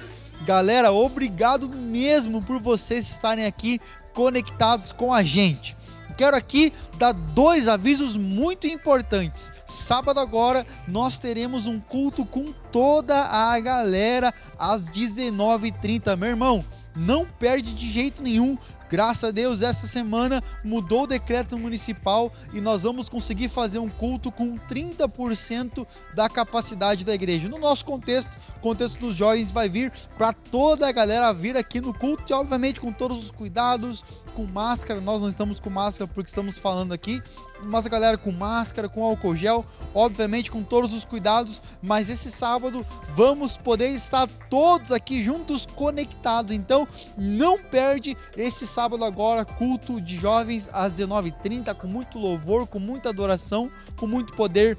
Galera, 0.47 0.93
obrigado 0.93 1.69
mesmo 1.69 2.41
por 2.41 2.59
vocês 2.59 3.11
estarem 3.11 3.45
aqui 3.45 3.79
conectados 4.15 4.93
com 4.93 5.13
a 5.13 5.23
gente. 5.23 5.77
Quero 6.17 6.37
aqui 6.37 6.73
dar 6.97 7.13
dois 7.13 7.67
avisos 7.67 8.17
muito 8.17 8.67
importantes. 8.67 9.53
Sábado 9.67 10.21
agora 10.21 10.67
nós 10.87 11.19
teremos 11.19 11.67
um 11.67 11.81
culto 11.81 12.25
com 12.25 12.53
toda 12.71 13.25
a 13.25 13.59
galera 13.59 14.33
às 14.59 14.89
19h30. 14.89 16.17
Meu 16.17 16.29
irmão, 16.29 16.65
não 16.95 17.25
perde 17.25 17.73
de 17.73 17.91
jeito 17.91 18.23
nenhum. 18.23 18.57
Graças 18.91 19.23
a 19.23 19.31
Deus, 19.31 19.63
essa 19.63 19.87
semana 19.87 20.43
mudou 20.65 21.05
o 21.05 21.07
decreto 21.07 21.57
municipal 21.57 22.33
e 22.53 22.61
nós 22.61 22.83
vamos 22.83 23.09
conseguir 23.09 23.49
fazer 23.49 23.79
um 23.79 23.89
culto 23.89 24.33
com 24.33 24.59
30% 24.59 25.87
da 26.13 26.29
capacidade 26.29 27.05
da 27.05 27.15
igreja. 27.15 27.49
No 27.49 27.59
nosso 27.59 27.85
contexto, 27.85 28.37
contexto 28.61 28.99
dos 28.99 29.15
jovens, 29.15 29.53
vai 29.53 29.69
vir 29.69 29.93
para 30.19 30.33
toda 30.33 30.89
a 30.89 30.93
galera 30.93 31.33
vir 31.33 31.57
aqui 31.57 31.81
no 31.81 31.95
culto 31.95 32.25
e, 32.29 32.35
obviamente, 32.35 32.81
com 32.81 32.93
todos 32.93 33.23
os 33.23 33.31
cuidados, 33.31 34.05
com 34.35 34.45
máscara. 34.45 35.01
Nós 35.01 35.23
não 35.23 35.29
estamos 35.29 35.61
com 35.61 35.71
máscara 35.71 36.11
porque 36.13 36.29
estamos 36.29 36.59
falando 36.59 36.93
aqui, 36.93 37.23
mas 37.65 37.87
a 37.87 37.89
galera 37.89 38.19
com 38.19 38.33
máscara, 38.33 38.89
com 38.89 39.05
álcool 39.05 39.35
gel, 39.35 39.65
obviamente 39.95 40.51
com 40.51 40.63
todos 40.63 40.93
os 40.93 41.05
cuidados. 41.05 41.61
Mas 41.83 42.09
esse 42.09 42.31
sábado 42.31 42.87
vamos 43.15 43.57
poder 43.57 43.89
estar 43.89 44.29
todos 44.49 44.93
aqui 44.93 45.23
juntos 45.23 45.67
conectados. 45.67 46.53
Então 46.53 46.87
não 47.17 47.59
perde 47.59 48.17
esse 48.37 48.67
sábado 48.67 49.05
agora, 49.05 49.45
culto 49.45 50.01
de 50.01 50.17
jovens 50.17 50.69
às 50.73 50.95
19h30, 50.95 51.75
com 51.75 51.87
muito 51.87 52.19
louvor, 52.19 52.67
com 52.67 52.79
muita 52.79 53.09
adoração, 53.09 53.71
com 53.97 54.07
muito 54.07 54.33
poder 54.35 54.79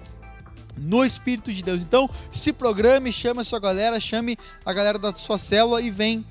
no 0.78 1.04
Espírito 1.04 1.52
de 1.52 1.62
Deus. 1.62 1.82
Então, 1.82 2.10
se 2.32 2.54
programe, 2.54 3.12
chame 3.12 3.42
a 3.42 3.44
sua 3.44 3.60
galera, 3.60 4.00
chame 4.00 4.38
a 4.66 4.74
galera 4.74 4.98
da 4.98 5.14
sua 5.16 5.38
célula 5.38 5.82
e 5.82 5.92
vem 5.92 6.26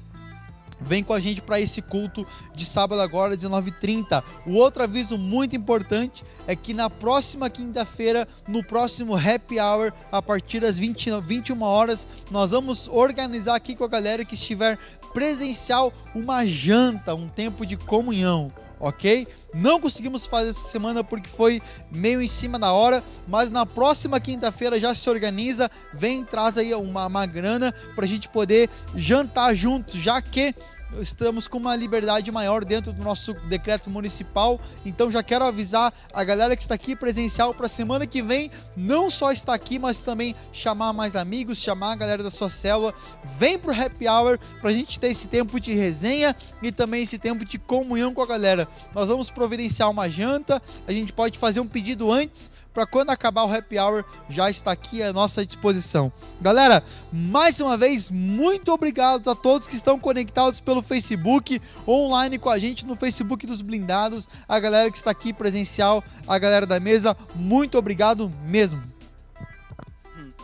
Vem 0.81 1.05
com 1.05 1.13
a 1.13 1.21
gente 1.21 1.43
para 1.43 1.61
esse 1.61 1.83
culto 1.83 2.27
de 2.55 2.65
sábado 2.65 3.01
agora, 3.01 3.37
19h30. 3.37 4.23
O 4.47 4.53
outro 4.55 4.83
aviso 4.83 5.19
muito 5.19 5.55
importante 5.55 6.25
é 6.47 6.57
que 6.57 6.73
na 6.73 6.89
próxima 6.89 7.51
quinta-feira, 7.51 8.27
no 8.49 8.65
próximo 8.65 9.17
Happy 9.17 9.61
Hour, 9.61 9.93
a 10.11 10.23
partir 10.23 10.61
das 10.61 10.79
20, 10.79 11.21
21 11.21 11.63
horas, 11.63 12.09
nós 12.31 12.51
vamos 12.51 12.89
organizar 12.89 13.55
aqui 13.55 13.75
com 13.77 13.85
a 13.85 13.89
galera 13.89 14.25
que 14.25 14.35
estiver 14.35 14.79
presencial 15.13 15.93
uma 16.15 16.47
janta, 16.47 17.15
um 17.15 17.29
tempo 17.29 17.67
de 17.67 17.77
comunhão 17.77 18.53
ok? 18.81 19.29
Não 19.55 19.79
conseguimos 19.79 20.25
fazer 20.27 20.51
essa 20.51 20.69
semana 20.69 21.05
porque 21.05 21.29
foi 21.29 21.61
meio 21.93 22.23
em 22.23 22.27
cima 22.27 22.59
da 22.59 22.73
hora, 22.73 23.05
mas 23.29 23.51
na 23.51 23.67
próxima 23.67 24.19
quinta-feira 24.19 24.81
já 24.81 24.95
se 24.95 25.09
organiza, 25.11 25.71
vem 25.93 26.25
traz 26.25 26.57
aí 26.57 26.73
uma, 26.75 27.07
uma 27.07 27.27
grana 27.27 27.73
para 27.95 28.05
a 28.05 28.09
gente 28.09 28.29
poder 28.29 28.71
jantar 28.97 29.55
juntos, 29.55 29.95
já 29.95 30.21
que 30.23 30.55
estamos 30.99 31.47
com 31.47 31.59
uma 31.59 31.77
liberdade 31.77 32.31
maior 32.33 32.65
dentro 32.65 32.93
do 32.93 33.03
nosso 33.03 33.35
decreto 33.49 33.89
municipal. 33.91 34.61
Então 34.85 35.11
já 35.11 35.23
quero 35.23 35.45
avisar 35.45 35.93
a 36.13 36.25
galera 36.25 36.57
que 36.57 36.63
está 36.63 36.75
aqui 36.75 36.97
presencial 36.97 37.55
para 37.55 37.69
semana 37.69 38.07
que 38.07 38.23
vem, 38.23 38.51
não 38.77 39.11
só 39.11 39.33
estar 39.33 39.55
aqui, 39.55 39.79
mas 39.79 40.03
também 40.03 40.35
chamar 40.53 40.93
mais 40.93 41.15
amigos, 41.15 41.59
chamar 41.59 41.93
a 41.93 41.97
galera 41.97 42.23
da 42.23 42.31
sua 42.31 42.51
célula. 42.51 42.95
Vem 43.39 43.59
pro 43.59 43.73
Happy 43.73 44.09
Hour 44.09 44.39
para 44.61 44.71
a 44.71 44.73
gente 44.73 44.99
ter 44.99 45.09
esse 45.09 45.29
tempo 45.29 45.61
de 45.61 45.73
resenha 45.73 46.35
e 46.63 46.73
também 46.73 47.03
esse 47.03 47.19
tempo 47.19 47.45
de 47.45 47.59
comunhão 47.59 48.13
com 48.13 48.23
a 48.23 48.27
galera. 48.27 48.69
Nós 48.95 49.09
vamos 49.09 49.31
providenciar 49.31 49.91
uma 49.91 50.09
janta, 50.09 50.63
a 50.87 50.93
gente 50.93 51.13
pode 51.13 51.39
fazer 51.39 51.61
um 51.61 51.67
pedido 51.67 52.11
antes 52.11 52.51
para 52.73 52.87
quando 52.87 53.11
acabar 53.11 53.45
o 53.45 53.53
happy 53.53 53.79
hour 53.79 54.05
já 54.29 54.51
está 54.51 54.73
aqui 54.73 55.03
à 55.03 55.13
nossa 55.13 55.45
disposição. 55.45 56.13
Galera, 56.41 56.83
mais 57.13 57.61
uma 57.61 57.77
vez, 57.77 58.11
muito 58.11 58.73
obrigado 58.73 59.29
a 59.29 59.35
todos 59.35 59.67
que 59.67 59.75
estão 59.75 59.99
conectados 59.99 60.61
pelo 60.61 60.83
Facebook, 60.83 61.61
online 61.87 62.39
com 62.39 62.49
a 62.49 62.59
gente 62.59 62.87
no 62.87 62.97
Facebook 62.97 63.47
dos 63.47 63.61
Blindados, 63.61 64.29
a 64.49 64.59
galera 64.59 64.91
que 64.91 64.97
está 64.97 65.11
aqui 65.11 65.33
presencial, 65.33 66.03
a 66.27 66.39
galera 66.39 66.67
da 66.67 66.79
mesa, 66.79 67.17
muito 67.35 67.77
obrigado 67.77 68.33
mesmo. 68.47 68.81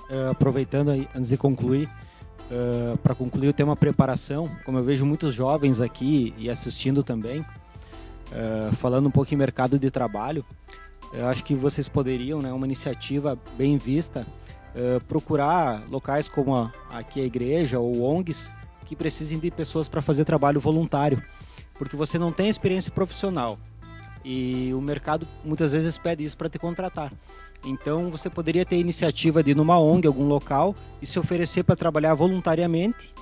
Uh, 0.09 0.31
aproveitando 0.31 0.91
aí, 0.91 1.09
antes 1.14 1.31
de 1.31 1.37
concluir, 1.37 1.89
uh, 2.51 2.97
para 2.99 3.14
concluir 3.14 3.49
o 3.49 3.53
tema 3.53 3.74
preparação, 3.74 4.49
como 4.64 4.79
eu 4.79 4.85
vejo 4.85 5.05
muitos 5.05 5.35
jovens 5.35 5.81
aqui 5.81 6.33
e 6.39 6.49
assistindo 6.49 7.03
também, 7.03 7.41
uh, 7.41 8.74
falando 8.77 9.07
um 9.07 9.11
pouco 9.11 9.35
em 9.35 9.37
mercado 9.37 9.79
de 9.79 9.91
trabalho, 9.91 10.45
eu 11.17 11.27
acho 11.27 11.43
que 11.43 11.55
vocês 11.55 11.89
poderiam, 11.89 12.41
né, 12.43 12.53
uma 12.53 12.67
iniciativa 12.67 13.39
bem 13.57 13.79
vista, 13.79 14.27
uh, 14.75 15.03
procurar 15.05 15.83
locais 15.89 16.29
como 16.29 16.55
a, 16.55 16.71
aqui 16.91 17.21
a 17.21 17.25
igreja 17.25 17.81
ou 17.81 18.03
ONGs 18.03 18.51
que 18.85 18.95
precisem 18.95 19.39
de 19.39 19.51
pessoas 19.51 19.89
para 19.89 20.03
fazer 20.03 20.25
trabalho 20.25 20.61
voluntário, 20.61 21.21
porque 21.75 21.97
você 21.97 22.19
não 22.19 22.31
tem 22.31 22.49
experiência 22.49 22.93
profissional 22.93 23.59
e 24.25 24.73
o 24.75 24.81
mercado 24.81 25.27
muitas 25.45 25.73
vezes 25.73 25.97
pede 25.97 26.23
isso 26.23 26.37
para 26.37 26.51
te 26.51 26.59
contratar. 26.59 27.12
Então 27.64 28.11
você 28.11 28.29
poderia 28.29 28.64
ter 28.64 28.77
iniciativa 28.77 29.43
de 29.43 29.53
ir 29.53 29.57
numa 29.57 29.81
ONG, 29.81 30.07
algum 30.07 30.29
local 30.29 30.75
e 31.01 31.07
se 31.07 31.19
oferecer 31.19 31.64
para 31.64 31.75
trabalhar 31.75 32.14
voluntariamente, 32.14 33.14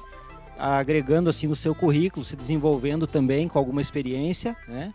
agregando 0.58 1.30
assim 1.30 1.46
no 1.46 1.54
seu 1.54 1.74
currículo, 1.74 2.24
se 2.24 2.34
desenvolvendo 2.34 3.06
também 3.06 3.48
com 3.48 3.58
alguma 3.58 3.80
experiência, 3.80 4.56
né? 4.66 4.92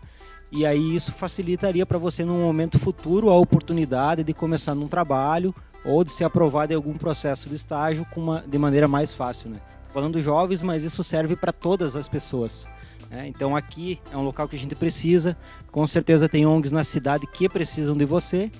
E 0.52 0.66
aí 0.66 0.96
isso 0.96 1.12
facilitaria 1.12 1.86
para 1.86 1.98
você 1.98 2.24
num 2.24 2.42
momento 2.42 2.78
futuro 2.78 3.30
a 3.30 3.36
oportunidade 3.36 4.24
de 4.24 4.34
começar 4.34 4.74
num 4.74 4.88
trabalho 4.88 5.54
ou 5.84 6.02
de 6.02 6.10
ser 6.10 6.24
aprovado 6.24 6.72
em 6.72 6.76
algum 6.76 6.94
processo 6.94 7.48
de 7.48 7.54
estágio 7.54 8.04
uma, 8.16 8.42
de 8.46 8.58
maneira 8.58 8.88
mais 8.88 9.14
fácil, 9.14 9.50
né? 9.50 9.60
Falando 9.92 10.20
jovens, 10.20 10.62
mas 10.62 10.84
isso 10.84 11.02
serve 11.02 11.36
para 11.36 11.52
todas 11.52 11.96
as 11.96 12.08
pessoas. 12.08 12.68
Né? 13.08 13.28
Então 13.28 13.56
aqui 13.56 14.00
é 14.12 14.16
um 14.16 14.22
local 14.22 14.48
que 14.48 14.56
a 14.56 14.58
gente 14.58 14.74
precisa. 14.74 15.36
Com 15.70 15.86
certeza 15.86 16.28
tem 16.28 16.46
ONGs 16.46 16.72
na 16.72 16.84
cidade 16.84 17.26
que 17.26 17.48
precisam 17.48 17.96
de 17.96 18.04
você. 18.04 18.50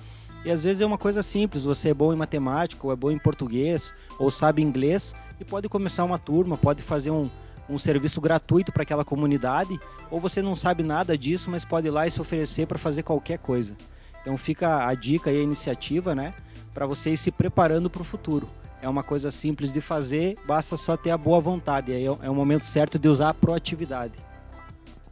E 0.43 0.49
às 0.49 0.63
vezes 0.63 0.81
é 0.81 0.85
uma 0.85 0.97
coisa 0.97 1.21
simples, 1.21 1.63
você 1.63 1.89
é 1.89 1.93
bom 1.93 2.11
em 2.11 2.15
matemática, 2.15 2.87
ou 2.87 2.91
é 2.91 2.95
bom 2.95 3.11
em 3.11 3.19
português, 3.19 3.93
ou 4.17 4.31
sabe 4.31 4.63
inglês, 4.63 5.13
e 5.39 5.45
pode 5.45 5.69
começar 5.69 6.03
uma 6.03 6.17
turma, 6.17 6.57
pode 6.57 6.81
fazer 6.81 7.11
um, 7.11 7.29
um 7.71 7.77
serviço 7.77 8.19
gratuito 8.19 8.71
para 8.71 8.83
aquela 8.83 9.05
comunidade, 9.05 9.79
ou 10.09 10.19
você 10.19 10.41
não 10.41 10.55
sabe 10.55 10.83
nada 10.83 11.17
disso, 11.17 11.49
mas 11.49 11.63
pode 11.63 11.87
ir 11.87 11.91
lá 11.91 12.05
e 12.05 12.11
se 12.11 12.21
oferecer 12.21 12.67
para 12.67 12.77
fazer 12.77 13.03
qualquer 13.03 13.39
coisa. 13.39 13.75
Então 14.21 14.37
fica 14.37 14.85
a 14.85 14.93
dica 14.93 15.31
e 15.31 15.39
a 15.39 15.41
iniciativa, 15.41 16.13
né, 16.13 16.33
para 16.73 16.85
você 16.85 17.11
ir 17.11 17.17
se 17.17 17.31
preparando 17.31 17.89
para 17.89 18.01
o 18.01 18.05
futuro. 18.05 18.49
É 18.81 18.89
uma 18.89 19.03
coisa 19.03 19.31
simples 19.31 19.71
de 19.71 19.79
fazer, 19.79 20.37
basta 20.45 20.75
só 20.75 20.97
ter 20.97 21.11
a 21.11 21.17
boa 21.17 21.39
vontade. 21.39 21.91
Aí 21.91 22.05
é 22.05 22.29
o 22.29 22.35
momento 22.35 22.65
certo 22.65 22.97
de 22.97 23.07
usar 23.07 23.29
a 23.29 23.33
proatividade. 23.33 24.13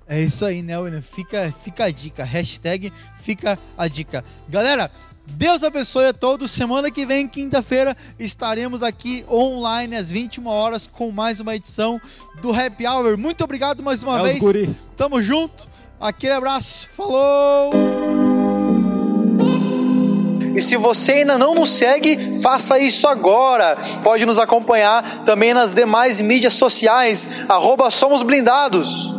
É 0.08 0.20
isso 0.20 0.44
aí, 0.44 0.64
né, 0.64 0.76
William? 0.76 1.04
Fica, 1.04 1.54
fica 1.64 1.86
a 1.86 1.92
dica. 1.92 2.24
Hashtag 2.24 2.92
fica 3.22 3.60
a 3.78 3.88
dica. 3.88 4.26
Galera, 4.48 4.90
Deus 5.32 5.64
abençoe 5.64 6.08
a 6.08 6.14
todos. 6.14 6.52
Semana 6.52 6.92
que 6.92 7.06
vem, 7.06 7.28
quinta-feira, 7.28 7.96
estaremos 8.20 8.84
aqui 8.84 9.24
online 9.30 9.96
às 9.96 10.12
21 10.12 10.48
horas 10.48 10.88
com 10.88 11.12
mais 11.12 11.40
uma 11.40 11.56
edição 11.56 12.00
do 12.42 12.54
Happy 12.54 12.86
Hour. 12.88 13.18
Muito 13.18 13.44
obrigado 13.44 13.82
mais 13.84 14.04
uma 14.04 14.20
é 14.20 14.24
vez. 14.24 14.40
Guri. 14.40 14.76
Tamo 14.98 15.22
junto. 15.22 15.68
Aquele 16.00 16.34
abraço. 16.34 16.90
Falou! 16.96 17.72
E 20.56 20.62
se 20.62 20.76
você 20.76 21.14
ainda 21.14 21.38
não 21.38 21.56
nos 21.56 21.70
segue, 21.70 22.40
faça 22.42 22.80
isso 22.80 23.08
agora. 23.08 23.78
Pode 24.04 24.26
nos 24.26 24.40
acompanhar 24.40 25.24
também 25.24 25.54
nas 25.54 25.74
demais 25.74 26.20
mídias 26.20 26.54
sociais. 26.56 27.46
Arroba 27.48 27.92
Somos 27.92 28.24
Blindados. 28.24 29.14